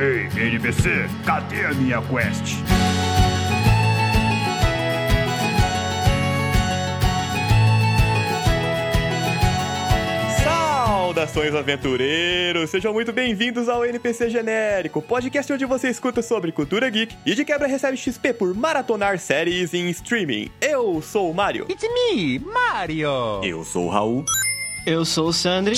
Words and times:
Ei, 0.00 0.30
NPC, 0.34 0.88
cadê 1.26 1.66
a 1.66 1.74
minha 1.74 2.00
quest? 2.00 2.54
Saudações 10.42 11.54
aventureiros, 11.54 12.70
sejam 12.70 12.94
muito 12.94 13.12
bem-vindos 13.12 13.68
ao 13.68 13.84
NPC 13.84 14.30
Genérico, 14.30 15.02
podcast 15.02 15.52
onde 15.52 15.66
você 15.66 15.90
escuta 15.90 16.22
sobre 16.22 16.50
cultura 16.50 16.88
geek 16.88 17.14
e 17.26 17.34
de 17.34 17.44
quebra 17.44 17.68
recebe 17.68 17.98
XP 17.98 18.32
por 18.32 18.54
maratonar 18.54 19.18
séries 19.18 19.74
em 19.74 19.90
streaming. 19.90 20.50
Eu 20.62 21.02
sou 21.02 21.30
o 21.30 21.34
Mario. 21.34 21.66
It's 21.68 21.82
me, 21.82 22.38
Mario! 22.38 23.44
Eu 23.44 23.62
sou 23.64 23.84
o 23.84 23.90
Raul. 23.90 24.24
Eu 24.86 25.04
sou 25.04 25.28
o 25.28 25.32
Sandri. 25.34 25.76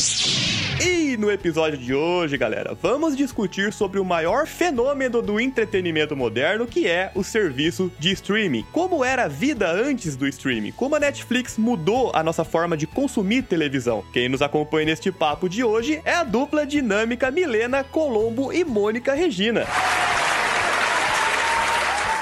E 1.12 1.16
no 1.18 1.30
episódio 1.30 1.78
de 1.78 1.92
hoje, 1.92 2.38
galera, 2.38 2.74
vamos 2.80 3.14
discutir 3.14 3.70
sobre 3.70 4.00
o 4.00 4.04
maior 4.04 4.46
fenômeno 4.46 5.20
do 5.20 5.38
entretenimento 5.38 6.16
moderno, 6.16 6.66
que 6.66 6.88
é 6.88 7.12
o 7.14 7.22
serviço 7.22 7.92
de 7.98 8.12
streaming. 8.12 8.64
Como 8.72 9.04
era 9.04 9.24
a 9.24 9.28
vida 9.28 9.70
antes 9.70 10.16
do 10.16 10.26
streaming? 10.26 10.72
Como 10.72 10.96
a 10.96 11.00
Netflix 11.00 11.58
mudou 11.58 12.12
a 12.14 12.22
nossa 12.22 12.44
forma 12.44 12.78
de 12.78 12.86
consumir 12.86 13.42
televisão? 13.42 14.02
Quem 14.10 14.26
nos 14.26 14.40
acompanha 14.40 14.86
neste 14.86 15.12
papo 15.12 15.50
de 15.50 15.62
hoje 15.62 16.00
é 16.02 16.14
a 16.14 16.24
dupla 16.24 16.64
dinâmica 16.64 17.30
Milena 17.30 17.84
Colombo 17.84 18.50
e 18.50 18.64
Mônica 18.64 19.12
Regina. 19.12 19.66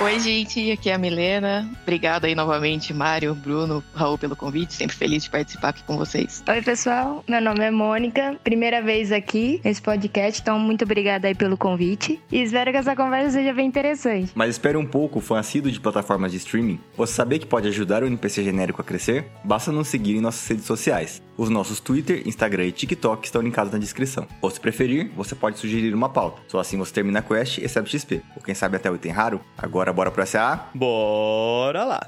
Oi, 0.03 0.19
gente, 0.19 0.73
aqui 0.73 0.89
é 0.89 0.95
a 0.95 0.99
Milena. 0.99 1.71
Obrigada 1.83 2.27
aí 2.27 2.35
novamente, 2.35 2.95
Mário, 2.95 3.35
Bruno, 3.35 3.85
Raul, 3.95 4.17
pelo 4.17 4.35
convite. 4.35 4.73
Sempre 4.73 4.97
feliz 4.97 5.25
de 5.25 5.31
participar 5.31 5.69
aqui 5.69 5.83
com 5.85 5.99
vocês. 5.99 6.43
Oi, 6.49 6.63
pessoal. 6.63 7.23
Meu 7.29 7.39
nome 7.39 7.63
é 7.63 7.71
Mônica. 7.71 8.35
Primeira 8.43 8.81
vez 8.81 9.13
aqui 9.13 9.61
nesse 9.63 9.83
podcast, 9.83 10.41
então 10.41 10.59
muito 10.59 10.87
obrigada 10.87 11.29
aí 11.29 11.35
pelo 11.35 11.55
convite. 11.55 12.19
E 12.33 12.41
espero 12.41 12.71
que 12.71 12.79
essa 12.79 12.97
conversa 12.97 13.33
seja 13.33 13.53
bem 13.53 13.67
interessante. 13.67 14.33
Mas 14.35 14.53
espere 14.53 14.79
um 14.79 14.87
pouco, 14.87 15.21
fã 15.21 15.39
assíduo 15.39 15.71
de 15.71 15.79
plataformas 15.79 16.33
de 16.33 16.39
streaming. 16.39 16.81
Você 16.97 17.13
sabia 17.13 17.39
que 17.39 17.47
pode 17.47 17.69
ajudar 17.69 18.03
o 18.03 18.07
NPC 18.07 18.43
genérico 18.43 18.81
a 18.81 18.85
crescer? 18.85 19.27
Basta 19.45 19.71
nos 19.71 19.89
seguir 19.89 20.17
em 20.17 20.23
nossas 20.23 20.49
redes 20.49 20.65
sociais. 20.65 21.23
Os 21.41 21.49
nossos 21.49 21.81
Twitter, 21.81 22.23
Instagram 22.29 22.67
e 22.67 22.73
TikTok 22.73 23.25
estão 23.25 23.41
linkados 23.41 23.73
na 23.73 23.79
descrição. 23.79 24.29
Ou 24.43 24.51
se 24.51 24.61
preferir, 24.61 25.11
você 25.17 25.35
pode 25.35 25.59
sugerir 25.59 25.95
uma 25.95 26.11
pauta. 26.11 26.43
Só 26.47 26.59
assim 26.59 26.77
você 26.77 26.93
termina 26.93 27.21
a 27.21 27.23
quest 27.23 27.57
e 27.57 27.63
recebe 27.63 27.89
XP. 27.89 28.21
Ou 28.37 28.43
quem 28.43 28.55
sabe 28.55 28.77
até 28.77 28.91
o 28.91 28.95
item 28.95 29.11
raro. 29.11 29.41
Agora 29.57 29.91
bora 29.91 30.11
pro 30.11 30.27
SA? 30.27 30.69
Bora 30.75 31.83
lá! 31.83 32.01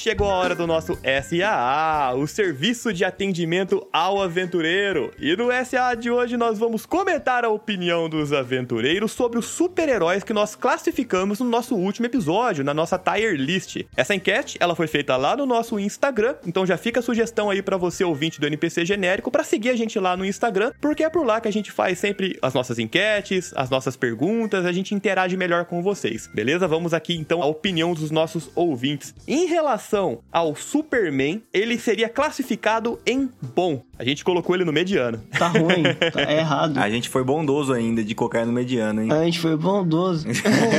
Chegou 0.00 0.30
a 0.30 0.34
hora 0.34 0.54
do 0.54 0.66
nosso 0.66 0.98
SAA, 1.04 2.14
o 2.14 2.26
Serviço 2.26 2.90
de 2.90 3.04
Atendimento 3.04 3.86
ao 3.92 4.22
Aventureiro. 4.22 5.12
E 5.18 5.36
no 5.36 5.48
SAA 5.62 5.94
de 5.94 6.10
hoje 6.10 6.38
nós 6.38 6.58
vamos 6.58 6.86
comentar 6.86 7.44
a 7.44 7.50
opinião 7.50 8.08
dos 8.08 8.32
aventureiros 8.32 9.12
sobre 9.12 9.38
os 9.38 9.44
super-heróis 9.44 10.24
que 10.24 10.32
nós 10.32 10.56
classificamos 10.56 11.40
no 11.40 11.46
nosso 11.46 11.76
último 11.76 12.06
episódio, 12.06 12.64
na 12.64 12.72
nossa 12.72 12.98
tier 12.98 13.34
list. 13.34 13.84
Essa 13.94 14.14
enquete, 14.14 14.56
ela 14.58 14.74
foi 14.74 14.86
feita 14.86 15.18
lá 15.18 15.36
no 15.36 15.44
nosso 15.44 15.78
Instagram, 15.78 16.34
então 16.46 16.64
já 16.64 16.78
fica 16.78 17.00
a 17.00 17.02
sugestão 17.02 17.50
aí 17.50 17.60
para 17.60 17.76
você 17.76 18.02
ouvinte 18.02 18.40
do 18.40 18.46
NPC 18.46 18.86
genérico 18.86 19.30
para 19.30 19.44
seguir 19.44 19.68
a 19.68 19.76
gente 19.76 19.98
lá 19.98 20.16
no 20.16 20.24
Instagram, 20.24 20.72
porque 20.80 21.04
é 21.04 21.10
por 21.10 21.26
lá 21.26 21.42
que 21.42 21.48
a 21.48 21.52
gente 21.52 21.70
faz 21.70 21.98
sempre 21.98 22.38
as 22.40 22.54
nossas 22.54 22.78
enquetes, 22.78 23.52
as 23.54 23.68
nossas 23.68 23.96
perguntas, 23.96 24.64
a 24.64 24.72
gente 24.72 24.94
interage 24.94 25.36
melhor 25.36 25.66
com 25.66 25.82
vocês. 25.82 26.26
Beleza? 26.32 26.66
Vamos 26.66 26.94
aqui 26.94 27.14
então 27.14 27.42
à 27.42 27.46
opinião 27.46 27.92
dos 27.92 28.10
nossos 28.10 28.50
ouvintes. 28.54 29.14
Em 29.28 29.44
relação 29.44 29.89
ao 30.30 30.54
Superman, 30.54 31.42
ele 31.52 31.78
seria 31.78 32.08
classificado 32.08 33.00
em 33.04 33.28
bom. 33.54 33.84
A 34.00 34.04
gente 34.04 34.24
colocou 34.24 34.56
ele 34.56 34.64
no 34.64 34.72
mediano. 34.72 35.22
Tá 35.38 35.48
ruim, 35.48 35.82
tá 36.10 36.22
é 36.22 36.38
errado. 36.40 36.78
A 36.78 36.88
gente 36.88 37.06
foi 37.10 37.22
bondoso 37.22 37.70
ainda 37.70 38.02
de 38.02 38.14
colocar 38.14 38.46
no 38.46 38.52
mediano, 38.52 39.02
hein? 39.02 39.12
A 39.12 39.24
gente 39.24 39.38
foi 39.38 39.54
bondoso. 39.58 40.26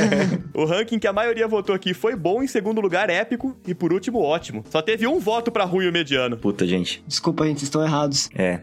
o 0.52 0.64
ranking 0.64 0.98
que 0.98 1.06
a 1.06 1.12
maioria 1.12 1.46
votou 1.46 1.72
aqui 1.72 1.94
foi 1.94 2.16
bom, 2.16 2.42
em 2.42 2.48
segundo 2.48 2.80
lugar 2.80 3.08
épico 3.08 3.56
e 3.64 3.76
por 3.76 3.92
último 3.92 4.18
ótimo. 4.18 4.64
Só 4.68 4.82
teve 4.82 5.06
um 5.06 5.20
voto 5.20 5.52
para 5.52 5.62
ruim 5.62 5.86
o 5.86 5.92
mediano. 5.92 6.36
Puta, 6.36 6.66
gente. 6.66 7.00
Desculpa, 7.06 7.46
gente, 7.46 7.60
vocês 7.60 7.68
estão 7.68 7.84
errados. 7.84 8.28
É. 8.34 8.60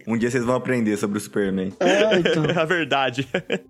um 0.08 0.16
dia 0.16 0.30
vocês 0.30 0.42
vão 0.42 0.54
aprender 0.54 0.96
sobre 0.96 1.18
o 1.18 1.20
Superman. 1.20 1.74
É, 1.80 2.14
então. 2.20 2.44
A 2.58 2.64
verdade. 2.64 3.28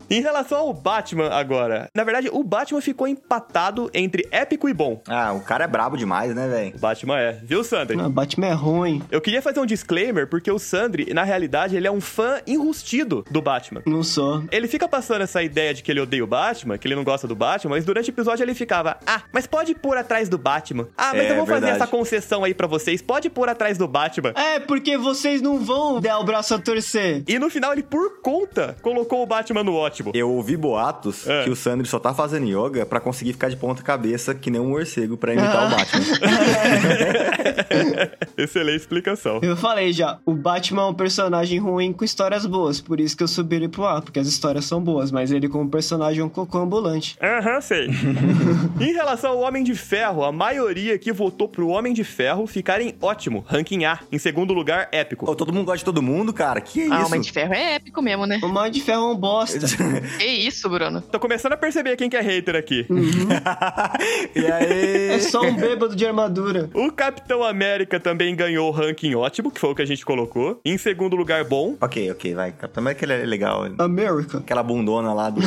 em 0.09 0.23
relação 0.23 0.59
ao 0.59 0.73
Batman 0.73 1.31
agora, 1.31 1.91
na 1.93 2.05
verdade 2.05 2.31
o 2.33 2.45
Batman 2.45 2.81
ficou 2.81 3.09
empatado 3.09 3.91
entre 3.93 4.25
épico 4.31 4.69
e 4.69 4.73
bom. 4.73 5.03
Ah, 5.09 5.33
o 5.33 5.41
cara 5.41 5.65
é 5.65 5.67
brabo 5.67 5.97
demais, 5.97 6.33
né, 6.33 6.47
velho? 6.47 6.77
O 6.77 6.79
Batman 6.79 7.19
é. 7.19 7.33
Viu, 7.43 7.65
Sandri? 7.65 7.97
Não, 7.97 8.09
Batman 8.09 8.47
é 8.47 8.53
ruim. 8.53 9.03
Eu 9.11 9.21
queria 9.21 9.43
fazer 9.49 9.61
um 9.61 9.67
disclaimer 9.67 10.27
porque 10.27 10.51
o 10.51 10.59
Sandri, 10.59 11.13
na 11.15 11.25
realidade, 11.25 11.77
ele 11.77 11.87
é 11.87 11.91
um 11.91 12.01
fã 12.01 12.41
enrustido 12.47 13.25
do 13.31 13.41
Batman. 13.41 13.83
Não 13.87 14.03
sou. 14.03 14.45
Ele 14.53 14.69
fica 14.69 14.87
passando 14.89 15.23
essa 15.23 15.43
ideia 15.43 15.73
de 15.75 15.83
que 15.83 15.91
ele 15.91 16.01
odeia 16.01 16.23
o 16.23 16.27
Batman, 16.27 16.77
que 16.79 16.87
ele 16.87 16.95
não 16.95 17.05
gosta 17.05 17.27
do 17.27 17.35
Batman, 17.35 17.71
mas 17.75 17.85
durante 17.85 18.11
o 18.11 18.13
episódio 18.13 18.45
ele 18.45 18.55
ficava: 18.55 18.99
Ah, 19.07 19.23
mas 19.33 19.47
pode 19.47 19.75
pôr 19.75 19.97
atrás 19.97 20.29
do 20.29 20.37
Batman. 20.39 20.87
Ah, 20.97 21.13
mas 21.15 21.23
É, 21.25 21.31
eu 21.33 21.37
vou 21.37 21.47
fazer 21.47 21.61
verdade. 21.67 21.83
essa 21.83 21.87
concessão 21.91 22.45
aí 22.45 22.55
pra 22.55 22.67
vocês. 22.67 23.01
Pode 23.03 23.29
pôr 23.31 23.49
atrás 23.49 23.79
do 23.79 23.89
Batman. 23.89 24.33
É, 24.37 24.61
porque 24.61 24.97
vocês 24.99 25.41
não 25.41 25.59
vão 25.59 26.01
dar 26.01 26.19
o 26.19 26.25
braço 26.25 26.55
a 26.55 26.59
torcer. 26.59 27.23
E 27.27 27.39
no 27.39 27.49
final 27.51 27.73
ele, 27.73 27.83
por 27.83 28.21
conta, 28.21 28.77
colocou 28.83 29.23
o 29.23 29.27
Batman 29.27 29.65
no 29.65 29.75
ótimo. 29.75 30.13
Eu 30.15 30.31
ouvi 30.31 30.57
boatos 30.57 31.27
É. 31.27 31.45
que 31.45 31.51
o 31.51 31.57
Sandro 31.57 31.87
só 31.87 31.99
tá 31.99 32.13
fazendo 32.13 32.47
yoga 32.47 32.85
pra 32.85 33.01
conseguir 33.01 33.33
ficar 33.33 33.49
de 33.49 33.57
ponta 33.57 33.83
cabeça 33.83 34.35
que 34.35 34.51
nem 34.51 34.61
um 34.61 34.69
morcego 34.69 35.17
pra 35.17 35.33
imitar 35.33 35.67
o 35.67 35.71
Batman. 35.71 36.05
Excelente 38.37 38.81
explicação. 38.81 39.38
Eu 39.43 39.57
falei 39.57 39.93
já, 39.93 40.19
o 40.25 40.35
Batman 40.35 40.83
é 40.83 40.87
um 40.87 40.95
personagem 40.95 41.59
ruim 41.59 41.93
com 41.93 42.05
histórias 42.05 42.47
boas, 42.47 42.81
por 42.81 43.01
isso 43.01 43.17
que 43.17 43.23
eu 43.23 43.29
subi 43.29 43.57
ele 43.57 43.69
pro 43.69 43.85
ar, 43.85 44.03
porque 44.03 44.19
as 44.19 44.27
histórias 44.27 44.65
são 44.65 44.81
boas, 44.83 45.11
mas 45.11 45.31
ele 45.33 45.49
como 45.49 45.69
personagem 45.69 46.21
é 46.21 46.25
um 46.25 46.29
cocô 46.29 46.59
ambulante. 46.59 47.17
Aham, 47.23 47.61
sei. 47.61 47.89
em 48.81 48.93
relação 48.93 49.33
ao 49.33 49.41
Homem 49.41 49.63
de 49.65 49.75
Ferro, 49.75 50.25
a 50.25 50.33
maioria 50.33 50.99
que 50.99 51.13
votou 51.13 51.49
pro 51.49 51.69
Homem 51.69 51.93
de 51.93 52.05
Ferro 52.05 52.47
ficar 52.47 52.81
em 52.81 52.95
ótimo, 53.01 53.45
ranking 53.47 53.85
A. 53.85 53.99
Em 54.11 54.19
segundo 54.19 54.53
lugar, 54.53 54.89
épico. 54.93 55.31
Ô, 55.31 55.35
todo 55.35 55.53
mundo 55.53 55.65
gosta 55.67 55.79
de 55.79 55.85
todo 55.85 56.03
mundo, 56.03 56.33
cara. 56.33 56.61
Que 56.61 56.83
Ah, 56.91 56.99
isso? 56.99 57.07
Homem 57.07 57.21
de 57.21 57.33
Ferro 57.33 57.55
é 57.55 57.75
épico 57.75 58.01
mesmo, 58.03 58.27
né? 58.27 58.41
O 58.43 58.49
Mal 58.49 58.71
de 58.71 58.81
Ferro 58.81 59.11
é 59.11 59.13
um 59.13 59.17
bosta. 59.17 59.59
Que 60.19 60.25
isso, 60.25 60.69
Bruno? 60.69 61.01
Tô 61.01 61.19
começando 61.21 61.53
a 61.53 61.57
perceber 61.57 61.97
quem 61.97 62.09
que 62.11 62.17
é 62.17 62.21
hater 62.21 62.57
aqui. 62.57 62.87
e 64.35 64.47
aí? 64.47 65.11
É 65.13 65.19
só 65.21 65.43
um 65.43 65.55
bêbado 65.55 65.95
de 65.95 66.07
armadura. 66.07 66.71
O 66.75 66.91
Capitão 66.91 67.43
América 67.43 67.99
também 68.01 68.35
ganhou 68.35 68.69
o 68.69 68.71
ranking 68.71 69.15
ótimo, 69.19 69.51
que 69.51 69.61
foi 69.61 69.71
o 69.71 69.75
que 69.75 69.83
a 69.83 69.87
gente 69.87 70.05
colocou. 70.05 70.61
Em 70.65 70.79
segundo 70.79 71.17
lugar, 71.17 71.45
bom. 71.45 71.77
Ok, 71.81 72.11
ok, 72.11 72.35
vai. 72.35 72.53
Capitão 72.53 72.83
América 72.83 73.05
ele 73.05 73.13
é 73.13 73.27
legal. 73.27 73.65
America. 73.79 74.39
Aquela 74.39 74.63
bundona 74.63 75.13
lá 75.13 75.31
do, 75.31 75.41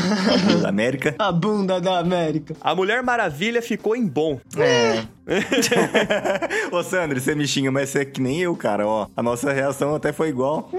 da 0.62 0.70
América. 0.70 1.16
A 1.18 1.32
bunda 1.32 1.80
da 1.80 2.00
América. 2.00 2.56
A 2.62 2.76
Mulher 2.76 3.04
Maravilha 3.04 3.62
ficou 3.62 3.96
em 3.96 4.06
bom. 4.08 4.40
É. 4.58 5.04
Ô, 6.72 6.84
Sandro, 6.84 7.20
você 7.20 7.36
me 7.36 7.48
xinga, 7.48 7.72
mas 7.72 7.90
você 7.90 8.00
é 8.00 8.06
que 8.06 8.22
nem 8.22 8.42
eu, 8.42 8.56
cara, 8.56 8.88
ó. 8.88 9.08
A 9.16 9.24
nossa 9.24 9.52
reação 9.52 9.96
até 9.96 10.12
foi 10.12 10.30
igual. 10.30 10.70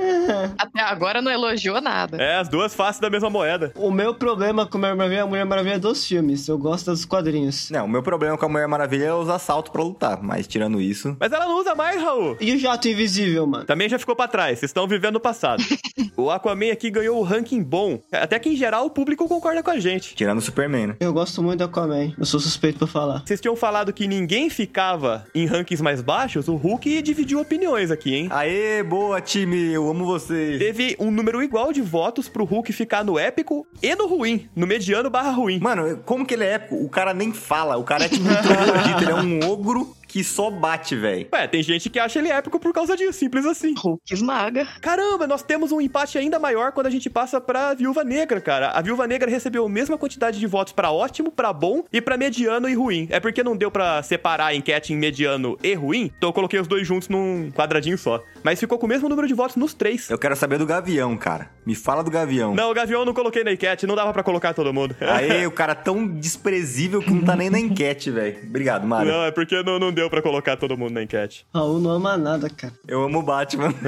Até 0.59 0.81
agora 0.81 1.23
não 1.23 1.31
elogiou 1.31 1.81
nada. 1.81 2.17
É, 2.17 2.37
as 2.37 2.49
duas 2.49 2.75
faces 2.75 3.01
da 3.01 3.11
mesma 3.11 3.31
moeda. 3.31 3.73
O 3.77 3.91
meu 3.91 4.15
problema 4.15 4.67
com 4.67 4.79
a 4.79 4.81
Mulher 4.81 4.97
Maravilha 4.97 5.19
é 5.19 5.23
a 5.23 5.27
Mulher 5.27 5.45
Maravilha 5.45 5.79
dos 5.79 6.07
filmes. 6.07 6.49
Eu 6.49 6.59
gosto 6.59 6.91
dos 6.91 7.05
quadrinhos. 7.05 7.71
Não, 7.71 7.85
o 7.85 7.89
meu 7.89 8.03
problema 8.03 8.37
com 8.37 8.47
a 8.47 8.49
Mulher 8.49 8.69
Maravilha 8.69 9.05
é 9.05 9.15
usar 9.15 9.39
salto 9.39 9.71
pra 9.71 9.83
lutar, 9.83 10.23
mas 10.23 10.47
tirando 10.47 10.81
isso... 10.81 11.17
Mas 11.19 11.33
ela 11.33 11.47
não 11.47 11.59
usa 11.59 11.75
mais, 11.75 12.01
Raul. 12.01 12.37
E 12.41 12.53
o 12.53 12.59
Jato 12.59 12.89
Invisível, 12.89 13.47
mano? 13.47 13.65
Também 13.65 13.89
já 13.89 13.99
ficou 13.99 14.15
pra 14.17 14.29
trás, 14.29 14.59
vocês 14.59 14.71
estão 14.71 14.87
vivendo 14.87 15.17
o 15.17 15.21
passado. 15.21 15.63
o 16.17 16.31
Aquaman 16.31 16.73
aqui 16.73 16.91
ganhou 16.91 17.19
o 17.19 17.23
ranking 17.23 17.63
bom. 17.63 18.01
Até 18.11 18.39
que 18.39 18.49
em 18.49 18.57
geral 18.57 18.87
o 18.87 18.91
público 18.91 19.27
concorda 19.29 19.63
com 19.63 19.71
a 19.71 19.79
gente. 19.79 20.15
Tirando 20.15 20.39
o 20.39 20.43
Superman, 20.43 20.89
né? 20.89 20.97
Eu 21.01 21.13
gosto 21.13 21.43
muito 21.43 21.59
do 21.59 21.65
Aquaman. 21.65 22.13
Eu 22.19 22.25
sou 22.25 22.41
suspeito 22.41 22.79
pra 22.79 22.87
falar. 22.87 23.23
Vocês 23.25 23.41
tinham 23.41 23.57
falado 23.57 23.93
que 23.93 24.07
ninguém 24.07 24.42
ficava 24.51 25.27
em 25.35 25.47
rankings 25.47 25.83
mais 25.83 26.01
baixos, 26.01 26.49
o 26.49 26.57
Hulk 26.57 27.03
dividiu 27.03 27.41
opiniões 27.41 27.91
aqui, 27.91 28.15
hein? 28.15 28.29
Aê, 28.31 28.83
boa, 28.83 29.21
time, 29.21 29.73
eu 29.73 29.89
amo 29.89 30.05
vocês. 30.05 30.59
Teve 30.59 30.97
um 30.99 31.11
número 31.11 31.43
igual 31.43 31.73
de 31.73 31.81
votos 31.81 32.29
pro 32.29 32.45
Hulk 32.45 32.73
ficar 32.73 33.05
no 33.05 33.19
épico 33.19 33.67
e 33.83 33.95
no 33.95 34.07
ruim, 34.07 34.49
no 34.55 34.67
mediano 34.67 35.11
barra 35.11 35.31
ruim. 35.31 35.59
Mano, 35.59 35.99
como 36.05 36.27
que 36.27 36.35
ele 36.35 36.45
é 36.45 36.55
épico? 36.55 36.77
O 36.77 36.89
cara 36.89 37.13
nem 37.13 37.33
fala, 37.33 37.77
o 37.77 37.85
cara 37.85 38.05
é 38.05 38.09
tipo 38.09 38.25
um 38.29 39.03
ele 39.03 39.11
é 39.11 39.15
um 39.15 39.51
ogro 39.51 39.95
que 40.13 40.23
só 40.23 40.51
bate, 40.51 40.95
velho. 40.95 41.27
Ué, 41.33 41.47
tem 41.49 41.63
gente 41.63 41.89
que 41.89 41.99
acha 41.99 42.19
ele 42.19 42.29
épico 42.29 42.61
por 42.61 42.71
causa 42.71 42.95
disso, 42.95 43.15
simples 43.19 43.47
assim. 43.47 43.73
Hulk 43.75 44.13
esmaga. 44.13 44.69
Caramba, 44.83 45.27
nós 45.27 45.43
temos 45.43 45.73
um 45.73 45.81
empate 45.81 46.19
ainda 46.19 46.39
maior 46.39 46.73
quando 46.73 46.87
a 46.87 46.91
gente 46.91 47.09
passa 47.09 47.41
pra 47.41 47.73
Viúva 47.73 48.05
Negra, 48.05 48.39
cara. 48.39 48.69
A 48.73 48.83
Viúva 48.83 49.07
Negra 49.07 49.31
recebeu 49.31 49.65
a 49.65 49.69
mesma 49.71 49.97
quantidade 49.97 50.39
de 50.39 50.47
votos 50.47 50.75
pra 50.75 50.91
ótimo, 50.91 51.33
pra 51.33 51.51
bom 51.51 51.83
e 51.91 51.99
pra 51.99 52.19
mediano 52.19 52.69
e 52.69 52.75
ruim. 52.75 53.09
É 53.11 53.19
porque 53.19 53.43
não 53.43 53.57
deu 53.57 53.71
pra 53.71 54.03
separar 54.03 54.49
a 54.49 54.55
enquete 54.55 54.93
em 54.93 54.97
mediano 54.97 55.57
e 55.63 55.73
ruim, 55.73 56.13
então 56.15 56.29
eu 56.29 56.33
coloquei 56.35 56.61
os 56.61 56.69
dois 56.69 56.87
juntos 56.87 57.09
num 57.09 57.51
quadradinho 57.51 57.97
só. 57.97 58.23
Mas 58.43 58.61
ficou 58.61 58.79
com 58.79 58.85
o 58.85 58.89
mesmo 58.91 59.09
número 59.09 59.27
de 59.27 59.33
votos 59.33 59.57
nos 59.57 59.73
três. 59.73 60.11
Eu 60.11 60.19
quero 60.19 60.37
saber 60.37 60.59
do 60.59 60.67
Gavião, 60.67 61.17
cara. 61.17 61.49
Me 61.65 61.75
fala 61.75 62.05
do 62.05 62.11
Gavião. 62.11 62.55
Não, 62.55 62.71
o 62.71 62.75
Gavião 62.75 63.01
eu 63.01 63.07
não 63.07 63.15
coloquei 63.15 63.43
na 63.45 63.53
enquete, 63.53 63.87
não 63.87 63.95
dava 63.95 64.13
pra 64.13 64.23
colocar 64.23 64.53
todo 64.53 64.75
mundo. 64.75 64.95
Aê, 65.01 65.47
o 65.47 65.51
cara 65.53 65.75
tão 65.75 66.07
desprezível 66.07 67.01
que 67.01 67.11
não 67.11 67.23
tá 67.23 67.35
nem 67.35 67.49
na 67.49 67.59
enquete, 67.61 68.11
velho. 68.11 68.37
Obrigado, 68.45 68.87
Mário. 68.87 69.11
Não, 69.11 69.25
é 69.25 69.31
porque 69.31 69.63
não, 69.63 69.79
não 69.79 69.93
deu 69.93 70.02
deu 70.03 70.11
pra 70.11 70.21
colocar 70.21 70.57
todo 70.57 70.77
mundo 70.77 70.93
na 70.93 71.03
enquete. 71.03 71.47
Raul 71.55 71.79
não 71.79 71.91
ama 71.91 72.17
nada, 72.17 72.51
cara. 72.51 72.73
Eu 72.89 73.05
amo 73.05 73.21
o 73.21 73.23
Batman. 73.23 73.73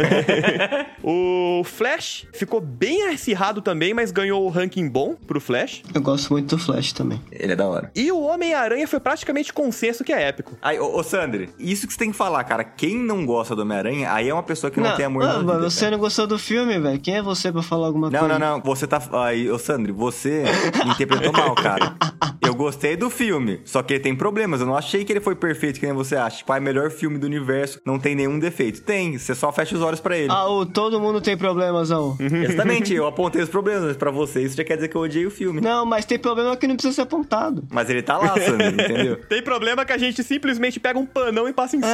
O 1.07 1.63
Flash 1.65 2.27
ficou 2.33 2.63
bem 2.63 3.09
acirrado 3.09 3.61
também, 3.61 3.93
mas 3.93 4.11
ganhou 4.11 4.43
o 4.43 4.49
ranking 4.49 4.89
bom 4.89 5.15
pro 5.15 5.39
Flash. 5.39 5.83
Eu 5.95 6.01
gosto 6.01 6.33
muito 6.33 6.57
do 6.57 6.63
Flash 6.63 6.93
também. 6.93 7.21
Ele 7.31 7.53
é 7.53 7.57
da 7.57 7.67
hora. 7.67 7.91
E 7.95 8.11
o 8.11 8.23
Homem-Aranha 8.23 8.89
foi 8.89 8.99
praticamente 8.99 9.53
consenso 9.53 10.03
que 10.03 10.15
é 10.15 10.23
épico. 10.23 10.57
Aí, 10.63 10.81
ô, 10.81 10.97
ô 10.97 11.03
Sandri, 11.03 11.51
isso 11.59 11.87
que 11.87 11.93
você 11.93 11.99
tem 11.99 12.11
que 12.11 12.17
falar, 12.17 12.43
cara. 12.45 12.65
Quem 12.65 12.97
não 12.97 13.27
gosta 13.27 13.55
do 13.55 13.61
Homem-Aranha, 13.61 14.11
aí 14.11 14.31
é 14.31 14.33
uma 14.33 14.43
pessoa 14.43 14.71
que 14.71 14.81
não, 14.81 14.97
tem 14.97 15.05
amor 15.05 15.25
ah, 15.25 15.27
na 15.27 15.39
vida. 15.41 15.53
mas 15.53 15.75
você 15.75 15.81
cara. 15.81 15.91
não 15.91 15.99
gostou 15.99 16.27
do 16.27 16.39
filme, 16.39 16.79
velho. 16.79 16.99
Quem 16.99 17.17
é 17.17 17.23
você 17.23 17.53
pra 17.53 17.63
falar 17.63 17.89
alguma 17.89 18.09
Não, 18.09 18.21
coisa? 18.21 18.39
não, 18.39 18.57
não. 18.57 18.63
Você 18.63 18.87
tá. 18.87 19.03
Aí, 19.13 19.51
ô 19.51 19.59
Sandri, 19.59 19.93
você 19.93 20.45
me 20.87 20.91
interpretou 20.91 21.33
mal, 21.35 21.55
cara. 21.55 21.95
Eu 22.45 22.55
gostei 22.55 22.95
do 22.95 23.09
filme, 23.09 23.61
só 23.65 23.83
que 23.83 23.95
ele 23.95 24.03
tem 24.03 24.15
problemas. 24.15 24.61
Eu 24.61 24.67
não 24.67 24.77
achei 24.77 25.03
que 25.03 25.11
ele 25.11 25.21
foi 25.21 25.35
perfeito, 25.35 25.81
que 25.81 25.87
nem 25.87 25.95
você 25.95 26.04
acha. 26.17 26.39
Tipo, 26.39 26.53
ah, 26.53 26.57
é 26.57 26.61
o 26.61 26.63
melhor 26.63 26.91
filme 26.91 27.19
do 27.19 27.27
universo, 27.27 27.81
não 27.85 27.99
tem 27.99 28.15
nenhum 28.15 28.39
defeito. 28.39 28.83
Tem, 28.83 29.17
você 29.17 29.35
só 29.35 29.53
fecha 29.53 29.75
os 29.77 29.83
olhos 29.83 30.01
pra 30.01 30.17
ele. 30.17 30.29
Raul, 30.29 30.67
todo 30.67 31.01
mundo 31.01 31.21
tem 31.21 31.37
problemas, 31.37 31.91
Raul. 31.91 32.17
Exatamente, 32.21 32.93
eu 32.93 33.07
apontei 33.07 33.43
os 33.43 33.49
problemas, 33.49 33.85
mas 33.85 33.97
pra 33.97 34.11
você 34.11 34.43
isso 34.43 34.57
já 34.57 34.65
quer 34.65 34.77
dizer 34.77 34.89
que 34.89 34.97
eu 34.97 35.01
odiei 35.01 35.27
o 35.27 35.31
filme. 35.31 35.61
Não, 35.61 35.87
mas 35.87 36.05
tem 36.05 36.19
problema 36.19 36.57
que 36.57 36.67
não 36.67 36.75
precisa 36.75 36.95
ser 36.95 37.03
apontado. 37.03 37.65
Mas 37.71 37.89
ele 37.89 38.03
tá 38.03 38.19
lá, 38.19 38.35
Sandri, 38.35 38.69
entendeu? 38.69 39.17
Tem 39.29 39.43
problema 39.43 39.85
que 39.85 39.93
a 39.93 39.99
gente 39.99 40.23
simplesmente 40.23 40.79
pega 40.81 40.99
um 40.99 41.07
panão 41.07 41.49
e 41.49 41.53
passa 41.53 41.77
em 41.77 41.81
cima. 41.81 41.93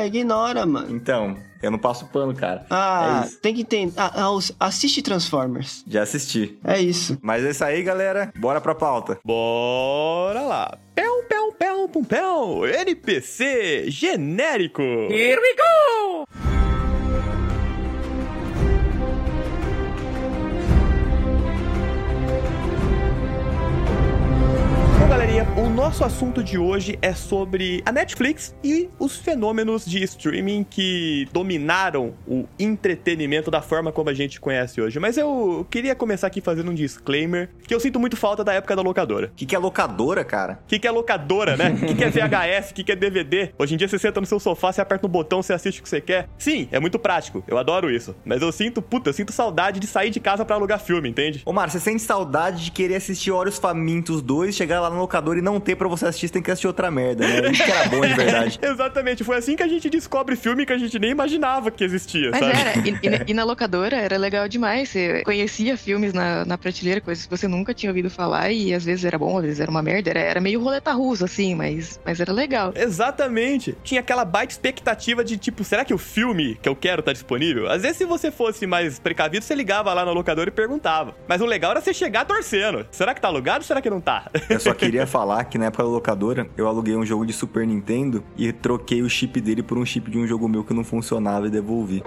É, 0.00 0.06
ignora, 0.06 0.64
mano. 0.66 0.94
Então, 0.94 1.36
eu 1.62 1.70
não 1.70 1.78
passo 1.78 2.06
pano, 2.06 2.34
cara. 2.34 2.64
Ah, 2.70 3.24
É 3.26 3.36
tem 3.40 3.54
que 3.54 3.60
entender. 3.62 3.92
Ah, 3.96 4.12
Raul, 4.14 4.40
assiste 4.58 5.02
Transformers. 5.02 5.84
Já 5.86 6.02
assisti. 6.02 6.58
É 6.64 6.80
isso. 6.80 7.18
Mas 7.22 7.44
é 7.44 7.50
isso 7.50 7.64
aí, 7.64 7.82
galera. 7.82 8.32
Bora 8.36 8.60
pra 8.60 8.74
pauta. 8.74 9.18
Bora 9.24 10.40
lá. 10.42 10.78
Pel, 10.94 11.22
pel, 11.28 11.52
pel, 11.52 11.88
pum, 11.88 12.04
pel. 12.04 12.66
NPC 12.66 13.84
genérico. 13.88 14.82
Here 14.82 15.40
we 15.40 15.54
go! 15.56 16.61
O 25.56 25.68
nosso 25.68 26.04
assunto 26.04 26.42
de 26.42 26.56
hoje 26.56 26.98
é 27.02 27.12
sobre 27.12 27.82
a 27.84 27.90
Netflix 27.90 28.54
e 28.62 28.88
os 28.98 29.16
fenômenos 29.16 29.84
de 29.84 30.02
streaming 30.04 30.64
que 30.68 31.28
dominaram 31.32 32.14
o 32.26 32.46
entretenimento 32.58 33.50
da 33.50 33.60
forma 33.60 33.90
como 33.90 34.08
a 34.08 34.14
gente 34.14 34.40
conhece 34.40 34.80
hoje. 34.80 35.00
Mas 35.00 35.16
eu 35.16 35.66
queria 35.68 35.94
começar 35.94 36.28
aqui 36.28 36.40
fazendo 36.40 36.70
um 36.70 36.74
disclaimer, 36.74 37.50
que 37.66 37.74
eu 37.74 37.80
sinto 37.80 37.98
muito 37.98 38.16
falta 38.16 38.44
da 38.44 38.52
época 38.54 38.76
da 38.76 38.82
locadora. 38.82 39.26
O 39.28 39.30
que, 39.34 39.44
que 39.44 39.54
é 39.54 39.58
locadora, 39.58 40.24
cara? 40.24 40.60
O 40.64 40.66
que, 40.68 40.78
que 40.78 40.86
é 40.86 40.90
locadora, 40.90 41.56
né? 41.56 41.70
O 41.70 41.86
que, 41.86 41.94
que 41.94 42.04
é 42.04 42.10
VHS? 42.10 42.70
O 42.70 42.74
que, 42.74 42.84
que 42.84 42.92
é 42.92 42.96
DVD? 42.96 43.52
Hoje 43.58 43.74
em 43.74 43.76
dia 43.76 43.88
você 43.88 43.98
senta 43.98 44.20
no 44.20 44.26
seu 44.26 44.38
sofá, 44.38 44.72
você 44.72 44.80
aperta 44.80 45.06
um 45.06 45.10
botão, 45.10 45.42
você 45.42 45.52
assiste 45.52 45.80
o 45.80 45.82
que 45.82 45.88
você 45.88 46.00
quer. 46.00 46.28
Sim, 46.38 46.68
é 46.70 46.78
muito 46.78 46.98
prático. 46.98 47.42
Eu 47.48 47.58
adoro 47.58 47.90
isso. 47.90 48.14
Mas 48.24 48.42
eu 48.42 48.52
sinto, 48.52 48.80
puta, 48.80 49.10
eu 49.10 49.14
sinto 49.14 49.32
saudade 49.32 49.80
de 49.80 49.86
sair 49.88 50.10
de 50.10 50.20
casa 50.20 50.44
pra 50.44 50.54
alugar 50.56 50.78
filme, 50.78 51.08
entende? 51.08 51.42
Ô, 51.44 51.52
Mar, 51.52 51.68
você 51.68 51.80
sente 51.80 52.02
saudade 52.02 52.64
de 52.64 52.70
querer 52.70 52.94
assistir 52.94 53.32
Olhos 53.32 53.58
Famintos 53.58 54.22
2, 54.22 54.54
chegar 54.54 54.80
lá 54.80 54.88
no 54.88 54.98
locador 54.98 55.31
e 55.38 55.42
não 55.42 55.58
ter 55.60 55.76
pra 55.76 55.88
você 55.88 56.06
assistir, 56.06 56.28
você 56.28 56.32
tem 56.34 56.42
que 56.42 56.50
assistir 56.50 56.66
outra 56.66 56.90
merda, 56.90 57.26
né? 57.26 57.50
Isso 57.50 57.64
que 57.64 57.70
era 57.70 57.88
bom 57.88 58.00
de 58.00 58.14
verdade. 58.14 58.58
Exatamente, 58.62 59.24
foi 59.24 59.36
assim 59.36 59.56
que 59.56 59.62
a 59.62 59.68
gente 59.68 59.88
descobre 59.90 60.36
filme 60.36 60.64
que 60.66 60.72
a 60.72 60.78
gente 60.78 60.98
nem 60.98 61.10
imaginava 61.10 61.70
que 61.70 61.84
existia, 61.84 62.30
Mas 62.30 62.40
sabe? 62.40 62.58
era, 62.58 62.78
e, 62.88 62.98
e 63.02 63.10
na- 63.10 63.18
e 63.28 63.34
na 63.34 63.44
locadora 63.44 63.96
era 63.96 64.16
legal 64.16 64.48
demais. 64.48 64.88
Você 64.88 65.22
conhecia 65.24 65.76
filmes 65.76 66.12
na, 66.12 66.44
na 66.44 66.56
prateleira, 66.58 67.00
coisas 67.00 67.24
que 67.24 67.30
você 67.30 67.46
nunca 67.48 67.72
tinha 67.74 67.90
ouvido 67.90 68.10
falar, 68.10 68.50
e 68.50 68.72
às 68.74 68.84
vezes 68.84 69.04
era 69.04 69.18
bom, 69.18 69.38
às 69.38 69.44
vezes 69.44 69.60
era 69.60 69.70
uma 69.70 69.82
merda. 69.82 70.10
Era, 70.10 70.20
era 70.20 70.40
meio 70.40 70.60
roleta 70.62 70.92
russa, 70.92 71.24
assim, 71.24 71.54
mas, 71.54 72.00
mas 72.04 72.20
era 72.20 72.32
legal. 72.32 72.72
Exatamente. 72.76 73.76
Tinha 73.82 74.00
aquela 74.00 74.24
baita 74.24 74.52
expectativa 74.52 75.24
de 75.24 75.36
tipo, 75.36 75.64
será 75.64 75.84
que 75.84 75.92
o 75.94 75.98
filme 75.98 76.58
que 76.62 76.68
eu 76.68 76.76
quero 76.76 77.02
tá 77.02 77.12
disponível? 77.12 77.70
Às 77.70 77.82
vezes, 77.82 77.96
se 77.98 78.04
você 78.04 78.30
fosse 78.30 78.66
mais 78.66 78.98
precavido, 78.98 79.44
você 79.44 79.54
ligava 79.54 79.92
lá 79.92 80.04
na 80.04 80.12
locadora 80.12 80.48
e 80.48 80.52
perguntava. 80.52 81.14
Mas 81.28 81.40
o 81.40 81.46
legal 81.46 81.72
era 81.72 81.80
você 81.80 81.92
chegar 81.92 82.24
torcendo. 82.24 82.86
Será 82.90 83.14
que 83.14 83.20
tá 83.20 83.28
alugado 83.28 83.58
ou 83.58 83.62
será 83.64 83.80
que 83.82 83.90
não 83.90 84.00
tá? 84.00 84.30
Eu 84.48 84.60
só 84.60 84.72
queria 84.74 85.06
falar 85.06 85.21
que 85.44 85.58
na 85.58 85.66
época 85.66 85.84
da 85.84 85.88
locadora, 85.88 86.48
eu 86.56 86.66
aluguei 86.66 86.96
um 86.96 87.06
jogo 87.06 87.24
de 87.24 87.32
Super 87.32 87.66
Nintendo 87.66 88.22
e 88.36 88.52
troquei 88.52 89.02
o 89.02 89.08
chip 89.08 89.40
dele 89.40 89.62
por 89.62 89.78
um 89.78 89.86
chip 89.86 90.10
de 90.10 90.18
um 90.18 90.26
jogo 90.26 90.48
meu 90.48 90.64
que 90.64 90.74
não 90.74 90.84
funcionava 90.84 91.46
e 91.46 91.50
devolvi. 91.50 92.02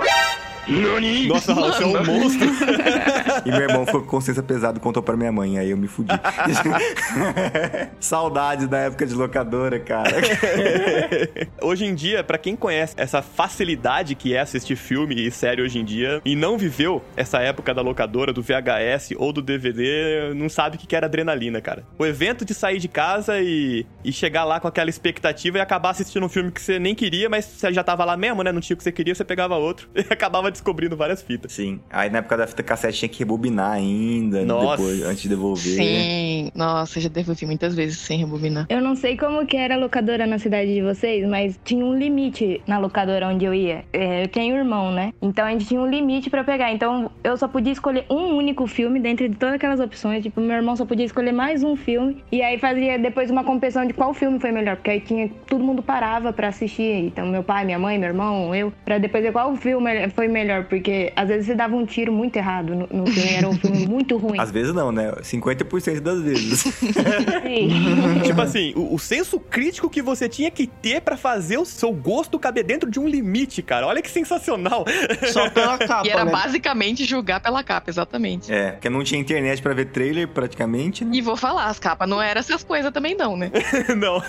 Nossa, 1.28 1.54
Raul, 1.54 1.72
você 1.72 1.84
é 1.84 1.86
um 1.86 2.06
monstro. 2.06 2.50
E 3.46 3.52
meu 3.52 3.62
irmão 3.62 3.86
ficou 3.86 4.02
com 4.02 4.08
consciência 4.08 4.42
pesada 4.42 4.78
e 4.80 4.82
contou 4.82 5.04
pra 5.04 5.16
minha 5.16 5.32
mãe, 5.32 5.60
aí 5.60 5.70
eu 5.70 5.78
me 5.78 5.88
fudi. 5.88 6.10
Saudades 8.00 8.68
da 8.68 8.80
época 8.80 9.06
de 9.06 9.14
locadora, 9.14 9.80
cara. 9.80 10.10
hoje 11.62 11.86
em 11.86 11.94
dia, 11.94 12.24
pra 12.24 12.38
quem 12.38 12.56
conhece 12.56 12.96
essa 12.98 13.22
facilidade 13.22 14.16
que 14.16 14.34
é 14.34 14.40
assistir 14.40 14.76
filme 14.76 15.28
e 15.28 15.30
série 15.30 15.62
hoje 15.62 15.80
em 15.80 15.86
dia 15.86 16.22
e 16.26 16.36
não 16.36 16.58
viveu 16.58 17.04
essa 17.16 17.40
época 17.40 17.74
da 17.74 17.82
locadora, 17.82 18.34
do 18.34 18.42
VHS 18.42 19.14
ou 19.18 19.32
do 19.32 19.42
DVD, 19.42 20.34
não 20.34 20.50
sabe 20.50 20.78
o 20.78 20.80
que 20.80 20.88
que 20.88 20.96
era 20.96 21.06
adrenalina, 21.06 21.62
cara. 21.62 21.86
O 22.00 22.06
evento 22.06 22.44
de 22.46 22.54
sair 22.54 22.80
de 22.80 22.88
casa 22.88 23.40
e, 23.40 23.86
e 24.04 24.12
chegar 24.12 24.44
lá 24.44 24.60
com 24.60 24.68
aquela 24.68 24.90
expectativa 24.90 25.58
e 25.58 25.62
acabar 25.62 25.92
assistindo 25.92 26.26
um 26.26 26.30
filme 26.30 26.52
que 26.52 26.62
você 26.62 26.80
nem 26.80 26.96
queria, 26.96 27.30
mas 27.30 27.46
você 27.46 27.72
já 27.72 27.84
tava 27.84 28.06
lá 28.06 28.18
mesmo, 28.18 28.42
né? 28.44 28.52
Não 28.52 28.62
tinha 28.62 28.74
o 28.76 28.78
que 28.78 28.84
você 28.84 28.92
queria, 28.92 29.14
você 29.14 29.24
pegava 29.24 29.56
outro 29.56 29.90
e 29.94 30.02
acabava 30.12 30.55
descobrindo 30.56 30.96
várias 30.98 31.22
fitas. 31.22 31.52
Sim. 31.52 31.80
Aí 31.90 32.10
na 32.10 32.20
época 32.20 32.38
da 32.38 32.48
fita 32.48 32.64
cassete 32.64 32.98
tinha 33.00 33.10
que 33.10 33.20
rebobinar 33.20 33.72
ainda, 33.74 34.44
Nossa. 34.44 34.78
depois, 34.78 35.04
antes 35.04 35.22
de 35.22 35.30
devolver. 35.30 35.76
Sim, 35.76 36.50
nossa, 36.56 37.00
já 37.00 37.10
devolvi 37.10 37.46
muitas 37.46 37.76
vezes 37.76 37.98
sem 38.00 38.18
rebobinar. 38.20 38.66
Eu 38.70 38.82
não 38.82 38.96
sei 38.96 39.18
como 39.18 39.46
que 39.46 39.58
era 39.58 39.76
a 39.76 39.78
locadora 39.78 40.26
na 40.26 40.40
cidade 40.40 40.74
de 40.74 40.82
vocês, 40.82 41.28
mas 41.28 41.60
tinha 41.64 41.86
um 41.86 41.94
limite 41.98 42.62
na 42.68 42.78
locadora 42.78 43.28
onde 43.28 43.46
eu 43.46 43.54
ia. 43.54 43.84
É, 43.94 44.24
Eu 44.24 44.28
tenho 44.28 44.56
irmão, 44.56 44.92
né? 44.92 45.14
Então 45.22 45.46
a 45.46 45.52
gente 45.52 45.66
tinha 45.66 45.80
um 45.80 45.88
limite 45.90 46.30
pra 46.30 46.44
pegar. 46.44 46.72
Então 46.72 47.12
eu 47.24 47.38
só 47.38 47.48
podia 47.48 47.74
escolher 47.74 48.06
um 48.10 48.36
único 48.36 48.66
filme 48.68 49.00
dentro 49.00 49.28
de 49.28 49.36
todas 49.36 49.56
aquelas 49.56 49.80
opções. 49.80 50.24
Tipo, 50.24 50.42
meu 50.42 50.56
irmão 50.56 50.76
só 50.76 50.86
podia 50.86 51.06
escolher 51.06 51.32
mais 51.32 51.64
um 51.64 51.76
filme. 51.76 52.24
E 52.32 52.42
aí 52.42 52.58
fazia 52.58 52.98
depois 52.98 53.30
uma 53.30 53.44
competição 53.44 53.86
de 53.86 53.94
qual 53.94 54.14
filme 54.14 54.40
foi 54.40 54.52
melhor. 54.52 54.76
Porque 54.78 54.90
aí 54.92 55.00
tinha. 55.02 55.30
Todo 55.48 55.64
mundo 55.64 55.84
parava 55.84 56.32
pra 56.34 56.48
assistir. 56.48 57.06
Então, 57.06 57.28
meu 57.28 57.44
pai, 57.44 57.66
minha 57.66 57.80
mãe, 57.80 57.98
meu 57.98 58.10
irmão, 58.10 58.56
eu. 58.56 58.72
Pra 58.84 58.98
depois 58.98 59.24
ver 59.24 59.32
qual 59.32 59.56
filme 59.56 60.10
foi 60.10 60.28
melhor. 60.28 60.45
Porque 60.68 61.12
às 61.16 61.28
vezes 61.28 61.48
você 61.48 61.56
dava 61.56 61.76
um 61.76 61.86
tiro 61.86 62.12
muito 62.12 62.36
errado 62.36 62.76
no, 62.76 62.88
no 62.92 63.08
filme. 63.08 63.34
Era 63.34 63.48
um 63.48 63.58
filme 63.58 63.86
muito 63.88 64.18
ruim. 64.18 64.40
Às 64.40 64.52
vezes 64.52 64.74
não, 64.74 64.92
né? 64.92 65.12
50% 65.22 66.00
das 66.00 66.22
vezes. 66.22 66.60
Sim. 66.60 68.22
tipo 68.24 68.42
assim, 68.42 68.74
o, 68.76 68.96
o 68.96 69.00
senso 69.00 69.40
crítico 69.40 69.90
que 69.90 70.02
você 70.02 70.28
tinha 70.30 70.50
que 70.52 70.68
ter 70.68 71.02
pra 71.02 71.18
fazer 71.18 71.58
o 71.58 71.66
seu 71.66 71.92
gosto 71.92 72.40
caber 72.40 72.64
dentro 72.64 72.90
de 72.90 73.00
um 73.00 73.08
limite, 73.08 73.62
cara. 73.62 73.88
Olha 73.88 74.02
que 74.02 74.10
sensacional. 74.10 74.86
Só 75.32 75.50
pela 75.50 75.78
capa, 75.86 76.08
E 76.08 76.10
era 76.10 76.26
né? 76.26 76.32
basicamente 76.32 77.06
julgar 77.06 77.40
pela 77.40 77.64
capa, 77.64 77.90
exatamente. 77.90 78.52
é, 78.52 78.72
porque 78.72 78.90
não 78.90 79.04
tinha 79.04 79.20
internet 79.20 79.62
pra 79.62 79.74
ver 79.74 79.86
trailer 79.86 80.28
praticamente, 80.28 81.04
né? 81.06 81.12
E 81.16 81.22
vou 81.22 81.36
falar, 81.36 81.66
as 81.66 81.80
capas 81.80 82.08
não 82.08 82.22
eram 82.22 82.40
essas 82.40 82.64
coisas 82.64 82.92
também 82.92 83.16
não, 83.16 83.36
né? 83.38 83.52
não. 83.98 84.22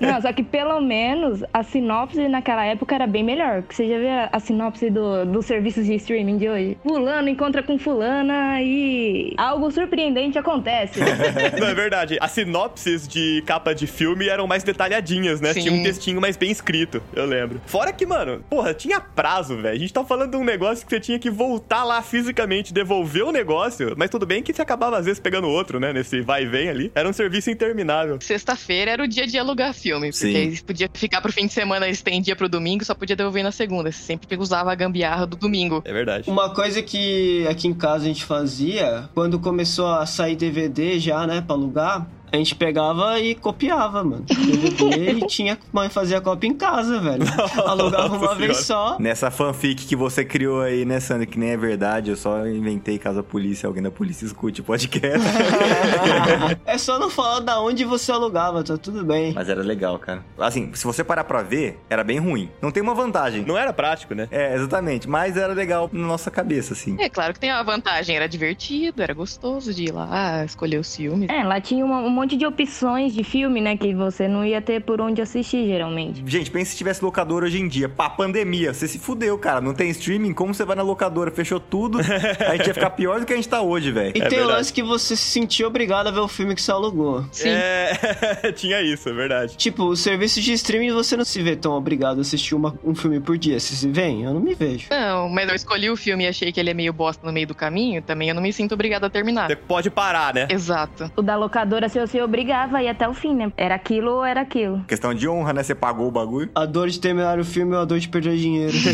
Não, 0.00 0.20
só 0.20 0.32
que 0.32 0.42
pelo 0.42 0.80
menos 0.80 1.42
a 1.52 1.62
sinopse 1.62 2.28
naquela 2.28 2.64
época 2.64 2.94
era 2.94 3.06
bem 3.06 3.22
melhor. 3.24 3.62
Porque 3.62 3.74
você 3.74 3.88
já 3.88 3.98
vê 3.98 4.28
a, 4.32 4.40
sinopse 4.40 4.90
do, 4.90 5.24
dos 5.26 5.46
serviços 5.64 5.86
de 5.86 5.94
streaming 5.94 6.36
de 6.36 6.48
hoje? 6.48 6.78
Fulano 6.82 7.28
encontra 7.28 7.62
com 7.62 7.78
fulana 7.78 8.60
e 8.60 9.32
algo 9.38 9.70
surpreendente 9.70 10.38
acontece. 10.38 11.00
Não, 11.58 11.68
é 11.68 11.74
verdade. 11.74 12.18
As 12.20 12.32
sinopses 12.32 13.08
de 13.08 13.42
capa 13.46 13.74
de 13.74 13.86
filme 13.86 14.28
eram 14.28 14.46
mais 14.46 14.62
detalhadinhas, 14.62 15.40
né? 15.40 15.54
Sim. 15.54 15.62
Tinha 15.62 15.72
um 15.72 15.82
textinho 15.82 16.20
mais 16.20 16.36
bem 16.36 16.50
escrito, 16.50 17.02
eu 17.14 17.24
lembro. 17.24 17.62
Fora 17.64 17.92
que, 17.92 18.04
mano, 18.04 18.44
porra, 18.50 18.74
tinha 18.74 19.00
prazo, 19.00 19.56
velho. 19.56 19.74
A 19.74 19.78
gente 19.78 19.92
tá 19.92 20.04
falando 20.04 20.32
de 20.32 20.36
um 20.36 20.44
negócio 20.44 20.84
que 20.84 20.90
você 20.90 21.00
tinha 21.00 21.18
que 21.18 21.30
voltar 21.30 21.84
lá 21.84 22.02
fisicamente, 22.02 22.74
devolver 22.74 23.24
o 23.24 23.32
negócio, 23.32 23.94
mas 23.96 24.10
tudo 24.10 24.26
bem 24.26 24.42
que 24.42 24.52
você 24.52 24.60
acabava 24.60 24.98
às 24.98 25.06
vezes 25.06 25.20
pegando 25.20 25.48
outro, 25.48 25.80
né? 25.80 25.92
Nesse 25.92 26.20
vai 26.20 26.42
e 26.42 26.46
vem 26.46 26.68
ali. 26.68 26.92
Era 26.94 27.08
um 27.08 27.12
serviço 27.12 27.50
interminável. 27.50 28.18
Sexta-feira 28.20 28.90
era 28.90 29.02
o 29.02 29.08
dia 29.08 29.26
de 29.26 29.38
alugar 29.38 29.72
filme, 29.72 30.10
porque 30.10 30.56
Sim. 30.56 30.64
podia 30.64 30.90
ficar 30.92 31.22
pro 31.22 31.32
fim 31.32 31.46
de 31.46 31.52
semana, 31.54 31.88
estendia 31.88 32.36
pro 32.36 32.48
domingo, 32.48 32.84
só 32.84 32.94
podia 32.94 33.16
devolver 33.16 33.42
na 33.42 33.52
segunda. 33.52 33.90
Você 33.90 34.02
sempre 34.02 34.36
usava 34.36 34.70
a 34.70 34.74
gambiarra 34.74 35.26
do 35.26 35.36
domingo. 35.36 35.53
É 35.84 35.92
verdade. 35.92 36.28
Uma 36.30 36.50
coisa 36.50 36.82
que 36.82 37.46
aqui 37.48 37.68
em 37.68 37.74
casa 37.74 38.04
a 38.04 38.08
gente 38.08 38.24
fazia, 38.24 39.08
quando 39.14 39.38
começou 39.38 39.86
a 39.86 40.04
sair 40.06 40.36
DVD 40.36 40.98
já, 40.98 41.26
né, 41.26 41.40
pra 41.40 41.54
alugar, 41.54 42.06
a 42.34 42.38
gente 42.38 42.54
pegava 42.54 43.18
e 43.20 43.34
copiava, 43.34 44.02
mano. 44.02 44.24
DVD 44.28 45.12
e 45.18 45.26
tinha 45.26 45.58
mãe 45.72 45.88
fazia 45.88 46.20
cópia 46.20 46.48
em 46.48 46.54
casa, 46.54 47.00
velho. 47.00 47.24
Alugava 47.66 48.16
uma 48.16 48.34
vez 48.34 48.58
só. 48.58 48.96
Nessa 48.98 49.30
fanfic 49.30 49.86
que 49.86 49.96
você 49.96 50.24
criou 50.24 50.60
aí, 50.62 50.84
né, 50.84 51.00
Sandra? 51.00 51.26
Que 51.26 51.38
nem 51.38 51.50
é 51.50 51.56
verdade, 51.56 52.10
eu 52.10 52.16
só 52.16 52.46
inventei 52.46 52.98
caso 52.98 53.20
a 53.20 53.22
polícia, 53.22 53.66
alguém 53.66 53.82
da 53.82 53.90
polícia 53.90 54.24
escute 54.26 54.60
o 54.60 54.64
podcast. 54.64 55.18
é 56.66 56.78
só 56.78 56.98
não 56.98 57.10
falar 57.10 57.40
da 57.40 57.60
onde 57.60 57.84
você 57.84 58.10
alugava, 58.12 58.62
tá 58.62 58.76
tudo 58.76 59.04
bem. 59.04 59.32
Mas 59.32 59.48
era 59.48 59.62
legal, 59.62 59.98
cara. 59.98 60.24
Assim, 60.38 60.70
se 60.74 60.84
você 60.84 61.02
parar 61.04 61.24
pra 61.24 61.42
ver, 61.42 61.78
era 61.88 62.02
bem 62.04 62.18
ruim. 62.18 62.50
Não 62.60 62.70
tem 62.70 62.82
uma 62.82 62.94
vantagem. 62.94 63.44
Não 63.44 63.56
era 63.56 63.72
prático, 63.72 64.14
né? 64.14 64.28
É, 64.30 64.54
exatamente. 64.54 65.08
Mas 65.08 65.36
era 65.36 65.52
legal 65.52 65.88
na 65.92 66.06
nossa 66.06 66.30
cabeça, 66.30 66.72
assim. 66.72 66.96
É 67.00 67.08
claro 67.08 67.32
que 67.32 67.40
tem 67.40 67.50
uma 67.52 67.62
vantagem, 67.62 68.16
era 68.16 68.28
divertido, 68.28 69.02
era 69.02 69.14
gostoso 69.14 69.72
de 69.72 69.84
ir 69.84 69.92
lá, 69.92 70.44
escolher 70.44 70.78
os 70.78 70.94
filmes. 70.94 71.28
é, 71.28 71.42
lá 71.44 71.60
tinha 71.60 71.84
uma- 71.84 72.00
um 72.00 72.08
monte 72.24 72.34
monte 72.34 72.36
de 72.38 72.46
opções 72.46 73.12
de 73.12 73.22
filme, 73.22 73.60
né? 73.60 73.76
Que 73.76 73.94
você 73.94 74.26
não 74.26 74.44
ia 74.44 74.60
ter 74.62 74.80
por 74.82 74.98
onde 75.00 75.20
assistir, 75.20 75.66
geralmente. 75.66 76.22
Gente, 76.26 76.50
pensa 76.50 76.70
se 76.70 76.76
tivesse 76.76 77.04
locadora 77.04 77.44
hoje 77.44 77.60
em 77.60 77.68
dia. 77.68 77.86
Pá, 77.88 78.08
pandemia. 78.08 78.72
Você 78.72 78.88
se 78.88 78.98
fudeu, 78.98 79.36
cara. 79.36 79.60
Não 79.60 79.74
tem 79.74 79.90
streaming. 79.90 80.32
Como 80.32 80.54
você 80.54 80.64
vai 80.64 80.74
na 80.74 80.82
locadora? 80.82 81.30
Fechou 81.30 81.60
tudo. 81.60 81.98
A 82.48 82.56
gente 82.56 82.66
ia 82.68 82.74
ficar 82.74 82.90
pior 82.90 83.20
do 83.20 83.26
que 83.26 83.32
a 83.32 83.36
gente 83.36 83.48
tá 83.48 83.60
hoje, 83.60 83.90
velho. 83.92 84.12
E 84.16 84.20
É 84.22 84.28
tem 84.28 84.38
o 84.38 84.40
verdade. 84.42 84.56
lance 84.58 84.72
que 84.72 84.82
você 84.82 85.14
se 85.16 85.22
sentiu 85.30 85.66
obrigado 85.66 86.06
a 86.06 86.10
ver 86.10 86.20
o 86.20 86.28
filme 86.28 86.54
que 86.54 86.62
você 86.62 86.70
alugou. 86.70 87.24
Sim. 87.30 87.48
É, 87.50 88.52
tinha 88.56 88.80
isso, 88.80 89.08
é 89.08 89.12
verdade. 89.12 89.56
Tipo, 89.56 89.84
o 89.84 89.96
serviço 89.96 90.40
de 90.40 90.52
streaming 90.54 90.92
você 90.92 91.16
não 91.16 91.24
se 91.24 91.42
vê 91.42 91.54
tão 91.56 91.72
obrigado 91.72 92.18
a 92.18 92.20
assistir 92.22 92.54
uma- 92.54 92.74
um 92.82 92.94
filme 92.94 93.20
por 93.20 93.36
dia. 93.36 93.60
Se 93.60 93.76
se 93.76 93.88
vem, 93.88 94.22
eu 94.24 94.32
não 94.32 94.40
me 94.40 94.54
vejo. 94.54 94.86
Não, 94.90 95.28
mas 95.28 95.48
eu 95.48 95.54
escolhi 95.54 95.90
o 95.90 95.96
filme 95.96 96.24
e 96.24 96.28
achei 96.28 96.50
que 96.52 96.58
ele 96.58 96.70
é 96.70 96.74
meio 96.74 96.92
bosta 96.92 97.26
no 97.26 97.32
meio 97.32 97.46
do 97.46 97.54
caminho, 97.54 98.00
também 98.00 98.28
eu 98.30 98.34
não 98.34 98.42
me 98.42 98.52
sinto 98.52 98.72
obrigada 98.72 99.06
a 99.06 99.10
terminar. 99.10 99.46
Você 99.48 99.56
pode 99.56 99.90
parar, 99.90 100.32
né? 100.32 100.46
Exato. 100.50 101.10
O 101.16 101.22
da 101.22 101.36
locadora, 101.36 101.88
se 101.88 101.98
você 102.14 102.22
obrigava 102.22 102.78
a 102.78 102.82
ir 102.82 102.88
até 102.88 103.08
o 103.08 103.12
fim, 103.12 103.34
né? 103.34 103.52
Era 103.56 103.74
aquilo 103.74 104.12
ou 104.12 104.24
era 104.24 104.40
aquilo. 104.40 104.84
Questão 104.86 105.12
de 105.12 105.28
honra, 105.28 105.52
né? 105.52 105.64
Você 105.64 105.74
pagou 105.74 106.06
o 106.06 106.12
bagulho. 106.12 106.48
A 106.54 106.64
dor 106.64 106.88
de 106.88 107.00
terminar 107.00 107.40
o 107.40 107.44
filme 107.44 107.74
ou 107.74 107.80
a 107.80 107.84
dor 107.84 107.98
de 107.98 108.08
perder 108.08 108.36
dinheiro. 108.36 108.72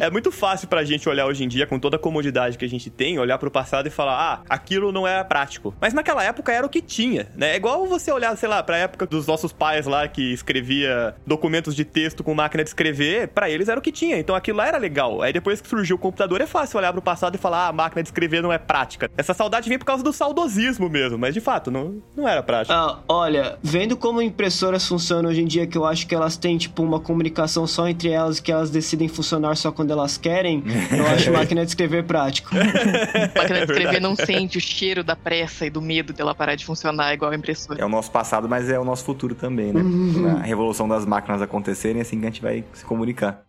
É 0.00 0.10
muito 0.10 0.32
fácil 0.32 0.66
pra 0.68 0.82
gente 0.84 1.08
olhar 1.08 1.26
hoje 1.26 1.44
em 1.44 1.48
dia, 1.48 1.66
com 1.66 1.78
toda 1.78 1.96
a 1.96 1.98
comodidade 1.98 2.58
que 2.58 2.64
a 2.64 2.68
gente 2.68 2.90
tem, 2.90 3.18
olhar 3.18 3.38
pro 3.38 3.50
passado 3.50 3.86
e 3.86 3.90
falar, 3.90 4.18
ah, 4.18 4.42
aquilo 4.48 4.90
não 4.90 5.06
era 5.06 5.24
prático. 5.24 5.74
Mas 5.80 5.94
naquela 5.94 6.24
época 6.24 6.50
era 6.50 6.66
o 6.66 6.68
que 6.68 6.80
tinha, 6.80 7.28
né? 7.36 7.52
É 7.52 7.56
igual 7.56 7.86
você 7.86 8.10
olhar, 8.10 8.36
sei 8.36 8.48
lá, 8.48 8.62
pra 8.62 8.78
época 8.78 9.06
dos 9.06 9.26
nossos 9.26 9.52
pais 9.52 9.86
lá 9.86 10.08
que 10.08 10.32
escrevia 10.32 11.14
documentos 11.26 11.76
de 11.76 11.84
texto 11.84 12.24
com 12.24 12.34
máquina 12.34 12.64
de 12.64 12.70
escrever, 12.70 13.28
pra 13.28 13.48
eles 13.48 13.68
era 13.68 13.78
o 13.78 13.82
que 13.82 13.92
tinha. 13.92 14.18
Então 14.18 14.34
aquilo 14.34 14.58
lá 14.58 14.66
era 14.66 14.78
legal. 14.78 15.22
Aí 15.22 15.32
depois 15.32 15.60
que 15.60 15.68
surgiu 15.68 15.96
o 15.96 15.98
computador, 15.98 16.40
é 16.40 16.46
fácil 16.46 16.78
olhar 16.78 16.92
pro 16.92 17.02
passado 17.02 17.34
e 17.36 17.38
falar, 17.38 17.66
ah, 17.66 17.68
a 17.68 17.72
máquina 17.72 18.02
de 18.02 18.08
escrever 18.08 18.42
não 18.42 18.52
é 18.52 18.58
prática. 18.58 19.10
Essa 19.16 19.34
saudade 19.34 19.68
vem 19.68 19.78
por 19.78 19.84
causa 19.84 20.02
do 20.02 20.12
saudosismo 20.12 20.88
mesmo, 20.88 21.18
mas 21.18 21.34
de 21.34 21.40
fato, 21.40 21.70
não, 21.70 22.01
não 22.16 22.28
era 22.28 22.42
prático. 22.42 22.74
Ah, 22.74 22.98
olha, 23.08 23.58
vendo 23.62 23.96
como 23.96 24.20
impressoras 24.20 24.86
funcionam 24.86 25.30
hoje 25.30 25.40
em 25.40 25.46
dia, 25.46 25.66
que 25.66 25.78
eu 25.78 25.84
acho 25.86 26.06
que 26.06 26.14
elas 26.14 26.36
têm, 26.36 26.58
tipo, 26.58 26.82
uma 26.82 27.00
comunicação 27.00 27.66
só 27.66 27.88
entre 27.88 28.10
elas, 28.10 28.38
que 28.38 28.52
elas 28.52 28.70
decidem 28.70 29.08
funcionar 29.08 29.56
só 29.56 29.72
quando 29.72 29.92
elas 29.92 30.18
querem, 30.18 30.62
eu 30.90 31.06
acho 31.06 31.32
máquina 31.32 31.62
de 31.64 31.70
escrever 31.70 32.04
prático. 32.04 32.50
A 32.54 32.58
máquina 33.38 33.58
de 33.60 33.72
escrever 33.72 33.92
verdade. 33.92 34.00
não 34.00 34.14
sente 34.14 34.58
o 34.58 34.60
cheiro 34.60 35.02
da 35.02 35.16
pressa 35.16 35.64
e 35.64 35.70
do 35.70 35.80
medo 35.80 36.12
dela 36.12 36.34
parar 36.34 36.54
de 36.54 36.66
funcionar 36.66 37.14
igual 37.14 37.30
a 37.30 37.34
impressora. 37.34 37.80
É 37.80 37.84
o 37.84 37.88
nosso 37.88 38.10
passado, 38.10 38.48
mas 38.48 38.68
é 38.68 38.78
o 38.78 38.84
nosso 38.84 39.04
futuro 39.04 39.34
também, 39.34 39.72
né? 39.72 39.82
Na 39.82 40.42
revolução 40.42 40.86
das 40.86 41.06
máquinas 41.06 41.40
acontecerem, 41.40 41.98
é 41.98 42.02
assim 42.02 42.18
que 42.20 42.26
a 42.26 42.28
gente 42.28 42.42
vai 42.42 42.64
se 42.74 42.84
comunicar. 42.84 43.42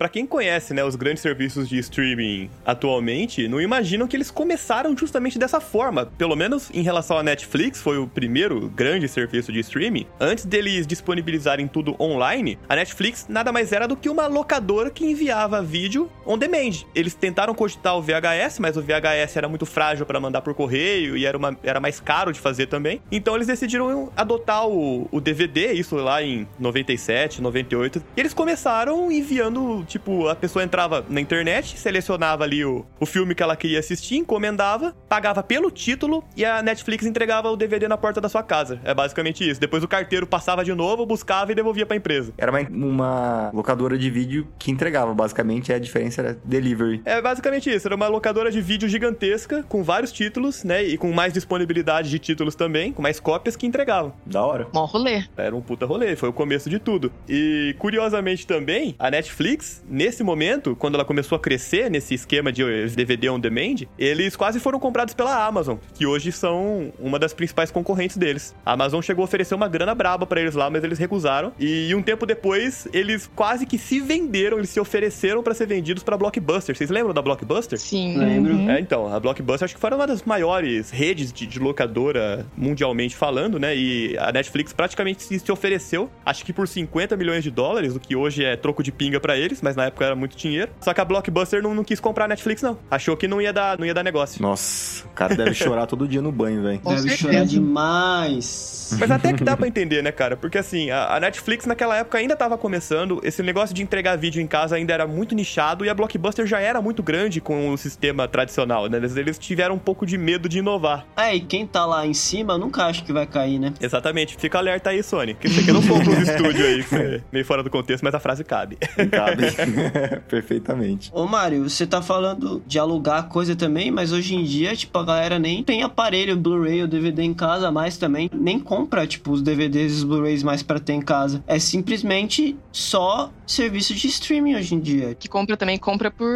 Pra 0.00 0.08
quem 0.08 0.26
conhece, 0.26 0.72
né, 0.72 0.82
os 0.82 0.96
grandes 0.96 1.20
serviços 1.20 1.68
de 1.68 1.76
streaming 1.76 2.48
atualmente, 2.64 3.46
não 3.46 3.60
imaginam 3.60 4.08
que 4.08 4.16
eles 4.16 4.30
começaram 4.30 4.96
justamente 4.96 5.38
dessa 5.38 5.60
forma. 5.60 6.06
Pelo 6.16 6.34
menos 6.34 6.70
em 6.72 6.80
relação 6.80 7.18
à 7.18 7.22
Netflix, 7.22 7.82
foi 7.82 7.98
o 7.98 8.06
primeiro 8.06 8.70
grande 8.70 9.06
serviço 9.06 9.52
de 9.52 9.58
streaming. 9.58 10.06
Antes 10.18 10.46
deles 10.46 10.86
disponibilizarem 10.86 11.68
tudo 11.68 11.96
online, 12.00 12.58
a 12.66 12.76
Netflix 12.76 13.26
nada 13.28 13.52
mais 13.52 13.72
era 13.72 13.86
do 13.86 13.94
que 13.94 14.08
uma 14.08 14.26
locadora 14.26 14.88
que 14.88 15.04
enviava 15.04 15.60
vídeo 15.60 16.10
on 16.24 16.38
demand. 16.38 16.86
Eles 16.94 17.12
tentaram 17.12 17.54
cogitar 17.54 17.94
o 17.94 18.00
VHS, 18.00 18.58
mas 18.58 18.78
o 18.78 18.80
VHS 18.80 19.36
era 19.36 19.50
muito 19.50 19.66
frágil 19.66 20.06
para 20.06 20.18
mandar 20.18 20.40
por 20.40 20.54
correio 20.54 21.14
e 21.14 21.26
era, 21.26 21.36
uma, 21.36 21.54
era 21.62 21.78
mais 21.78 22.00
caro 22.00 22.32
de 22.32 22.40
fazer 22.40 22.68
também. 22.68 23.02
Então 23.12 23.34
eles 23.34 23.48
decidiram 23.48 24.10
adotar 24.16 24.66
o, 24.66 25.06
o 25.12 25.20
DVD, 25.20 25.74
isso 25.74 25.94
lá 25.96 26.22
em 26.22 26.48
97, 26.58 27.42
98. 27.42 28.02
E 28.16 28.20
eles 28.20 28.32
começaram 28.32 29.12
enviando, 29.12 29.84
tipo, 29.90 30.28
a 30.28 30.36
pessoa 30.36 30.64
entrava 30.64 31.04
na 31.08 31.20
internet, 31.20 31.78
selecionava 31.78 32.44
ali 32.44 32.64
o, 32.64 32.86
o 32.98 33.04
filme 33.04 33.34
que 33.34 33.42
ela 33.42 33.56
queria 33.56 33.80
assistir, 33.80 34.16
encomendava, 34.16 34.94
pagava 35.08 35.42
pelo 35.42 35.70
título 35.70 36.24
e 36.36 36.44
a 36.44 36.62
Netflix 36.62 37.04
entregava 37.04 37.50
o 37.50 37.56
DVD 37.56 37.88
na 37.88 37.98
porta 37.98 38.20
da 38.20 38.28
sua 38.28 38.42
casa. 38.42 38.80
É 38.84 38.94
basicamente 38.94 39.48
isso. 39.48 39.60
Depois 39.60 39.82
o 39.82 39.88
carteiro 39.88 40.26
passava 40.26 40.64
de 40.64 40.72
novo, 40.72 41.04
buscava 41.04 41.50
e 41.50 41.54
devolvia 41.54 41.84
pra 41.84 41.96
empresa. 41.96 42.32
Era 42.38 42.52
uma, 42.52 42.60
uma 42.70 43.50
locadora 43.52 43.98
de 43.98 44.08
vídeo 44.10 44.46
que 44.58 44.70
entregava, 44.70 45.12
basicamente, 45.12 45.72
a 45.72 45.78
diferença 45.78 46.20
era 46.20 46.38
delivery. 46.44 47.02
É 47.04 47.20
basicamente 47.20 47.68
isso, 47.68 47.88
era 47.88 47.96
uma 47.96 48.08
locadora 48.08 48.50
de 48.50 48.60
vídeo 48.60 48.88
gigantesca, 48.88 49.64
com 49.68 49.82
vários 49.82 50.12
títulos, 50.12 50.62
né? 50.62 50.82
E 50.84 50.96
com 50.96 51.12
mais 51.12 51.32
disponibilidade 51.32 52.08
de 52.08 52.18
títulos 52.18 52.54
também, 52.54 52.92
com 52.92 53.02
mais 53.02 53.18
cópias 53.18 53.56
que 53.56 53.66
entregavam. 53.66 54.12
Da 54.24 54.44
hora. 54.44 54.68
Mó 54.72 54.84
rolê. 54.84 55.24
Era 55.36 55.54
um 55.56 55.60
puta 55.60 55.84
rolê, 55.86 56.14
foi 56.14 56.28
o 56.28 56.32
começo 56.32 56.70
de 56.70 56.78
tudo. 56.78 57.12
E 57.28 57.74
curiosamente 57.78 58.46
também, 58.46 58.94
a 58.98 59.10
Netflix, 59.10 59.79
nesse 59.88 60.22
momento, 60.22 60.76
quando 60.76 60.94
ela 60.94 61.04
começou 61.04 61.36
a 61.36 61.38
crescer 61.38 61.90
nesse 61.90 62.14
esquema 62.14 62.52
de 62.52 62.64
DVD 62.90 63.30
on 63.30 63.38
demand, 63.38 63.86
eles 63.98 64.36
quase 64.36 64.60
foram 64.60 64.78
comprados 64.78 65.14
pela 65.14 65.46
Amazon, 65.46 65.76
que 65.94 66.06
hoje 66.06 66.32
são 66.32 66.92
uma 66.98 67.18
das 67.18 67.32
principais 67.32 67.70
concorrentes 67.70 68.16
deles. 68.16 68.54
A 68.64 68.72
Amazon 68.72 69.00
chegou 69.02 69.22
a 69.22 69.24
oferecer 69.24 69.54
uma 69.54 69.68
grana 69.68 69.94
braba 69.94 70.26
pra 70.26 70.40
eles 70.40 70.54
lá, 70.54 70.70
mas 70.70 70.84
eles 70.84 70.98
recusaram. 70.98 71.52
E 71.58 71.94
um 71.94 72.02
tempo 72.02 72.26
depois, 72.26 72.88
eles 72.92 73.30
quase 73.34 73.66
que 73.66 73.78
se 73.78 74.00
venderam, 74.00 74.58
eles 74.58 74.70
se 74.70 74.80
ofereceram 74.80 75.42
pra 75.42 75.54
ser 75.54 75.66
vendidos 75.66 76.02
pra 76.02 76.16
Blockbuster. 76.16 76.76
Vocês 76.76 76.90
lembram 76.90 77.14
da 77.14 77.22
Blockbuster? 77.22 77.78
Sim. 77.78 78.16
Lembro. 78.16 78.70
É, 78.70 78.80
então, 78.80 79.12
a 79.12 79.18
Blockbuster 79.18 79.64
acho 79.64 79.74
que 79.74 79.80
foi 79.80 79.90
uma 79.90 80.06
das 80.06 80.22
maiores 80.22 80.90
redes 80.90 81.32
de, 81.32 81.46
de 81.46 81.58
locadora 81.58 82.46
mundialmente 82.56 83.16
falando, 83.16 83.58
né? 83.58 83.76
E 83.76 84.16
a 84.18 84.32
Netflix 84.32 84.72
praticamente 84.72 85.22
se, 85.22 85.38
se 85.38 85.52
ofereceu, 85.52 86.10
acho 86.24 86.44
que 86.44 86.52
por 86.52 86.68
50 86.68 87.16
milhões 87.16 87.42
de 87.42 87.50
dólares, 87.50 87.94
o 87.94 88.00
que 88.00 88.14
hoje 88.14 88.44
é 88.44 88.56
troco 88.56 88.82
de 88.82 88.92
pinga 88.92 89.20
pra 89.20 89.36
eles, 89.36 89.60
mas 89.62 89.69
na 89.76 89.86
época 89.86 90.04
era 90.04 90.14
muito 90.16 90.36
dinheiro. 90.36 90.70
Só 90.80 90.92
que 90.94 91.00
a 91.00 91.04
Blockbuster 91.04 91.62
não, 91.62 91.74
não 91.74 91.84
quis 91.84 92.00
comprar 92.00 92.24
a 92.26 92.28
Netflix, 92.28 92.62
não. 92.62 92.78
Achou 92.90 93.16
que 93.16 93.26
não 93.28 93.40
ia 93.40 93.52
dar, 93.52 93.78
não 93.78 93.86
ia 93.86 93.94
dar 93.94 94.02
negócio. 94.02 94.40
Nossa, 94.42 95.04
o 95.06 95.10
cara 95.10 95.34
deve 95.34 95.54
chorar 95.54 95.86
todo 95.86 96.06
dia 96.08 96.22
no 96.22 96.32
banho, 96.32 96.62
velho. 96.62 96.80
Deve 96.84 97.00
certeza. 97.02 97.16
chorar 97.16 97.44
demais. 97.46 98.96
Mas 98.98 99.10
até 99.10 99.32
que 99.32 99.44
dá 99.44 99.56
pra 99.56 99.66
entender, 99.68 100.02
né, 100.02 100.10
cara? 100.12 100.36
Porque 100.36 100.58
assim, 100.58 100.90
a, 100.90 101.14
a 101.16 101.20
Netflix 101.20 101.66
naquela 101.66 101.96
época 101.96 102.18
ainda 102.18 102.34
tava 102.36 102.56
começando, 102.58 103.20
esse 103.22 103.42
negócio 103.42 103.74
de 103.74 103.82
entregar 103.82 104.16
vídeo 104.16 104.40
em 104.42 104.46
casa 104.46 104.76
ainda 104.76 104.92
era 104.92 105.06
muito 105.06 105.34
nichado 105.34 105.84
e 105.84 105.88
a 105.88 105.94
Blockbuster 105.94 106.46
já 106.46 106.60
era 106.60 106.80
muito 106.80 107.02
grande 107.02 107.40
com 107.40 107.70
o 107.70 107.78
sistema 107.78 108.26
tradicional, 108.26 108.86
né? 108.88 108.96
Eles, 108.98 109.16
eles 109.16 109.38
tiveram 109.38 109.74
um 109.76 109.78
pouco 109.78 110.04
de 110.04 110.18
medo 110.18 110.48
de 110.48 110.58
inovar. 110.58 111.06
É, 111.16 111.34
e 111.34 111.40
quem 111.40 111.66
tá 111.66 111.84
lá 111.86 112.06
em 112.06 112.14
cima, 112.14 112.58
nunca 112.58 112.84
acho 112.86 113.04
que 113.04 113.12
vai 113.12 113.26
cair, 113.26 113.58
né? 113.58 113.72
Exatamente. 113.80 114.36
Fica 114.36 114.58
alerta 114.58 114.90
aí, 114.90 115.02
Sony. 115.02 115.34
Que 115.34 115.46
isso 115.46 115.60
aqui 115.60 115.72
não 115.72 115.82
compra 115.82 116.10
os 116.10 116.18
estúdios 116.28 116.66
aí, 116.66 116.82
você- 116.82 117.22
meio 117.32 117.44
fora 117.44 117.62
do 117.62 117.70
contexto, 117.70 118.02
mas 118.02 118.14
a 118.14 118.20
frase 118.20 118.42
cabe. 118.44 118.76
Cabe. 119.10 119.44
Perfeitamente. 120.28 121.10
Ô 121.12 121.26
Mário, 121.26 121.68
você 121.68 121.86
tá 121.86 122.02
falando 122.02 122.62
de 122.66 122.78
alugar 122.78 123.28
coisa 123.28 123.54
também, 123.56 123.90
mas 123.90 124.12
hoje 124.12 124.34
em 124.34 124.44
dia, 124.44 124.74
tipo, 124.74 124.96
a 124.98 125.04
galera 125.04 125.38
nem 125.38 125.62
tem 125.62 125.82
aparelho 125.82 126.36
Blu-ray 126.36 126.82
ou 126.82 126.88
DVD 126.88 127.22
em 127.22 127.34
casa 127.34 127.70
mais 127.70 127.96
também. 127.96 128.30
Nem 128.32 128.58
compra, 128.58 129.06
tipo, 129.06 129.32
os 129.32 129.42
DVDs 129.42 129.92
e 129.92 129.96
os 129.96 130.04
Blu-rays 130.04 130.42
mais 130.42 130.62
pra 130.62 130.78
ter 130.78 130.92
em 130.92 131.02
casa. 131.02 131.42
É 131.46 131.58
simplesmente 131.58 132.56
só 132.72 133.30
serviço 133.46 133.94
de 133.94 134.06
streaming 134.06 134.54
hoje 134.54 134.74
em 134.74 134.80
dia. 134.80 135.14
Que 135.14 135.28
compra 135.28 135.56
também, 135.56 135.78
compra 135.78 136.10
por 136.10 136.28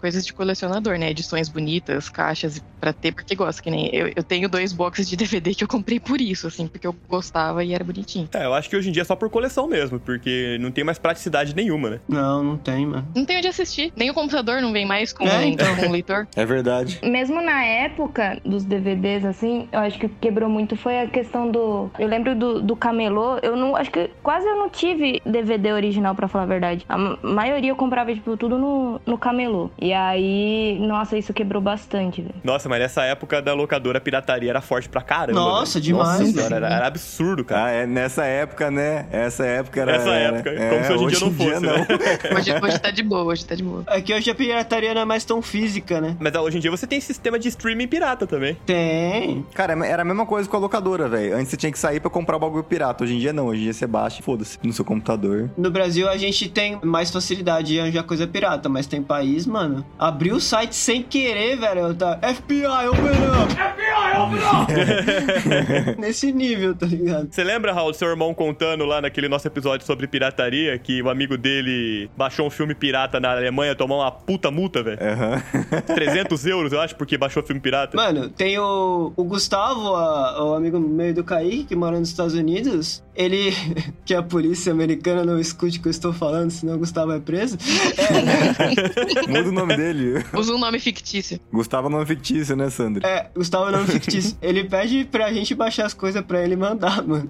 coisas 0.00 0.26
de 0.26 0.32
colecionador, 0.32 0.98
né? 0.98 1.10
Edições 1.10 1.48
bonitas, 1.48 2.08
caixas 2.08 2.62
pra 2.80 2.92
ter, 2.92 3.12
porque 3.12 3.34
gosta. 3.34 3.62
Que 3.62 3.70
nem 3.70 3.94
eu, 3.94 4.12
eu 4.14 4.22
tenho 4.22 4.48
dois 4.48 4.72
boxes 4.72 5.08
de 5.08 5.16
DVD 5.16 5.54
que 5.54 5.64
eu 5.64 5.68
comprei 5.68 6.00
por 6.00 6.20
isso, 6.20 6.46
assim, 6.46 6.66
porque 6.66 6.86
eu 6.86 6.94
gostava 7.08 7.64
e 7.64 7.72
era 7.72 7.84
bonitinho. 7.84 8.28
É, 8.32 8.44
eu 8.44 8.54
acho 8.54 8.68
que 8.68 8.76
hoje 8.76 8.88
em 8.88 8.92
dia 8.92 9.02
é 9.02 9.04
só 9.04 9.14
por 9.14 9.30
coleção 9.30 9.66
mesmo, 9.68 10.00
porque 10.00 10.58
não 10.60 10.70
tem 10.70 10.84
mais 10.84 10.98
praticidade 10.98 11.54
nenhuma, 11.54 11.90
né? 11.90 12.00
Não, 12.08 12.42
não 12.48 12.56
tem, 12.56 12.86
mano. 12.86 13.06
Não 13.14 13.24
tem 13.24 13.38
onde 13.38 13.48
assistir. 13.48 13.92
Nem 13.96 14.10
o 14.10 14.14
computador 14.14 14.60
não 14.60 14.72
vem 14.72 14.86
mais 14.86 15.12
com, 15.12 15.26
É, 15.26 15.46
então. 15.46 15.76
com 15.76 15.86
o 15.86 15.90
leitor. 15.92 16.26
É 16.36 16.44
verdade. 16.44 16.98
Mesmo 17.02 17.40
na 17.42 17.64
época 17.64 18.38
dos 18.44 18.64
DVDs, 18.64 19.24
assim, 19.24 19.68
eu 19.72 19.80
acho 19.80 19.98
que 19.98 20.06
o 20.06 20.08
que 20.08 20.14
quebrou 20.20 20.48
muito 20.48 20.76
foi 20.76 21.00
a 21.00 21.06
questão 21.06 21.50
do. 21.50 21.90
Eu 21.98 22.06
lembro 22.08 22.34
do, 22.34 22.60
do 22.62 22.76
camelô, 22.76 23.38
eu 23.42 23.56
não. 23.56 23.74
Acho 23.76 23.90
que 23.90 24.10
quase 24.22 24.46
eu 24.46 24.56
não 24.56 24.68
tive 24.68 25.20
DVD 25.26 25.72
original, 25.72 26.14
pra 26.14 26.28
falar 26.28 26.44
a 26.44 26.46
verdade. 26.46 26.84
A 26.88 26.96
ma- 26.96 27.18
maioria 27.22 27.70
eu 27.70 27.76
comprava, 27.76 28.12
tipo, 28.14 28.36
tudo 28.36 28.58
no, 28.58 29.00
no 29.04 29.18
camelô. 29.18 29.70
E 29.80 29.92
aí, 29.92 30.78
nossa, 30.80 31.16
isso 31.18 31.32
quebrou 31.32 31.60
bastante, 31.62 32.22
velho. 32.22 32.34
Nossa, 32.44 32.68
mas 32.68 32.80
nessa 32.80 33.02
época 33.04 33.40
da 33.42 33.52
locadora 33.54 33.98
a 33.98 34.00
pirataria 34.00 34.50
era 34.50 34.60
forte 34.60 34.88
pra 34.88 35.00
caramba. 35.02 35.38
Nossa, 35.40 35.74
velho. 35.74 35.84
demais. 35.84 36.20
Nossa 36.20 36.32
senhora, 36.32 36.56
era, 36.56 36.68
era 36.68 36.86
absurdo, 36.86 37.44
cara. 37.44 37.64
Ah, 37.64 37.70
é 37.70 37.86
nessa 37.86 38.24
época, 38.24 38.70
né? 38.70 39.06
Essa 39.10 39.44
época 39.46 39.80
era. 39.80 39.96
Essa 39.96 40.10
época, 40.10 40.50
é, 40.50 40.68
como 40.70 40.84
se 40.84 40.92
hoje 40.92 41.04
em 41.04 41.08
dia 41.08 41.20
não 41.20 41.32
fosse, 41.32 41.60
não. 41.66 41.76
né? 41.78 41.86
Hoje, 42.38 42.54
hoje 42.62 42.78
tá 42.78 42.90
de 42.90 43.02
boa, 43.02 43.24
hoje 43.24 43.44
tá 43.44 43.54
de 43.54 43.62
boa. 43.62 43.84
É 43.88 44.00
que 44.00 44.14
hoje 44.14 44.30
a 44.30 44.34
pirataria 44.34 44.94
não 44.94 45.02
é 45.02 45.04
mais 45.04 45.24
tão 45.24 45.42
física, 45.42 46.00
né? 46.00 46.16
Mas 46.20 46.34
hoje 46.34 46.58
em 46.58 46.60
dia 46.60 46.70
você 46.70 46.86
tem 46.86 47.00
sistema 47.00 47.38
de 47.38 47.48
streaming 47.48 47.88
pirata 47.88 48.26
também. 48.26 48.56
Tem. 48.66 49.44
Cara, 49.54 49.72
era 49.86 50.02
a 50.02 50.04
mesma 50.04 50.24
coisa 50.24 50.48
com 50.48 50.56
a 50.56 50.60
locadora, 50.60 51.08
velho. 51.08 51.36
Antes 51.36 51.50
você 51.50 51.56
tinha 51.56 51.72
que 51.72 51.78
sair 51.78 52.00
pra 52.00 52.10
comprar 52.10 52.36
o 52.36 52.40
bagulho 52.40 52.64
pirata. 52.64 53.04
Hoje 53.04 53.14
em 53.14 53.18
dia 53.18 53.32
não. 53.32 53.46
Hoje 53.46 53.60
em 53.60 53.64
dia 53.64 53.72
você 53.72 53.86
baixa 53.86 54.20
e 54.20 54.22
foda-se 54.22 54.58
no 54.62 54.72
seu 54.72 54.84
computador. 54.84 55.50
No 55.56 55.70
Brasil 55.70 56.08
a 56.08 56.16
gente 56.16 56.48
tem 56.48 56.78
mais 56.82 57.10
facilidade 57.10 57.68
de 57.68 57.80
arranjar 57.80 58.04
coisa 58.04 58.26
pirata, 58.26 58.68
mas 58.68 58.86
tem 58.86 59.02
país, 59.02 59.46
mano. 59.46 59.84
Abriu 59.98 60.36
o 60.36 60.40
site 60.40 60.74
sem 60.74 61.02
querer, 61.02 61.56
velho. 61.56 61.94
Tá 61.94 62.18
FBI, 62.22 62.88
open 62.88 63.04
up! 63.42 63.52
FBI, 63.52 64.18
open 64.20 64.38
up! 64.62 65.98
Nesse 66.00 66.32
nível, 66.32 66.74
tá 66.74 66.86
ligado? 66.86 67.28
Você 67.30 67.42
lembra, 67.42 67.72
Raul, 67.72 67.92
seu 67.92 68.08
irmão 68.08 68.32
contando 68.32 68.84
lá 68.84 69.00
naquele 69.00 69.28
nosso 69.28 69.46
episódio 69.46 69.86
sobre 69.86 70.06
pirataria 70.06 70.78
que 70.78 71.02
o 71.02 71.08
amigo 71.10 71.36
dele 71.36 72.10
baixou 72.28 72.46
um 72.46 72.50
filme 72.50 72.74
pirata 72.74 73.18
na 73.18 73.30
Alemanha, 73.32 73.74
tomou 73.74 74.00
uma 74.00 74.10
puta 74.12 74.50
multa, 74.50 74.82
velho? 74.82 74.98
Aham. 75.00 75.42
300 75.94 76.46
euros, 76.46 76.72
eu 76.72 76.80
acho, 76.80 76.94
porque 76.94 77.16
baixou 77.16 77.42
filme 77.42 77.60
pirata. 77.60 77.96
Mano, 77.96 78.28
tem 78.28 78.58
o, 78.58 79.12
o 79.16 79.24
Gustavo, 79.24 79.94
a- 79.96 80.44
o 80.44 80.54
amigo 80.54 80.78
meio 80.78 81.14
do 81.14 81.24
Kaique, 81.24 81.64
que 81.64 81.76
mora 81.76 81.98
nos 81.98 82.10
Estados 82.10 82.34
Unidos. 82.34 83.02
Ele, 83.16 83.52
que 84.04 84.14
a 84.14 84.22
polícia 84.22 84.70
americana 84.72 85.24
não 85.24 85.40
escute 85.40 85.78
o 85.78 85.82
que 85.82 85.88
eu 85.88 85.90
estou 85.90 86.12
falando, 86.12 86.50
senão 86.50 86.74
o 86.74 86.78
Gustavo 86.78 87.12
é 87.12 87.18
preso. 87.18 87.56
Muda 89.26 89.48
o 89.48 89.52
nome 89.52 89.76
dele. 89.76 90.24
Usa 90.34 90.54
um 90.54 90.58
nome 90.58 90.78
fictício. 90.78 91.40
Gustavo 91.52 91.88
é 91.88 91.90
nome 91.90 92.06
fictício, 92.06 92.54
né, 92.54 92.68
Sandro? 92.70 93.04
É, 93.06 93.28
Gustavo 93.34 93.68
é 93.68 93.72
nome 93.72 93.86
fictício. 93.86 94.36
Ele 94.40 94.64
pede 94.64 95.04
pra 95.10 95.32
gente 95.32 95.54
baixar 95.54 95.86
as 95.86 95.94
coisas 95.94 96.22
pra 96.24 96.42
ele 96.42 96.56
mandar, 96.56 97.02
mano. 97.06 97.28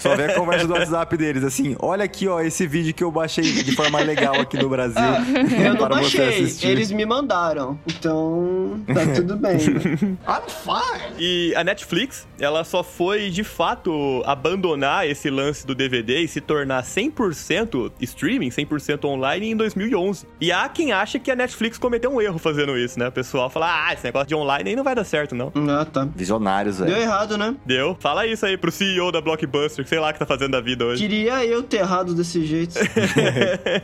Só 0.00 0.14
vê 0.16 0.24
a 0.24 0.34
conversa 0.34 0.66
do 0.66 0.72
WhatsApp 0.74 1.16
deles, 1.16 1.44
assim, 1.44 1.76
olha 1.78 2.04
aqui, 2.04 2.26
ó, 2.28 2.40
esse 2.40 2.66
vídeo 2.66 2.92
que 2.92 3.02
eu 3.04 3.10
baixei 3.10 3.44
de 3.44 3.72
forma 3.74 4.00
legal 4.00 4.23
aqui 4.32 4.56
no 4.56 4.68
Brasil. 4.68 5.02
Eu 5.64 5.74
não 5.74 5.88
baixei, 5.88 6.46
eles 6.62 6.90
me 6.90 7.04
mandaram. 7.06 7.78
Então, 7.86 8.80
tá 8.86 9.00
tudo 9.14 9.36
bem. 9.36 9.56
né? 9.56 10.16
E 11.18 11.54
a 11.56 11.64
Netflix, 11.64 12.26
ela 12.38 12.64
só 12.64 12.82
foi 12.82 13.30
de 13.30 13.44
fato 13.44 14.22
abandonar 14.26 15.08
esse 15.08 15.30
lance 15.30 15.66
do 15.66 15.74
DVD 15.74 16.20
e 16.20 16.28
se 16.28 16.40
tornar 16.40 16.82
100% 16.82 17.92
streaming, 18.00 18.48
100% 18.48 19.04
online 19.04 19.50
em 19.50 19.56
2011. 19.56 20.26
E 20.40 20.50
há 20.52 20.68
quem 20.68 20.92
acha 20.92 21.18
que 21.18 21.30
a 21.30 21.36
Netflix 21.36 21.78
cometeu 21.78 22.10
um 22.12 22.20
erro 22.20 22.38
fazendo 22.38 22.76
isso, 22.78 22.98
né? 22.98 23.08
O 23.08 23.12
pessoal 23.12 23.48
fala: 23.50 23.66
"Ah, 23.88 23.92
esse 23.94 24.04
negócio 24.04 24.28
de 24.28 24.34
online 24.34 24.70
aí 24.70 24.76
não 24.76 24.84
vai 24.84 24.94
dar 24.94 25.04
certo 25.04 25.34
não". 25.34 25.52
Ah, 25.68 25.84
tá. 25.84 26.06
Visionários, 26.14 26.78
Deu 26.78 26.86
velho. 26.86 27.00
errado, 27.00 27.36
né? 27.38 27.54
Deu? 27.64 27.96
Fala 28.00 28.26
isso 28.26 28.44
aí 28.46 28.56
pro 28.56 28.70
CEO 28.70 29.10
da 29.12 29.20
Blockbuster, 29.20 29.84
que 29.84 29.88
sei 29.88 29.98
lá 29.98 30.12
que 30.12 30.18
tá 30.18 30.26
fazendo 30.26 30.52
da 30.52 30.60
vida 30.60 30.84
hoje. 30.84 31.02
Queria 31.02 31.44
eu 31.44 31.62
ter 31.62 31.78
errado 31.78 32.14
desse 32.14 32.44
jeito. 32.44 32.74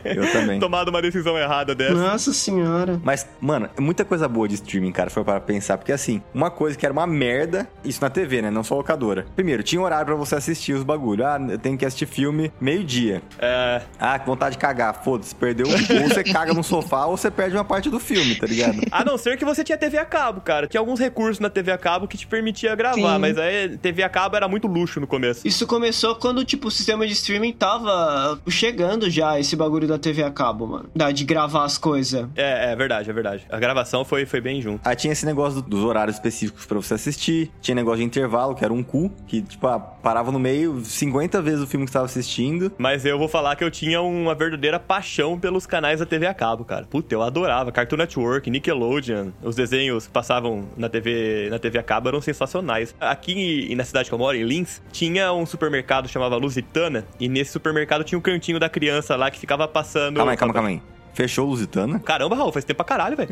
Eu 0.05 0.23
também. 0.31 0.59
Tomado 0.61 0.89
uma 0.89 1.01
decisão 1.01 1.37
errada 1.37 1.73
dessa. 1.75 1.93
Nossa 1.93 2.33
senhora. 2.33 2.99
Mas, 3.03 3.27
mano, 3.39 3.69
é 3.77 3.81
muita 3.81 4.03
coisa 4.05 4.27
boa 4.27 4.47
de 4.47 4.55
streaming, 4.55 4.91
cara, 4.91 5.09
foi 5.09 5.23
para 5.23 5.39
pensar. 5.39 5.77
Porque, 5.77 5.91
assim, 5.91 6.21
uma 6.33 6.49
coisa 6.51 6.77
que 6.77 6.85
era 6.85 6.93
uma 6.93 7.07
merda, 7.07 7.67
isso 7.83 8.01
na 8.01 8.09
TV, 8.09 8.41
né? 8.41 8.51
Não 8.51 8.63
só 8.63 8.75
locadora. 8.75 9.25
Primeiro, 9.35 9.63
tinha 9.63 9.81
horário 9.81 10.05
pra 10.05 10.15
você 10.15 10.35
assistir 10.35 10.73
os 10.73 10.83
bagulho. 10.83 11.25
Ah, 11.25 11.39
eu 11.49 11.57
tenho 11.57 11.77
que 11.77 11.85
assistir 11.85 12.05
filme 12.05 12.51
meio-dia. 12.59 13.21
É, 13.39 13.81
Ah, 13.99 14.17
que 14.19 14.25
vontade 14.25 14.55
de 14.55 14.59
cagar. 14.59 15.03
Foda-se, 15.03 15.33
perdeu. 15.35 15.67
ou 15.67 16.09
você 16.09 16.23
caga 16.23 16.53
no 16.53 16.63
sofá 16.63 17.05
ou 17.05 17.17
você 17.17 17.29
perde 17.31 17.55
uma 17.55 17.63
parte 17.65 17.89
do 17.89 17.99
filme, 17.99 18.35
tá 18.35 18.45
ligado? 18.47 18.79
A 18.91 19.03
não 19.03 19.17
ser 19.17 19.37
que 19.37 19.45
você 19.45 19.63
tinha 19.63 19.77
TV 19.77 19.97
a 19.97 20.05
cabo, 20.05 20.41
cara. 20.41 20.67
Tinha 20.67 20.79
alguns 20.81 20.99
recursos 20.99 21.39
na 21.39 21.49
TV 21.49 21.71
a 21.71 21.77
cabo 21.77 22.07
que 22.07 22.17
te 22.17 22.27
permitia 22.27 22.75
gravar, 22.75 22.95
Sim. 23.15 23.19
mas 23.19 23.37
aí 23.37 23.77
TV 23.77 24.03
a 24.03 24.09
cabo 24.09 24.35
era 24.35 24.47
muito 24.47 24.67
luxo 24.67 24.99
no 24.99 25.07
começo. 25.07 25.47
Isso 25.47 25.65
começou 25.67 26.15
quando, 26.15 26.43
tipo, 26.45 26.67
o 26.67 26.71
sistema 26.71 27.05
de 27.07 27.13
streaming 27.13 27.53
tava 27.53 28.39
chegando 28.49 29.09
já, 29.09 29.39
esse 29.39 29.55
bagulho 29.55 29.87
da 29.87 29.97
TV 29.97 30.20
a 30.23 30.31
cabo, 30.31 30.67
mano. 30.67 30.89
Da, 30.95 31.11
de 31.11 31.23
gravar 31.23 31.63
as 31.63 31.77
coisas. 31.77 32.27
É, 32.35 32.71
é 32.71 32.75
verdade, 32.75 33.09
é 33.09 33.13
verdade. 33.13 33.45
A 33.49 33.59
gravação 33.59 34.03
foi, 34.05 34.25
foi 34.25 34.41
bem 34.41 34.61
junto. 34.61 34.81
Aí 34.87 34.95
tinha 34.95 35.13
esse 35.13 35.25
negócio 35.25 35.61
do- 35.61 35.69
dos 35.69 35.83
horários 35.83 36.15
específicos 36.15 36.65
pra 36.65 36.77
você 36.77 36.93
assistir. 36.93 37.51
Tinha 37.61 37.75
negócio 37.75 37.99
de 37.99 38.03
intervalo, 38.05 38.55
que 38.55 38.63
era 38.63 38.73
um 38.73 38.83
cu, 38.83 39.11
que, 39.27 39.41
tipo, 39.41 39.65
ah, 39.67 39.79
parava 39.79 40.31
no 40.31 40.39
meio 40.39 40.81
50 40.83 41.41
vezes 41.41 41.61
o 41.61 41.67
filme 41.67 41.85
que 41.85 41.91
você 41.91 41.97
tava 41.97 42.05
assistindo. 42.05 42.71
Mas 42.77 43.05
eu 43.05 43.17
vou 43.17 43.27
falar 43.27 43.55
que 43.55 43.63
eu 43.63 43.71
tinha 43.71 44.01
uma 44.01 44.33
verdadeira 44.35 44.79
paixão 44.79 45.39
pelos 45.39 45.65
canais 45.65 45.99
da 45.99 46.05
TV 46.05 46.25
a 46.27 46.33
cabo, 46.33 46.63
cara. 46.65 46.85
Puta, 46.89 47.13
eu 47.13 47.21
adorava. 47.21 47.71
Cartoon 47.71 47.97
Network, 47.97 48.49
Nickelodeon, 48.49 49.29
os 49.43 49.55
desenhos 49.55 50.07
que 50.07 50.13
passavam 50.13 50.65
na 50.77 50.89
TV, 50.89 51.47
na 51.49 51.59
TV 51.59 51.79
a 51.79 51.83
cabo 51.83 52.09
eram 52.09 52.21
sensacionais. 52.21 52.95
Aqui 52.99 53.73
na 53.75 53.83
cidade 53.83 54.09
que 54.09 54.13
eu 54.13 54.19
moro, 54.19 54.35
em 54.37 54.43
Lins, 54.43 54.81
tinha 54.91 55.31
um 55.33 55.45
supermercado 55.45 56.07
chamado 56.07 56.37
Lusitana, 56.37 57.05
e 57.19 57.27
nesse 57.29 57.51
supermercado 57.51 58.03
tinha 58.03 58.17
um 58.17 58.21
cantinho 58.21 58.59
da 58.59 58.69
criança 58.69 59.15
lá 59.15 59.29
que 59.29 59.39
ficava 59.39 59.67
passando... 59.67 60.10
Calma 60.15 60.31
aí, 60.31 60.37
calma, 60.37 60.53
calma 60.53 60.69
aí. 60.69 60.81
Fechou 61.13 61.47
Lusitana? 61.47 61.99
Caramba, 61.99 62.35
Raul, 62.35 62.51
faz 62.51 62.63
tempo 62.65 62.77
pra 62.77 62.85
caralho, 62.85 63.17
velho. 63.17 63.29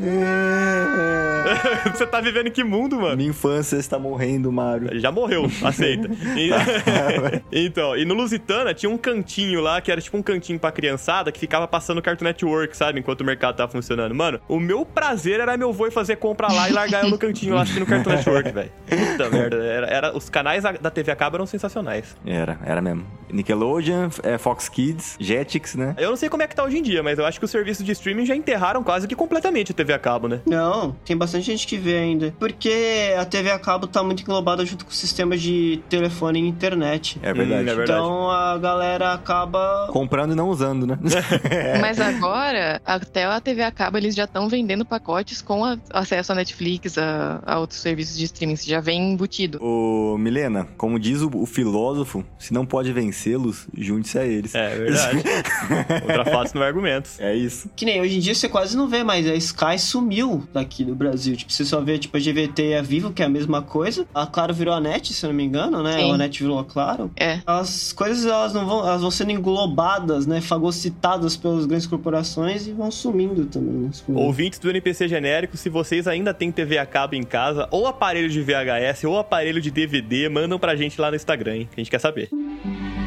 Você 1.94 2.06
tá 2.06 2.22
vivendo 2.22 2.48
em 2.48 2.52
que 2.52 2.64
mundo, 2.64 3.00
mano? 3.02 3.18
Minha 3.18 3.30
infância 3.30 3.78
está 3.78 3.98
morrendo, 4.00 4.52
Mário. 4.52 4.88
Ele 4.92 5.00
já 5.00 5.12
morreu, 5.12 5.46
aceita. 5.64 6.10
Então, 7.52 7.96
e 7.98 8.06
no 8.06 8.14
Lusitana 8.14 8.74
tinha 8.74 8.90
um 8.90 8.98
cantinho 8.98 9.62
lá, 9.62 9.82
que 9.82 9.92
era 9.92 10.00
tipo 10.02 10.18
um 10.18 10.22
cantinho 10.22 10.60
pra 10.60 10.72
criançada, 10.72 11.32
que 11.32 11.40
ficava 11.40 11.68
passando 11.68 12.02
Cartoon 12.02 12.26
Network, 12.26 12.76
sabe? 12.76 13.00
Enquanto 13.00 13.22
o 13.22 13.26
mercado 13.26 13.56
tava 13.56 13.72
funcionando. 13.72 14.14
Mano, 14.14 14.40
o 14.48 14.60
meu 14.60 14.86
prazer 14.86 15.40
era 15.40 15.58
meu 15.58 15.74
vô 15.74 15.88
ir 15.88 15.92
fazer 15.92 16.16
compra 16.18 16.52
lá 16.52 16.70
e 16.70 16.74
largar 16.74 17.04
eu 17.04 17.10
no 17.10 17.18
cantinho 17.18 17.56
lá 17.56 17.62
assistindo 17.64 17.86
Cartoon 17.86 18.12
Network, 18.12 18.52
velho. 18.52 18.72
Puta 18.88 19.30
merda. 19.30 19.58
Era, 19.58 19.88
era- 19.88 20.18
os 20.18 20.30
canais 20.30 20.64
da- 20.64 20.72
da 20.74 20.90
TV 20.90 21.12
a 21.12 21.16
cabo 21.16 21.38
eram 21.38 21.46
sensacionais. 21.46 22.16
Era, 22.26 22.60
era 22.66 22.82
mesmo. 22.82 23.06
Nickelodeon, 23.32 24.10
é, 24.24 24.38
Fox 24.38 24.68
Kids, 24.70 25.16
Jetix, 25.20 25.76
né? 25.76 25.96
Eu 25.98 26.10
não 26.10 26.18
sei 26.18 26.30
como 26.30 26.42
é 26.44 26.48
que 26.48 26.56
tá 26.56 26.64
hoje 26.64 26.78
em 26.78 26.82
dia, 26.82 27.04
mas 27.04 27.18
eu 27.20 27.26
acho 27.26 27.38
que 27.40 27.46
os 27.46 27.52
serviços 27.52 27.86
de 27.86 27.92
streaming 27.92 28.26
já 28.26 28.36
enterraram 28.36 28.84
quase 28.84 29.08
que 29.08 29.16
completamente 29.16 29.72
a 29.72 29.76
TV 29.76 29.94
a 29.94 30.00
cabo, 30.00 30.28
né? 30.28 30.42
Não, 30.46 30.96
tem 31.06 31.16
bastante 31.16 31.29
gente 31.40 31.68
que 31.68 31.78
vê 31.78 31.98
ainda. 31.98 32.34
Porque 32.40 33.14
a 33.18 33.26
TV 33.26 33.52
a 33.52 33.60
cabo 33.60 33.86
tá 33.88 34.02
muito 34.04 34.22
englobada 34.24 34.66
junto 34.66 34.86
com 34.86 34.92
o 34.92 34.94
sistema 34.94 35.38
de 35.38 35.82
telefone 35.90 36.40
e 36.40 36.48
internet. 36.48 37.20
É 37.22 37.34
verdade. 37.34 37.64
Hum, 37.68 37.72
é 37.72 37.76
verdade. 37.76 37.92
Então 38.00 38.30
a 38.32 38.58
galera 38.58 39.14
acaba. 39.14 39.88
Comprando 39.92 40.32
e 40.32 40.36
não 40.36 40.50
usando, 40.50 40.88
né? 40.88 40.98
Mas 41.82 42.00
agora, 42.00 42.82
até 42.86 43.26
a 43.26 43.40
TV 43.40 43.62
a 43.64 43.72
cabo, 43.72 43.98
eles 43.98 44.16
já 44.16 44.24
estão 44.24 44.48
vendendo 44.48 44.86
pacotes 44.86 45.42
com 45.42 45.64
a- 45.66 45.78
acesso 45.92 46.32
a 46.32 46.36
Netflix, 46.36 46.98
a, 46.98 47.42
a 47.46 47.60
outros 47.60 47.80
serviços 47.82 48.18
de 48.18 48.26
streaming. 48.26 48.54
Isso 48.54 48.68
já 48.70 48.80
vem 48.80 49.12
embutido. 49.12 49.60
Ô, 49.62 50.18
Milena, 50.18 50.68
como 50.78 51.00
diz 51.00 51.22
o, 51.22 51.30
o 51.34 51.46
filósofo, 51.46 52.24
se 52.38 52.54
não 52.54 52.66
pode 52.66 52.92
vencê-los, 52.94 53.68
junte-se 53.78 54.18
a 54.18 54.26
eles. 54.26 54.56
É 54.56 54.76
verdade. 54.76 55.24
Contra 56.02 56.26
fatos 56.26 56.54
não 56.54 56.62
argumentos. 56.62 57.20
É 57.20 57.36
isso. 57.36 57.70
Que 57.76 57.86
nem 57.86 58.02
hoje 58.02 58.18
em 58.18 58.20
dia 58.20 58.34
você 58.36 58.48
quase 58.48 58.76
não 58.78 58.88
vê 58.88 59.04
mais. 59.04 59.28
A 59.28 59.36
Sky 59.36 59.78
sumiu 59.80 60.44
daqui 60.54 60.84
do 60.84 60.96
Brasil. 60.96 61.19
Tipo, 61.20 61.52
você 61.52 61.66
só 61.66 61.82
vê 61.82 61.98
tipo 61.98 62.16
a 62.16 62.20
GVT 62.20 62.70
e 62.70 62.76
a 62.76 62.82
Vivo, 62.82 63.12
que 63.12 63.22
é 63.22 63.26
a 63.26 63.30
mesma 63.30 63.62
coisa. 63.62 64.06
A 64.14 64.26
Claro 64.26 64.54
virou 64.54 64.74
a 64.74 64.80
NET, 64.80 65.14
se 65.14 65.26
eu 65.26 65.30
não 65.30 65.36
me 65.36 65.44
engano, 65.44 65.84
né? 65.84 65.94
Sim. 65.94 66.12
A 66.12 66.18
NET 66.18 66.40
virou 66.40 66.60
a 66.60 66.64
Claro. 66.64 67.12
É. 67.16 67.40
As 67.46 67.92
coisas 67.92 68.26
elas 68.26 68.54
não 68.54 68.66
vão, 68.66 68.80
elas 68.80 69.02
vão 69.02 69.12
sendo 69.12 69.32
englobadas, 69.32 70.26
né? 70.26 70.40
Fagocitadas 70.42 71.36
pelas 71.36 71.66
grandes 71.66 71.88
corporações 71.88 72.68
e 72.68 72.72
vão 72.72 72.92
sumindo 72.92 73.46
também. 73.46 73.74
Né? 73.74 73.90
Ouvintes 74.10 74.60
do 74.60 74.70
NPC 74.70 75.08
genérico, 75.08 75.58
se 75.58 75.70
vocês 75.70 76.08
ainda 76.08 76.34
têm 76.34 76.52
TV 76.52 76.78
a 76.78 76.86
cabo 76.86 77.16
em 77.16 77.24
casa, 77.24 77.68
ou 77.72 77.88
aparelho 77.88 78.30
de 78.30 78.42
VHS, 78.42 79.04
ou 79.06 79.18
aparelho 79.18 79.62
de 79.62 79.72
DVD, 79.72 80.30
mandam 80.30 80.60
pra 80.60 80.76
gente 80.76 81.00
lá 81.00 81.10
no 81.10 81.16
Instagram, 81.16 81.56
hein? 81.58 81.70
Que 81.72 81.80
a 81.80 81.84
gente 81.84 81.92
quer 81.92 82.00
saber. 82.00 82.30
Bom, 82.32 82.99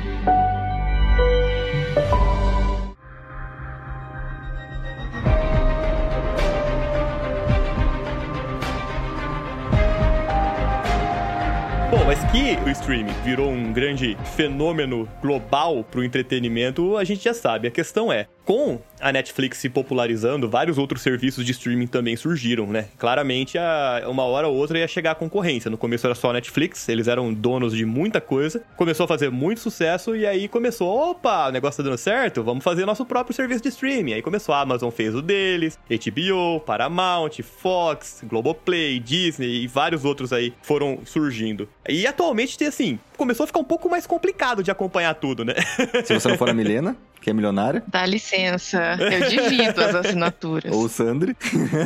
que 12.32 12.56
o 12.66 12.70
streaming 12.70 13.12
virou 13.22 13.50
um 13.50 13.74
grande 13.74 14.16
fenômeno 14.34 15.06
global 15.20 15.84
pro 15.84 16.02
entretenimento, 16.02 16.96
a 16.96 17.04
gente 17.04 17.22
já 17.22 17.34
sabe. 17.34 17.68
A 17.68 17.70
questão 17.70 18.10
é, 18.10 18.26
com 18.44 18.80
a 19.00 19.12
Netflix 19.12 19.58
se 19.58 19.68
popularizando, 19.68 20.48
vários 20.48 20.78
outros 20.78 21.02
serviços 21.02 21.44
de 21.44 21.52
streaming 21.52 21.86
também 21.86 22.16
surgiram, 22.16 22.66
né? 22.66 22.86
Claramente, 22.98 23.58
a- 23.58 24.02
uma 24.08 24.22
hora 24.24 24.46
ou 24.48 24.56
outra 24.56 24.78
ia 24.78 24.86
chegar 24.88 25.12
a 25.12 25.14
concorrência. 25.14 25.70
No 25.70 25.76
começo 25.78 26.06
era 26.06 26.14
só 26.14 26.30
a 26.30 26.32
Netflix, 26.32 26.88
eles 26.88 27.08
eram 27.08 27.32
donos 27.32 27.72
de 27.76 27.84
muita 27.84 28.20
coisa. 28.20 28.62
Começou 28.76 29.04
a 29.04 29.08
fazer 29.08 29.30
muito 29.30 29.60
sucesso 29.60 30.14
e 30.16 30.26
aí 30.26 30.48
começou, 30.48 30.88
opa, 31.10 31.48
o 31.48 31.52
negócio 31.52 31.82
tá 31.82 31.88
dando 31.88 31.98
certo, 31.98 32.42
vamos 32.42 32.62
fazer 32.64 32.84
nosso 32.86 33.04
próprio 33.04 33.34
serviço 33.34 33.62
de 33.62 33.68
streaming. 33.70 34.12
Aí 34.14 34.22
começou 34.22 34.54
a 34.54 34.60
Amazon 34.60 34.90
fez 34.90 35.14
o 35.14 35.22
deles, 35.22 35.78
HBO, 35.88 36.60
Paramount, 36.60 37.42
Fox, 37.42 38.22
Globoplay, 38.24 38.98
Disney 39.00 39.62
e 39.62 39.66
vários 39.66 40.04
outros 40.04 40.32
aí 40.32 40.52
foram 40.62 40.98
surgindo. 41.04 41.68
E 41.88 42.06
atualmente 42.06 42.56
tem 42.58 42.68
assim, 42.68 42.98
começou 43.22 43.44
a 43.44 43.46
ficar 43.46 43.60
um 43.60 43.64
pouco 43.64 43.88
mais 43.88 44.04
complicado 44.04 44.64
de 44.64 44.70
acompanhar 44.72 45.14
tudo, 45.14 45.44
né? 45.44 45.54
Se 46.04 46.12
você 46.12 46.28
não 46.28 46.36
for 46.36 46.50
a 46.50 46.52
Milena, 46.52 46.96
que 47.20 47.30
é 47.30 47.32
milionária, 47.32 47.84
Dá 47.86 48.04
licença, 48.04 48.96
eu 48.98 49.28
divido 49.28 49.80
as 49.80 49.94
assinaturas. 49.94 50.74
ou 50.74 50.86
o 50.86 50.88
Sandri, 50.88 51.36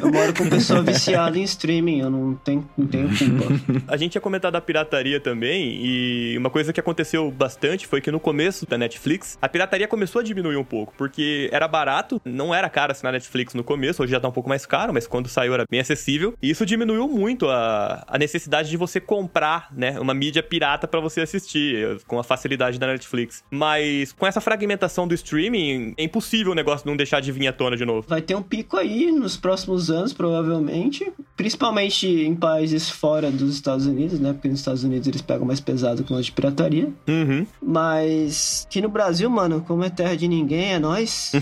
Eu 0.01 0.11
moro 0.11 0.33
com 0.35 0.49
pessoa 0.49 0.83
viciada 0.83 1.38
em 1.38 1.42
streaming, 1.42 2.01
eu 2.01 2.09
não 2.09 2.35
tenho, 2.37 2.66
não 2.75 2.87
tenho 2.87 3.09
culpa. 3.09 3.83
A 3.92 3.99
gente 3.99 4.12
tinha 4.12 4.20
comentado 4.22 4.55
da 4.55 4.62
pirataria 4.62 5.20
também, 5.20 5.79
e 5.79 6.38
uma 6.38 6.49
coisa 6.49 6.72
que 6.72 6.81
aconteceu 6.81 7.31
bastante 7.31 7.87
foi 7.87 8.01
que 8.01 8.11
no 8.11 8.18
começo 8.18 8.64
da 8.64 8.79
Netflix, 8.79 9.37
a 9.42 9.46
pirataria 9.46 9.87
começou 9.87 10.20
a 10.20 10.25
diminuir 10.25 10.57
um 10.57 10.64
pouco, 10.64 10.94
porque 10.96 11.51
era 11.53 11.68
barato, 11.68 12.18
não 12.25 12.55
era 12.55 12.70
caro 12.70 12.92
assinar 12.92 13.12
Netflix 13.12 13.53
no 13.53 13.62
começo, 13.62 14.03
hoje 14.03 14.12
já 14.12 14.20
tá 14.20 14.29
um 14.29 14.33
pouco 14.33 14.49
mais 14.49 14.64
caro, 14.64 14.94
mas 14.94 15.07
quando 15.07 15.29
saiu 15.29 15.53
era 15.53 15.66
bem 15.70 15.81
acessível, 15.81 16.33
e 16.40 16.49
isso 16.49 16.64
diminuiu 16.64 17.07
muito 17.09 17.46
a, 17.51 18.05
a 18.09 18.16
necessidade 18.16 18.70
de 18.70 18.77
você 18.79 18.99
comprar, 19.01 19.68
né, 19.70 20.01
uma 20.01 20.14
mídia 20.14 20.42
pirata 20.42 20.88
pra 20.88 20.99
você 20.99 21.20
assistir, 21.27 22.01
com 22.07 22.19
a 22.19 22.25
facilidade 22.25 22.79
da 22.79 22.87
Netflix. 22.87 23.45
Mas 23.51 24.12
com 24.12 24.27
essa 24.27 24.41
fragmentação 24.41 25.07
do 25.07 25.15
streaming, 25.15 25.95
é 25.97 26.05
impossível 26.05 26.53
o 26.53 26.55
negócio 26.55 26.87
não 26.87 26.97
deixar 26.97 27.21
de 27.21 27.31
vir 27.31 27.47
à 27.47 27.53
tona 27.53 27.77
de 27.77 27.85
novo. 27.85 28.07
Vai 28.09 28.23
ter 28.23 28.35
um 28.35 28.43
pico 28.43 28.77
aí 28.77 29.12
nos 29.12 29.37
próximos 29.37 29.91
anos, 29.91 30.12
provavelmente. 30.12 31.12
Principalmente 31.37 32.07
em 32.07 32.35
países 32.35 32.89
fora 32.89 33.31
dos 33.31 33.55
Estados 33.55 33.87
Unidos, 33.87 34.19
né? 34.19 34.33
Porque 34.33 34.49
nos 34.49 34.61
Estados 34.61 34.85
Unidos 34.85 35.07
eles 35.07 35.23
pegam 35.23 35.47
mais 35.47 35.61
pesado 35.61 36.03
com 36.05 36.17
de 36.21 36.33
pirataria. 36.33 36.89
Uhum. 37.07 37.47
Mas 37.62 38.67
aqui 38.67 38.81
no 38.81 38.89
Brasil, 38.89 39.29
mano, 39.29 39.62
como 39.67 39.85
é 39.85 39.91
terra 39.91 40.17
de 40.17 40.27
ninguém, 40.29 40.75
é 40.75 40.79
nós. 40.79 41.33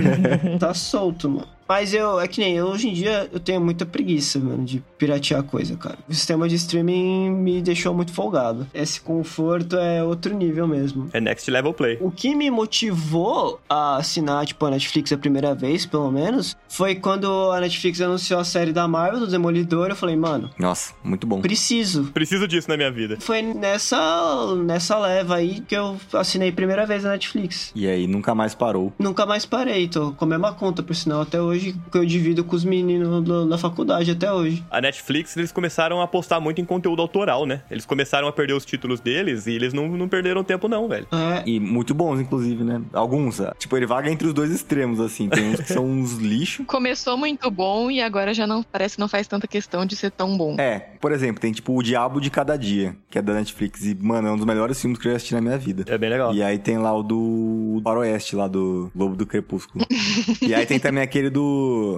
tá 0.58 0.74
solto, 0.74 1.28
mano. 1.30 1.55
Mas 1.68 1.92
eu, 1.92 2.20
é 2.20 2.28
que 2.28 2.40
nem 2.40 2.56
eu, 2.56 2.66
hoje 2.66 2.88
em 2.88 2.92
dia, 2.92 3.28
eu 3.32 3.40
tenho 3.40 3.60
muita 3.60 3.84
preguiça, 3.84 4.38
mano, 4.38 4.64
de 4.64 4.82
piratear 4.98 5.42
coisa, 5.42 5.76
cara. 5.76 5.98
O 6.08 6.14
sistema 6.14 6.48
de 6.48 6.54
streaming 6.54 7.30
me 7.30 7.60
deixou 7.60 7.92
muito 7.94 8.12
folgado. 8.12 8.66
Esse 8.72 9.00
conforto 9.00 9.76
é 9.76 10.02
outro 10.02 10.34
nível 10.34 10.66
mesmo. 10.66 11.08
É 11.12 11.20
next 11.20 11.50
level 11.50 11.72
play. 11.74 11.98
O 12.00 12.10
que 12.10 12.34
me 12.34 12.50
motivou 12.50 13.60
a 13.68 13.96
assinar, 13.96 14.46
tipo, 14.46 14.64
a 14.66 14.70
Netflix 14.70 15.12
a 15.12 15.18
primeira 15.18 15.54
vez, 15.54 15.84
pelo 15.86 16.10
menos, 16.10 16.56
foi 16.68 16.94
quando 16.94 17.50
a 17.52 17.60
Netflix 17.60 18.00
anunciou 18.00 18.38
a 18.40 18.44
série 18.44 18.72
da 18.72 18.86
Marvel, 18.86 19.20
do 19.20 19.26
Demolidor, 19.26 19.88
eu 19.88 19.96
falei, 19.96 20.16
mano, 20.16 20.50
Nossa, 20.58 20.94
muito 21.02 21.26
bom. 21.26 21.40
preciso. 21.40 22.04
Preciso 22.12 22.46
disso 22.46 22.68
na 22.68 22.76
minha 22.76 22.90
vida. 22.90 23.16
Foi 23.20 23.42
nessa, 23.42 24.54
nessa 24.56 24.98
leva 24.98 25.36
aí 25.36 25.60
que 25.60 25.74
eu 25.74 25.96
assinei 26.12 26.50
a 26.50 26.52
primeira 26.52 26.86
vez 26.86 27.04
a 27.04 27.10
Netflix. 27.10 27.72
E 27.74 27.88
aí, 27.88 28.06
nunca 28.06 28.34
mais 28.34 28.54
parou. 28.54 28.92
Nunca 28.98 29.26
mais 29.26 29.44
parei, 29.46 29.88
tô 29.88 30.12
com 30.12 30.24
a 30.24 30.28
mesma 30.28 30.52
conta, 30.52 30.82
por 30.82 30.94
sinal, 30.94 31.22
até 31.22 31.40
hoje, 31.40 31.55
que 31.58 31.98
eu 31.98 32.04
divido 32.04 32.44
com 32.44 32.54
os 32.56 32.64
meninos 32.64 33.22
do- 33.24 33.48
da 33.48 33.58
faculdade 33.58 34.10
até 34.10 34.32
hoje. 34.32 34.64
A 34.70 34.80
Netflix, 34.80 35.36
eles 35.36 35.52
começaram 35.52 36.00
a 36.00 36.04
apostar 36.04 36.40
muito 36.40 36.60
em 36.60 36.64
conteúdo 36.64 37.02
autoral, 37.02 37.46
né? 37.46 37.62
Eles 37.70 37.84
começaram 37.86 38.28
a 38.28 38.32
perder 38.32 38.52
os 38.54 38.64
títulos 38.64 39.00
deles 39.00 39.46
e 39.46 39.52
eles 39.52 39.72
não, 39.72 39.88
não 39.88 40.08
perderam 40.08 40.42
tempo 40.44 40.68
não, 40.68 40.88
velho. 40.88 41.06
É, 41.12 41.42
E 41.48 41.58
muito 41.60 41.94
bons, 41.94 42.20
inclusive, 42.20 42.62
né? 42.64 42.80
Alguns. 42.92 43.40
ah, 43.40 43.54
Tipo, 43.58 43.76
ele 43.76 43.86
vaga 43.86 44.10
entre 44.10 44.26
os 44.26 44.34
dois 44.34 44.50
extremos, 44.50 45.00
assim. 45.00 45.28
Tem 45.28 45.50
uns 45.50 45.60
que 45.60 45.72
são 45.72 45.84
uns 45.84 46.14
lixo. 46.14 46.64
Começou 46.66 47.16
muito 47.16 47.50
bom 47.50 47.90
e 47.90 48.00
agora 48.00 48.32
já 48.34 48.46
não 48.46 48.62
parece 48.62 48.96
que 48.96 49.00
não 49.00 49.08
faz 49.08 49.26
tanta 49.26 49.46
questão 49.46 49.84
de 49.86 49.96
ser 49.96 50.10
tão 50.10 50.36
bom. 50.36 50.56
É, 50.58 50.78
por 51.00 51.12
exemplo, 51.12 51.40
tem 51.40 51.52
tipo 51.52 51.76
O 51.78 51.82
Diabo 51.82 52.20
de 52.20 52.30
Cada 52.30 52.56
Dia, 52.56 52.96
que 53.10 53.18
é 53.18 53.22
da 53.22 53.34
Netflix. 53.34 53.84
E, 53.84 53.94
mano, 53.94 54.28
é 54.28 54.30
um 54.32 54.36
dos 54.36 54.46
melhores 54.46 54.80
filmes 54.80 54.98
que 54.98 55.06
eu 55.08 55.12
já 55.12 55.16
assisti 55.16 55.34
na 55.34 55.40
minha 55.40 55.58
vida. 55.58 55.84
É 55.88 55.96
bem 55.98 56.10
legal. 56.10 56.34
E 56.34 56.42
aí 56.42 56.58
tem 56.58 56.78
lá 56.78 56.92
o 56.96 57.02
do 57.02 57.80
Faroeste, 57.82 58.34
lá 58.36 58.48
do 58.48 58.90
Lobo 58.94 59.16
do 59.16 59.26
Crepúsculo. 59.26 59.84
e 60.42 60.54
aí 60.54 60.66
tem 60.66 60.78
também 60.78 61.02
aquele 61.02 61.30
do. 61.30 61.45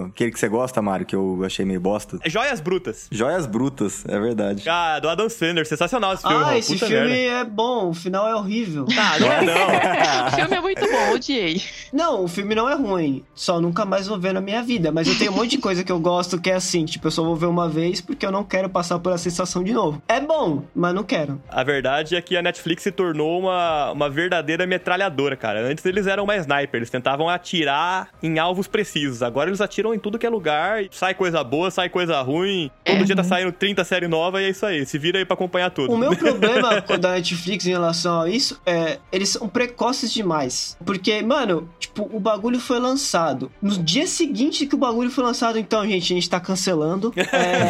Aquele 0.09 0.31
que 0.31 0.39
você 0.39 0.47
gosta, 0.47 0.81
Mário, 0.81 1.05
que 1.05 1.15
eu 1.15 1.41
achei 1.45 1.65
meio 1.65 1.79
bosta. 1.79 2.19
Joias 2.25 2.59
Brutas. 2.59 3.07
Joias 3.11 3.45
Brutas, 3.45 4.03
é 4.07 4.19
verdade. 4.19 4.63
Ah, 4.69 4.99
do 4.99 5.09
Adam 5.09 5.29
Sandler. 5.29 5.65
Sensacional 5.65 6.13
esse 6.13 6.23
filme. 6.27 6.43
ah, 6.45 6.57
esse 6.57 6.73
Puta 6.73 6.85
filme 6.87 7.07
merda. 7.09 7.39
é 7.39 7.43
bom, 7.43 7.89
o 7.89 7.93
final 7.93 8.27
é 8.27 8.35
horrível. 8.35 8.85
Ah, 8.97 9.19
não 9.19 9.31
é 9.31 9.41
não. 9.45 9.59
O 10.29 10.31
filme 10.31 10.55
é 10.55 10.61
muito 10.61 10.81
bom, 10.81 11.13
odiei. 11.13 11.61
Não, 11.91 12.23
o 12.23 12.27
filme 12.27 12.53
não 12.55 12.69
é 12.69 12.75
ruim. 12.75 13.23
Só 13.33 13.59
nunca 13.59 13.85
mais 13.85 14.07
vou 14.07 14.19
ver 14.19 14.33
na 14.33 14.41
minha 14.41 14.61
vida. 14.61 14.91
Mas 14.91 15.07
eu 15.07 15.17
tenho 15.17 15.31
um 15.31 15.35
monte 15.35 15.51
de 15.51 15.57
coisa 15.57 15.83
que 15.83 15.91
eu 15.91 15.99
gosto 15.99 16.39
que 16.39 16.49
é 16.49 16.55
assim, 16.55 16.85
tipo, 16.85 17.07
eu 17.07 17.11
só 17.11 17.23
vou 17.23 17.35
ver 17.35 17.45
uma 17.47 17.67
vez 17.67 17.99
porque 18.01 18.25
eu 18.25 18.31
não 18.31 18.43
quero 18.43 18.69
passar 18.69 18.99
por 18.99 19.11
essa 19.13 19.23
sensação 19.23 19.63
de 19.63 19.73
novo. 19.73 20.01
É 20.07 20.19
bom, 20.19 20.63
mas 20.75 20.93
não 20.93 21.03
quero. 21.03 21.41
A 21.49 21.63
verdade 21.63 22.15
é 22.15 22.21
que 22.21 22.35
a 22.37 22.41
Netflix 22.41 22.83
se 22.83 22.91
tornou 22.91 23.39
uma, 23.39 23.91
uma 23.91 24.09
verdadeira 24.09 24.65
metralhadora, 24.67 25.35
cara. 25.35 25.61
Antes 25.61 25.85
eles 25.85 26.05
eram 26.07 26.25
mais 26.25 26.41
sniper, 26.41 26.77
eles 26.79 26.89
tentavam 26.89 27.27
atirar 27.29 28.09
em 28.21 28.37
alvos 28.39 28.67
precisos. 28.67 29.21
Agora 29.23 29.38
eles 29.47 29.61
atiram 29.61 29.93
em 29.93 29.99
tudo 29.99 30.19
que 30.19 30.25
é 30.25 30.29
lugar, 30.29 30.83
sai 30.91 31.13
coisa 31.13 31.43
boa, 31.43 31.71
sai 31.71 31.89
coisa 31.89 32.19
ruim. 32.21 32.69
Todo 32.83 33.01
É. 33.01 33.03
dia 33.03 33.15
tá 33.15 33.23
saindo 33.23 33.51
30 33.51 33.83
série 33.83 34.07
nova 34.07 34.41
e 34.41 34.45
é 34.45 34.49
isso 34.49 34.65
aí. 34.65 34.85
Se 34.85 34.97
vira 34.97 35.17
aí 35.19 35.25
pra 35.25 35.33
acompanhar 35.35 35.69
tudo. 35.71 35.93
O 35.93 35.97
meu 35.97 36.15
problema 36.17 36.81
da 36.99 37.11
Netflix 37.11 37.65
em 37.65 37.71
relação 37.71 38.21
a 38.21 38.29
isso 38.29 38.59
é 38.65 38.99
eles 39.11 39.29
são 39.29 39.47
precoces 39.47 40.11
demais. 40.13 40.77
Porque, 40.85 41.21
mano, 41.21 41.69
tipo, 41.79 42.09
o 42.11 42.19
bagulho 42.19 42.59
foi 42.59 42.79
lançado. 42.79 43.51
No 43.61 43.77
dia 43.77 44.05
seguinte 44.07 44.65
que 44.65 44.75
o 44.75 44.77
bagulho 44.77 45.09
foi 45.09 45.23
lançado, 45.23 45.57
então, 45.57 45.85
gente, 45.87 46.03
a 46.11 46.15
gente 46.15 46.29
tá 46.29 46.39
cancelando. 46.39 47.13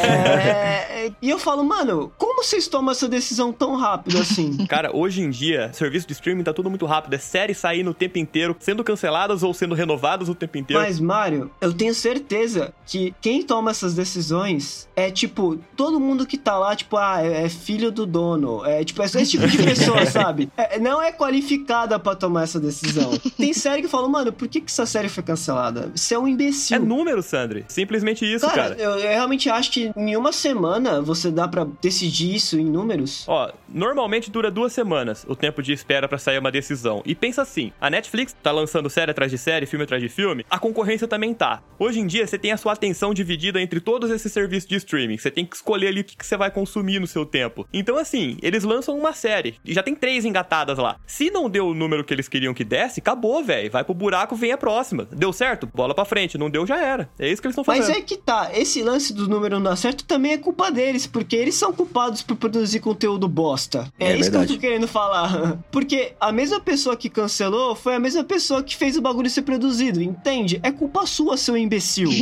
É, 0.09 1.05
é, 1.07 1.11
e 1.21 1.29
eu 1.29 1.37
falo, 1.39 1.63
mano, 1.63 2.11
como 2.17 2.43
vocês 2.43 2.67
tomam 2.67 2.91
essa 2.91 3.07
decisão 3.07 3.51
tão 3.51 3.75
rápido 3.75 4.17
assim? 4.17 4.57
Cara, 4.67 4.95
hoje 4.95 5.21
em 5.21 5.29
dia, 5.29 5.71
serviço 5.73 6.07
de 6.07 6.13
streaming 6.13 6.43
tá 6.43 6.53
tudo 6.53 6.69
muito 6.69 6.85
rápido. 6.85 7.13
É 7.13 7.17
série 7.17 7.53
saindo 7.53 7.91
o 7.91 7.93
tempo 7.93 8.17
inteiro, 8.17 8.55
sendo 8.59 8.83
canceladas 8.83 9.43
ou 9.43 9.53
sendo 9.53 9.75
renovadas 9.75 10.29
o 10.29 10.35
tempo 10.35 10.57
inteiro. 10.57 10.81
Mas, 10.81 10.99
Mário, 10.99 11.51
eu 11.61 11.73
tenho 11.73 11.93
certeza 11.93 12.73
que 12.85 13.13
quem 13.21 13.41
toma 13.41 13.71
essas 13.71 13.93
decisões 13.93 14.87
é, 14.95 15.09
tipo, 15.09 15.57
todo 15.75 15.99
mundo 15.99 16.25
que 16.25 16.37
tá 16.37 16.57
lá, 16.57 16.75
tipo, 16.75 16.97
ah, 16.97 17.21
é 17.23 17.39
é 17.39 17.49
filho 17.49 17.91
do 17.91 18.05
dono. 18.05 18.65
É, 18.65 18.83
tipo, 18.83 19.01
é 19.01 19.05
esse 19.05 19.25
tipo 19.25 19.47
de 19.47 19.57
pessoa, 19.57 20.05
sabe? 20.07 20.49
É, 20.57 20.77
não 20.77 21.01
é 21.01 21.11
qualificada 21.11 21.97
pra 21.97 22.15
tomar 22.15 22.43
essa 22.43 22.59
decisão. 22.59 23.11
Tem 23.37 23.53
série 23.53 23.81
que 23.81 23.87
fala, 23.87 24.09
mano, 24.09 24.33
por 24.33 24.47
que, 24.47 24.59
que 24.59 24.69
essa 24.69 24.85
série 24.85 25.07
foi 25.07 25.23
cancelada? 25.23 25.91
Você 25.95 26.15
é 26.15 26.19
um 26.19 26.27
imbecil. 26.27 26.75
É 26.75 26.79
número, 26.79 27.21
Sandri. 27.21 27.65
Simplesmente 27.67 28.25
isso, 28.25 28.45
Cara, 28.45 28.69
cara. 28.69 28.75
Eu, 28.75 28.91
eu 28.91 29.09
realmente 29.09 29.49
acho 29.49 29.71
que 29.71 29.91
em 29.95 30.15
uma 30.15 30.31
semana 30.31 31.01
você 31.01 31.31
dá 31.31 31.47
pra 31.47 31.65
decidir 31.81 32.35
isso 32.35 32.59
em 32.59 32.65
números. 32.65 33.23
Ó, 33.27 33.51
normalmente 33.67 34.29
dura 34.29 34.51
duas 34.51 34.73
semanas 34.73 35.25
o 35.27 35.35
tempo 35.35 35.61
de 35.61 35.71
espera 35.71 36.07
pra 36.07 36.17
sair 36.17 36.39
uma 36.39 36.51
decisão. 36.51 37.01
E 37.05 37.15
pensa 37.15 37.41
assim, 37.41 37.71
a 37.79 37.89
Netflix 37.89 38.35
tá 38.41 38.51
lançando 38.51 38.89
série 38.89 39.11
atrás 39.11 39.31
de 39.31 39.37
série, 39.37 39.65
filme 39.65 39.83
atrás 39.83 40.01
de 40.01 40.09
filme, 40.09 40.45
a 40.49 40.59
concorrência 40.59 41.07
também 41.07 41.33
tá. 41.57 41.63
Hoje 41.79 41.99
em 42.01 42.05
dia, 42.07 42.27
você 42.27 42.37
tem 42.37 42.51
a 42.51 42.57
sua 42.57 42.73
atenção 42.73 43.13
dividida 43.13 43.61
entre 43.61 43.79
todos 43.79 44.11
esses 44.11 44.31
serviços 44.33 44.67
de 44.67 44.75
streaming. 44.75 45.17
Você 45.17 45.31
tem 45.31 45.45
que 45.45 45.55
escolher 45.55 45.87
ali 45.87 46.01
o 46.01 46.03
que, 46.03 46.17
que 46.17 46.25
você 46.25 46.35
vai 46.35 46.51
consumir 46.51 46.99
no 46.99 47.07
seu 47.07 47.25
tempo. 47.25 47.65
Então, 47.71 47.97
assim, 47.97 48.37
eles 48.41 48.65
lançam 48.65 48.97
uma 48.97 49.13
série 49.13 49.55
e 49.63 49.73
já 49.73 49.81
tem 49.81 49.95
três 49.95 50.25
engatadas 50.25 50.77
lá. 50.77 50.97
Se 51.07 51.31
não 51.31 51.49
deu 51.49 51.67
o 51.67 51.73
número 51.73 52.03
que 52.03 52.13
eles 52.13 52.27
queriam 52.27 52.53
que 52.53 52.65
desse, 52.65 52.99
acabou, 52.99 53.41
velho. 53.41 53.71
Vai 53.71 53.85
pro 53.85 53.93
buraco, 53.93 54.35
vem 54.35 54.51
a 54.51 54.57
próxima. 54.57 55.07
Deu 55.09 55.31
certo? 55.31 55.69
Bola 55.73 55.95
pra 55.95 56.03
frente. 56.03 56.37
Não 56.37 56.49
deu, 56.49 56.67
já 56.67 56.77
era. 56.83 57.09
É 57.17 57.31
isso 57.31 57.41
que 57.41 57.47
eles 57.47 57.53
estão 57.53 57.63
fazendo. 57.63 57.87
Mas 57.87 57.97
é 57.97 58.01
que 58.01 58.17
tá, 58.17 58.51
esse 58.53 58.83
lance 58.83 59.13
do 59.13 59.29
número 59.29 59.55
não 59.55 59.63
dar 59.63 59.77
certo 59.77 60.03
também 60.03 60.33
é 60.33 60.37
culpa 60.37 60.69
deles, 60.69 61.07
porque 61.07 61.35
eles 61.37 61.55
são 61.55 61.71
culpados 61.71 62.21
por 62.21 62.35
produzir 62.35 62.81
conteúdo 62.81 63.25
bosta. 63.29 63.89
É, 63.97 64.11
É 64.11 64.17
isso 64.17 64.29
que 64.29 64.35
eu 64.35 64.39
verdade. 64.41 64.53
tô 64.55 64.59
querendo 64.59 64.87
falar. 64.87 65.57
Porque 65.71 66.13
a 66.19 66.31
mesma 66.31 66.59
pessoa 66.59 66.97
que 66.97 67.09
cancelou 67.09 67.73
foi 67.73 67.95
a 67.95 67.99
mesma 67.99 68.23
pessoa 68.23 68.61
que 68.61 68.75
fez 68.75 68.97
o 68.97 69.01
bagulho 69.01 69.29
ser 69.29 69.43
produzido, 69.43 70.01
entende? 70.01 70.59
É 70.61 70.71
culpa 70.71 71.05
sua, 71.05 71.37
seu 71.39 71.57
imbecil. 71.57 72.09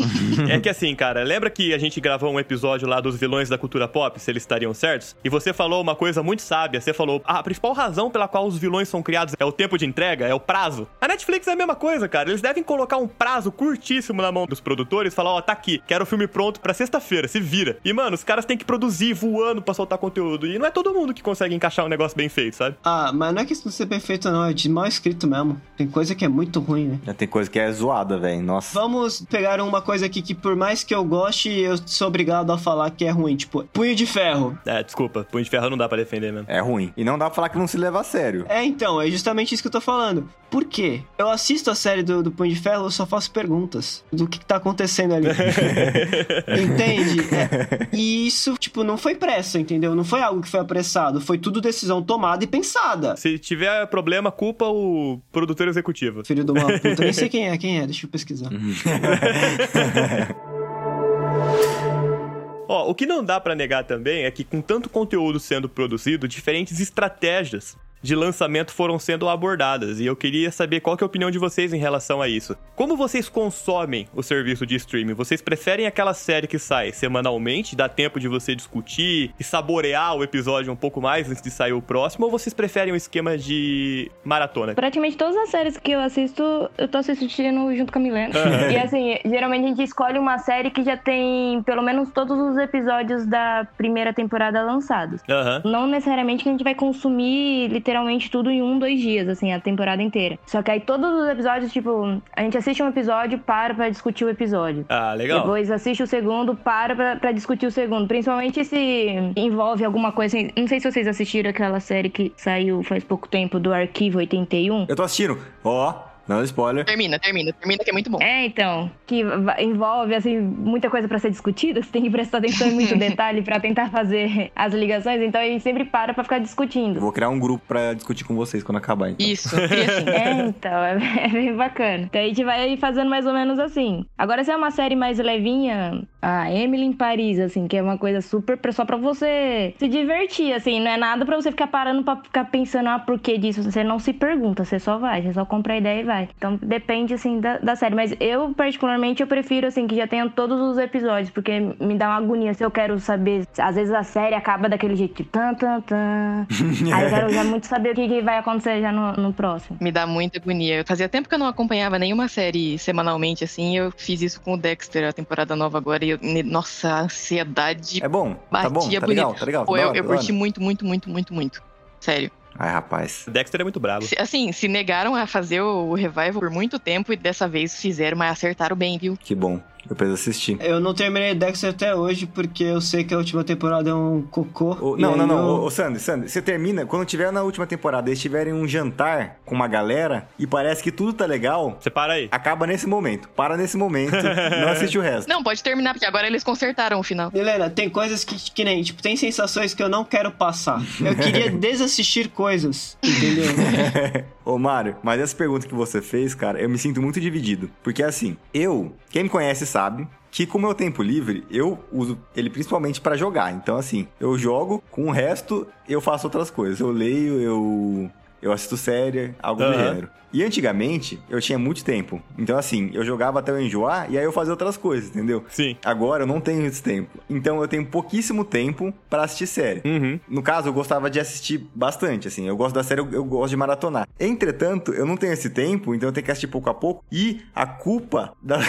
É 0.49 0.59
que 0.59 0.69
assim, 0.69 0.95
cara, 0.95 1.23
lembra 1.23 1.49
que 1.49 1.73
a 1.73 1.77
gente 1.77 1.99
gravou 1.99 2.31
um 2.31 2.39
episódio 2.39 2.87
lá 2.87 3.01
dos 3.01 3.17
vilões 3.17 3.49
da 3.49 3.57
cultura 3.57 3.87
pop, 3.87 4.19
se 4.19 4.29
eles 4.31 4.43
estariam 4.43 4.73
certos? 4.73 5.15
E 5.23 5.29
você 5.29 5.51
falou 5.51 5.81
uma 5.81 5.95
coisa 5.95 6.21
muito 6.21 6.41
sábia. 6.41 6.79
Você 6.79 6.93
falou, 6.93 7.21
"Ah, 7.25 7.39
a 7.39 7.43
principal 7.43 7.73
razão 7.73 8.09
pela 8.11 8.27
qual 8.27 8.45
os 8.47 8.57
vilões 8.57 8.87
são 8.87 9.01
criados 9.01 9.33
é 9.39 9.43
o 9.45 9.51
tempo 9.51 9.77
de 9.77 9.85
entrega, 9.85 10.25
é 10.27 10.33
o 10.33 10.39
prazo. 10.39 10.87
A 11.01 11.07
Netflix 11.07 11.47
é 11.47 11.53
a 11.53 11.55
mesma 11.55 11.75
coisa, 11.75 12.07
cara. 12.07 12.29
Eles 12.29 12.41
devem 12.41 12.63
colocar 12.63 12.97
um 12.97 13.07
prazo 13.07 13.51
curtíssimo 13.51 14.21
na 14.21 14.31
mão 14.31 14.45
dos 14.45 14.59
produtores 14.59 15.11
e 15.11 15.15
falar, 15.15 15.31
ó, 15.31 15.41
tá 15.41 15.53
aqui, 15.53 15.81
quero 15.87 16.03
o 16.03 16.07
filme 16.07 16.27
pronto 16.27 16.59
pra 16.59 16.73
sexta-feira, 16.73 17.27
se 17.27 17.39
vira. 17.39 17.77
E, 17.83 17.91
mano, 17.91 18.13
os 18.15 18.23
caras 18.23 18.45
têm 18.45 18.57
que 18.57 18.65
produzir 18.65 19.13
voando 19.13 19.61
pra 19.61 19.73
soltar 19.73 19.97
conteúdo. 19.97 20.45
E 20.47 20.59
não 20.59 20.65
é 20.67 20.71
todo 20.71 20.93
mundo 20.93 21.13
que 21.13 21.23
consegue 21.23 21.55
encaixar 21.55 21.85
um 21.85 21.89
negócio 21.89 22.15
bem 22.15 22.29
feito, 22.29 22.55
sabe? 22.55 22.75
ah, 22.83 23.11
mas 23.13 23.33
não 23.33 23.41
é 23.41 23.45
questão 23.45 23.69
de 23.69 23.75
ser 23.75 23.87
perfeito, 23.87 24.29
não, 24.29 24.45
é 24.45 24.53
de 24.53 24.69
mal 24.69 24.85
escrito 24.85 25.27
mesmo. 25.27 25.59
Tem 25.75 25.87
coisa 25.87 26.13
que 26.15 26.23
é 26.23 26.27
muito 26.27 26.59
ruim, 26.59 26.85
né? 26.87 26.99
Já 27.05 27.13
tem 27.13 27.27
coisa 27.27 27.49
que 27.49 27.57
é 27.59 27.71
zoada, 27.71 28.17
velho. 28.17 28.41
Nossa. 28.41 28.79
Vamos 28.79 29.06
pegar 29.29 29.61
uma 29.61 29.81
coisa 29.81 30.05
aqui 30.05 30.21
que, 30.21 30.33
por 30.33 30.55
mais 30.55 30.83
que 30.83 30.93
eu 30.93 31.03
goste, 31.03 31.49
eu 31.49 31.77
sou 31.85 32.07
obrigado 32.07 32.51
a 32.51 32.57
falar 32.57 32.89
que 32.91 33.05
é 33.05 33.09
ruim. 33.09 33.35
Tipo, 33.35 33.63
punho 33.65 33.95
de 33.95 34.05
ferro. 34.05 34.57
É, 34.65 34.83
desculpa, 34.83 35.25
punho 35.29 35.43
de 35.43 35.49
ferro 35.49 35.69
não 35.69 35.77
dá 35.77 35.87
pra 35.87 35.97
defender 35.97 36.31
mesmo. 36.31 36.47
É 36.49 36.59
ruim. 36.59 36.93
E 36.95 37.03
não 37.03 37.17
dá 37.17 37.25
pra 37.25 37.35
falar 37.35 37.49
que 37.49 37.57
não 37.57 37.67
se 37.67 37.77
leva 37.77 38.01
a 38.01 38.03
sério. 38.03 38.45
É, 38.49 38.63
então, 38.63 39.01
é 39.01 39.09
justamente 39.09 39.53
isso 39.53 39.63
que 39.63 39.67
eu 39.67 39.71
tô 39.71 39.81
falando. 39.81 40.29
Por 40.49 40.63
quê? 40.65 41.01
Eu 41.17 41.29
assisto 41.29 41.69
a 41.69 41.75
série 41.75 42.01
do, 42.01 42.23
do 42.23 42.31
Punho 42.31 42.53
de 42.53 42.59
Ferro, 42.59 42.85
eu 42.85 42.91
só 42.91 43.05
faço 43.05 43.29
perguntas 43.31 44.03
do 44.11 44.27
que, 44.27 44.39
que 44.39 44.45
tá 44.45 44.55
acontecendo 44.55 45.13
ali. 45.13 45.27
Entende? 46.63 47.19
É. 47.35 47.87
E 47.91 48.27
isso, 48.27 48.55
tipo, 48.57 48.83
não 48.83 48.97
foi 48.97 49.15
pressa, 49.15 49.59
entendeu? 49.59 49.93
Não 49.93 50.05
foi 50.05 50.21
algo 50.21 50.41
que 50.41 50.47
foi 50.47 50.59
apressado. 50.59 51.19
Foi 51.19 51.37
tudo 51.37 51.59
decisão 51.59 52.01
tomada 52.01 52.43
e 52.43 52.47
pensada. 52.47 53.15
Se 53.17 53.37
tiver 53.37 53.85
problema, 53.87 54.31
culpa 54.31 54.65
o 54.65 55.19
produtor 55.31 55.67
executivo. 55.67 56.23
Filho 56.23 56.45
de 56.45 56.51
uma 56.51 56.79
puta. 56.79 57.03
Nem 57.03 57.13
sei 57.13 57.27
quem 57.27 57.49
é, 57.49 57.57
quem 57.57 57.79
é, 57.79 57.85
deixa 57.85 58.05
eu 58.05 58.09
pesquisar. 58.09 58.49
Ó, 62.69 62.89
o 62.89 62.95
que 62.95 63.05
não 63.05 63.23
dá 63.23 63.39
pra 63.39 63.55
negar 63.55 63.85
também 63.85 64.25
é 64.25 64.31
que 64.31 64.43
com 64.43 64.61
tanto 64.61 64.89
conteúdo 64.89 65.39
sendo 65.39 65.69
produzido, 65.69 66.27
diferentes 66.27 66.79
estratégias 66.79 67.77
de 68.01 68.15
lançamento 68.15 68.71
foram 68.71 68.99
sendo 68.99 69.27
abordadas, 69.27 69.99
e 69.99 70.05
eu 70.05 70.15
queria 70.15 70.51
saber 70.51 70.79
qual 70.79 70.95
que 70.95 71.03
é 71.03 71.05
a 71.05 71.07
opinião 71.07 71.31
de 71.31 71.37
vocês 71.37 71.73
em 71.73 71.77
relação 71.77 72.21
a 72.21 72.27
isso. 72.27 72.55
Como 72.75 72.95
vocês 72.95 73.27
consomem 73.27 74.07
o 74.13 74.21
serviço 74.21 74.65
de 74.65 74.75
streaming? 74.75 75.13
Vocês 75.13 75.41
preferem 75.41 75.87
aquela 75.87 76.13
série 76.13 76.47
que 76.47 76.59
sai 76.59 76.91
semanalmente, 76.91 77.75
dá 77.75 77.89
tempo 77.89 78.19
de 78.19 78.27
você 78.27 78.55
discutir 78.55 79.33
e 79.39 79.43
saborear 79.43 80.15
o 80.15 80.23
episódio 80.23 80.71
um 80.71 80.75
pouco 80.75 81.01
mais 81.01 81.29
antes 81.29 81.41
de 81.41 81.49
sair 81.49 81.73
o 81.73 81.81
próximo, 81.81 82.25
ou 82.25 82.31
vocês 82.31 82.53
preferem 82.53 82.93
um 82.93 82.95
esquema 82.95 83.37
de 83.37 84.11
maratona? 84.23 84.73
Praticamente 84.73 85.17
todas 85.17 85.35
as 85.37 85.49
séries 85.49 85.77
que 85.77 85.91
eu 85.91 85.99
assisto, 85.99 86.69
eu 86.77 86.87
tô 86.87 86.97
assistindo 86.97 87.75
junto 87.75 87.91
com 87.91 87.99
a 87.99 88.01
Milena. 88.01 88.33
E 88.67 88.75
assim, 88.75 89.17
geralmente 89.25 89.65
a 89.65 89.67
gente 89.69 89.83
escolhe 89.83 90.19
uma 90.19 90.37
série 90.39 90.69
que 90.71 90.83
já 90.83 90.97
tem 90.97 91.61
pelo 91.63 91.81
menos 91.81 92.09
todos 92.11 92.37
os 92.37 92.57
episódios 92.57 93.25
da 93.25 93.67
primeira 93.77 94.13
temporada 94.13 94.61
lançados. 94.61 95.21
Aham. 95.29 95.61
Não 95.65 95.87
necessariamente 95.87 96.43
que 96.43 96.49
a 96.49 96.51
gente 96.51 96.63
vai 96.63 96.75
consumir 96.75 97.69
literalmente 97.87 98.29
tudo 98.29 98.51
em 98.51 98.61
um, 98.61 98.77
dois 98.77 98.99
dias, 98.99 99.29
assim, 99.29 99.53
a 99.53 99.59
temporada 99.59 100.03
inteira. 100.03 100.37
Só 100.45 100.61
que 100.61 100.69
aí 100.69 100.81
todos 100.81 101.09
os 101.09 101.29
episódios, 101.29 101.71
tipo, 101.71 102.21
a 102.35 102.41
gente 102.41 102.57
assiste 102.57 102.83
um 102.83 102.89
episódio, 102.89 103.39
para 103.39 103.73
pra 103.73 103.89
discutir 103.89 104.25
o 104.25 104.29
episódio. 104.29 104.85
Ah, 104.89 105.13
legal. 105.13 105.39
Depois 105.39 105.71
assiste 105.71 106.03
o 106.03 106.07
segundo, 106.07 106.53
para 106.53 106.95
pra, 106.95 107.15
pra 107.15 107.31
discutir 107.31 107.65
o 107.65 107.71
segundo. 107.71 108.07
Principalmente 108.07 108.65
se 108.65 109.33
envolve 109.35 109.85
alguma 109.85 110.11
coisa 110.11 110.37
assim. 110.37 110.49
Não 110.57 110.67
sei 110.67 110.79
se 110.81 110.91
vocês 110.91 111.07
assistiram 111.07 111.49
aquela 111.49 111.79
série 111.79 112.09
que 112.09 112.33
saiu 112.35 112.83
faz 112.83 113.03
pouco 113.03 113.27
tempo 113.27 113.59
do 113.59 113.73
Arquivo 113.73 114.17
81. 114.17 114.85
Eu 114.89 114.95
tô 114.95 115.03
assistindo. 115.03 115.37
Ó, 115.63 115.93
não 116.27 116.43
spoiler. 116.43 116.85
Termina, 116.85 117.19
termina, 117.19 117.53
termina 117.53 117.83
que 117.83 117.89
é 117.89 117.93
muito 117.93 118.09
bom. 118.09 118.21
É, 118.21 118.45
então, 118.45 118.91
que 119.05 119.23
envolve 119.59 120.13
assim 120.13 120.39
muita 120.39 120.89
coisa 120.89 121.07
pra 121.07 121.19
ser 121.19 121.29
discutida, 121.29 121.81
você 121.83 121.89
tem 121.89 122.03
que 122.03 122.09
prestar 122.09 122.39
atenção 122.39 122.67
em 122.67 122.73
muito 122.73 122.95
detalhe 122.97 123.41
pra 123.41 123.59
tentar 123.59 123.89
fazer 123.89 124.51
as 124.55 124.73
ligações, 124.73 125.21
então 125.21 125.39
a 125.39 125.45
gente 125.45 125.61
sempre 125.63 125.85
para 125.85 126.13
pra 126.13 126.23
ficar 126.23 126.39
discutindo. 126.39 126.99
Vou 126.99 127.11
criar 127.11 127.29
um 127.29 127.39
grupo 127.39 127.63
pra 127.67 127.93
discutir 127.93 128.23
com 128.23 128.35
vocês 128.35 128.63
quando 128.63 128.77
acabar, 128.77 129.09
então. 129.09 129.25
Isso, 129.25 129.55
assim. 129.55 130.07
É, 130.17 130.47
então, 130.47 130.83
é, 130.83 131.25
é 131.25 131.27
bem 131.29 131.55
bacana. 131.55 132.03
Então 132.03 132.21
a 132.21 132.25
gente 132.25 132.43
vai 132.43 132.75
fazendo 132.77 133.09
mais 133.09 133.25
ou 133.25 133.33
menos 133.33 133.59
assim. 133.59 134.05
Agora, 134.17 134.43
se 134.43 134.51
é 134.51 134.55
uma 134.55 134.71
série 134.71 134.95
mais 134.95 135.19
levinha, 135.19 136.03
a 136.21 136.51
Emily 136.51 136.85
em 136.85 136.93
Paris, 136.93 137.39
assim, 137.39 137.67
que 137.67 137.77
é 137.77 137.81
uma 137.81 137.97
coisa 137.97 138.21
super 138.21 138.57
só 138.73 138.83
pra 138.85 138.97
você 138.97 139.73
se 139.77 139.87
divertir, 139.87 140.53
assim, 140.53 140.79
não 140.79 140.91
é 140.91 140.97
nada 140.97 141.25
pra 141.25 141.35
você 141.35 141.51
ficar 141.51 141.67
parando 141.67 142.03
pra 142.03 142.17
ficar 142.17 142.45
pensando, 142.45 142.89
ah, 142.89 142.99
por 142.99 143.19
que 143.19 143.37
disso? 143.37 143.63
Você 143.63 143.83
não 143.83 143.99
se 143.99 144.13
pergunta, 144.13 144.65
você 144.65 144.79
só 144.79 144.97
vai, 144.97 145.21
você 145.21 145.33
só 145.33 145.45
compra 145.45 145.73
a 145.73 145.77
ideia 145.77 146.01
e 146.01 146.03
vai. 146.03 146.16
Então 146.23 146.57
depende, 146.61 147.13
assim, 147.13 147.39
da, 147.39 147.57
da 147.57 147.75
série. 147.75 147.95
Mas 147.95 148.13
eu, 148.19 148.53
particularmente, 148.53 149.21
eu 149.21 149.27
prefiro, 149.27 149.67
assim, 149.67 149.87
que 149.87 149.95
já 149.95 150.07
tenha 150.07 150.29
todos 150.29 150.59
os 150.59 150.77
episódios, 150.77 151.29
porque 151.29 151.59
me 151.79 151.95
dá 151.95 152.07
uma 152.07 152.17
agonia 152.17 152.53
se 152.53 152.63
eu 152.63 152.71
quero 152.71 152.99
saber. 152.99 153.47
Às 153.57 153.75
vezes 153.75 153.93
a 153.93 154.03
série 154.03 154.35
acaba 154.35 154.69
daquele 154.69 154.95
jeito, 154.95 155.15
tipo, 155.15 155.29
tan, 155.29 155.53
tan, 155.53 155.81
tan. 155.81 156.47
Aí 156.93 157.03
eu 157.05 157.09
quero 157.09 157.29
já 157.33 157.43
muito 157.43 157.67
saber 157.67 157.91
o 157.91 157.95
que, 157.95 158.07
que 158.07 158.21
vai 158.21 158.37
acontecer 158.37 158.81
já 158.81 158.91
no, 158.91 159.13
no 159.13 159.33
próximo. 159.33 159.77
Me 159.81 159.91
dá 159.91 160.05
muita 160.07 160.37
agonia. 160.39 160.83
Fazia 160.85 161.09
tempo 161.09 161.27
que 161.29 161.35
eu 161.35 161.39
não 161.39 161.47
acompanhava 161.47 161.97
nenhuma 161.99 162.27
série 162.27 162.77
semanalmente, 162.77 163.43
assim. 163.43 163.77
Eu 163.77 163.91
fiz 163.91 164.21
isso 164.21 164.41
com 164.41 164.53
o 164.53 164.57
Dexter, 164.57 165.07
a 165.07 165.13
temporada 165.13 165.55
nova 165.55 165.77
agora. 165.77 166.03
E 166.05 166.09
eu, 166.11 166.19
nossa, 166.45 166.89
a 166.89 167.01
ansiedade 167.01 168.03
É 168.03 168.07
bom, 168.07 168.33
tá 168.33 168.69
batia 168.69 168.69
bom, 168.69 168.79
tá 168.79 168.89
bonito. 168.89 169.07
legal, 169.07 169.33
tá 169.33 169.45
legal. 169.45 169.65
Pô, 169.65 169.75
da 169.75 169.81
eu, 169.83 169.87
eu 169.87 170.03
hora. 170.03 170.03
curti 170.03 170.31
muito, 170.31 170.61
muito, 170.61 170.85
muito, 170.85 171.09
muito, 171.09 171.33
muito. 171.33 171.63
Sério. 171.99 172.31
Ai, 172.59 172.71
rapaz. 172.71 173.25
Dexter 173.27 173.61
é 173.61 173.63
muito 173.63 173.79
brabo. 173.79 174.05
Se- 174.05 174.15
Assim, 174.19 174.51
se 174.51 174.67
negaram 174.67 175.15
a 175.15 175.27
fazer 175.27 175.61
o, 175.61 175.89
o 175.89 175.93
revival 175.93 176.39
por 176.39 176.49
muito 176.49 176.79
tempo 176.79 177.13
e 177.13 177.15
dessa 177.15 177.47
vez 177.47 177.79
fizeram, 177.79 178.17
mas 178.17 178.31
acertaram 178.31 178.75
bem, 178.75 178.97
viu? 178.97 179.17
Que 179.17 179.35
bom. 179.35 179.61
Eu 179.89 179.95
preciso 179.95 180.15
assistir. 180.15 180.57
Eu 180.59 180.79
não 180.79 180.93
terminei 180.93 181.33
Dexter 181.33 181.69
até 181.69 181.95
hoje 181.95 182.25
porque 182.25 182.63
eu 182.63 182.81
sei 182.81 183.03
que 183.03 183.13
a 183.13 183.17
última 183.17 183.43
temporada 183.43 183.89
é 183.89 183.93
um 183.93 184.21
cocô. 184.21 184.95
E 184.97 185.01
não, 185.01 185.11
aí 185.13 185.17
não, 185.19 185.27
não. 185.27 185.37
eu- 185.37 185.45
Ô, 185.61 185.65
ô, 185.65 185.71
Sandy, 185.71 185.99
Sandy, 185.99 186.29
você 186.29 186.41
termina. 186.41 186.85
Quando 186.85 187.05
tiver 187.05 187.31
na 187.31 187.41
última 187.43 187.65
temporada, 187.65 188.09
eles 188.09 188.19
tiverem 188.19 188.53
um 188.53 188.67
jantar 188.67 189.37
com 189.45 189.55
uma 189.55 189.67
galera 189.67 190.27
e 190.37 190.45
parece 190.45 190.83
que 190.83 190.91
tudo 190.91 191.13
tá 191.13 191.25
legal, 191.25 191.77
Você 191.79 191.89
para 191.89 192.13
aí. 192.13 192.27
acaba 192.31 192.67
nesse 192.67 192.87
momento. 192.87 193.29
Para 193.29 193.55
nesse 193.57 193.77
momento. 193.77 194.11
não 194.61 194.69
assiste 194.69 194.97
o 194.97 195.01
resto. 195.01 195.27
Não, 195.27 195.41
pode 195.43 195.63
terminar, 195.63 195.93
porque 195.93 196.05
agora 196.05 196.27
eles 196.27 196.43
consertaram 196.43 196.99
o 196.99 197.03
final. 197.03 197.31
Helena, 197.33 197.69
tem 197.69 197.89
coisas 197.89 198.23
que, 198.23 198.35
que 198.51 198.63
nem, 198.63 198.81
tipo, 198.83 199.01
tem 199.01 199.15
sensações 199.15 199.73
que 199.73 199.81
eu 199.81 199.89
não 199.89 200.03
quero 200.03 200.31
passar. 200.31 200.81
Eu 200.99 201.15
queria 201.15 201.49
desassistir 201.57 202.29
coisas, 202.29 202.97
entendeu? 203.03 203.45
Ô, 204.47 204.57
Mário, 204.57 204.95
mas 205.03 205.19
essa 205.19 205.35
pergunta 205.35 205.67
que 205.67 205.75
você 205.75 206.01
fez, 206.01 206.33
cara, 206.33 206.57
eu 206.61 206.69
me 206.69 206.77
sinto 206.77 207.01
muito 207.01 207.19
dividido. 207.19 207.69
Porque 207.83 208.01
assim, 208.01 208.37
eu, 208.53 208.93
quem 209.09 209.23
me 209.23 209.29
conhece 209.29 209.65
sabe 209.65 210.07
que 210.31 210.45
com 210.45 210.57
o 210.57 210.61
meu 210.61 210.73
tempo 210.73 211.03
livre, 211.03 211.45
eu 211.51 211.77
uso 211.91 212.17
ele 212.33 212.49
principalmente 212.49 213.01
pra 213.01 213.17
jogar. 213.17 213.51
Então, 213.53 213.75
assim, 213.75 214.07
eu 214.17 214.37
jogo, 214.37 214.81
com 214.89 215.07
o 215.07 215.11
resto, 215.11 215.67
eu 215.89 215.99
faço 215.99 216.27
outras 216.27 216.49
coisas. 216.49 216.79
Eu 216.79 216.91
leio, 216.91 217.41
eu. 217.41 218.09
Eu 218.41 218.53
assisto 218.53 218.77
série, 218.77 219.35
algo 219.43 219.61
do 219.61 219.67
Aham. 219.67 219.83
gênero. 219.83 220.09
E 220.33 220.43
antigamente, 220.43 221.19
eu 221.29 221.39
tinha 221.39 221.57
muito 221.57 221.83
tempo. 221.83 222.21
Então, 222.37 222.57
assim, 222.57 222.91
eu 222.93 223.03
jogava 223.03 223.39
até 223.39 223.51
eu 223.51 223.61
enjoar 223.61 224.11
e 224.11 224.17
aí 224.17 224.23
eu 224.23 224.31
fazia 224.31 224.53
outras 224.53 224.77
coisas, 224.77 225.09
entendeu? 225.09 225.43
Sim. 225.49 225.77
Agora 225.83 226.23
eu 226.23 226.27
não 226.27 226.39
tenho 226.39 226.65
esse 226.65 226.81
tempo. 226.83 227.17
Então 227.29 227.61
eu 227.61 227.67
tenho 227.67 227.85
pouquíssimo 227.85 228.43
tempo 228.43 228.93
pra 229.09 229.23
assistir 229.23 229.47
série. 229.47 229.81
Uhum. 229.85 230.19
No 230.27 230.41
caso, 230.41 230.67
eu 230.67 230.73
gostava 230.73 231.09
de 231.09 231.19
assistir 231.19 231.67
bastante, 231.73 232.27
assim. 232.27 232.47
Eu 232.47 232.57
gosto 232.57 232.75
da 232.75 232.83
série, 232.83 233.01
eu, 233.01 233.11
eu 233.11 233.23
gosto 233.23 233.49
de 233.51 233.57
maratonar. 233.57 234.07
Entretanto, 234.19 234.93
eu 234.93 235.05
não 235.05 235.17
tenho 235.17 235.33
esse 235.33 235.49
tempo, 235.49 235.95
então 235.95 236.09
eu 236.09 236.13
tenho 236.13 236.25
que 236.25 236.31
assistir 236.31 236.47
pouco 236.47 236.69
a 236.69 236.73
pouco. 236.73 237.03
E 237.11 237.41
a 237.55 237.65
culpa 237.65 238.33
da... 238.41 238.59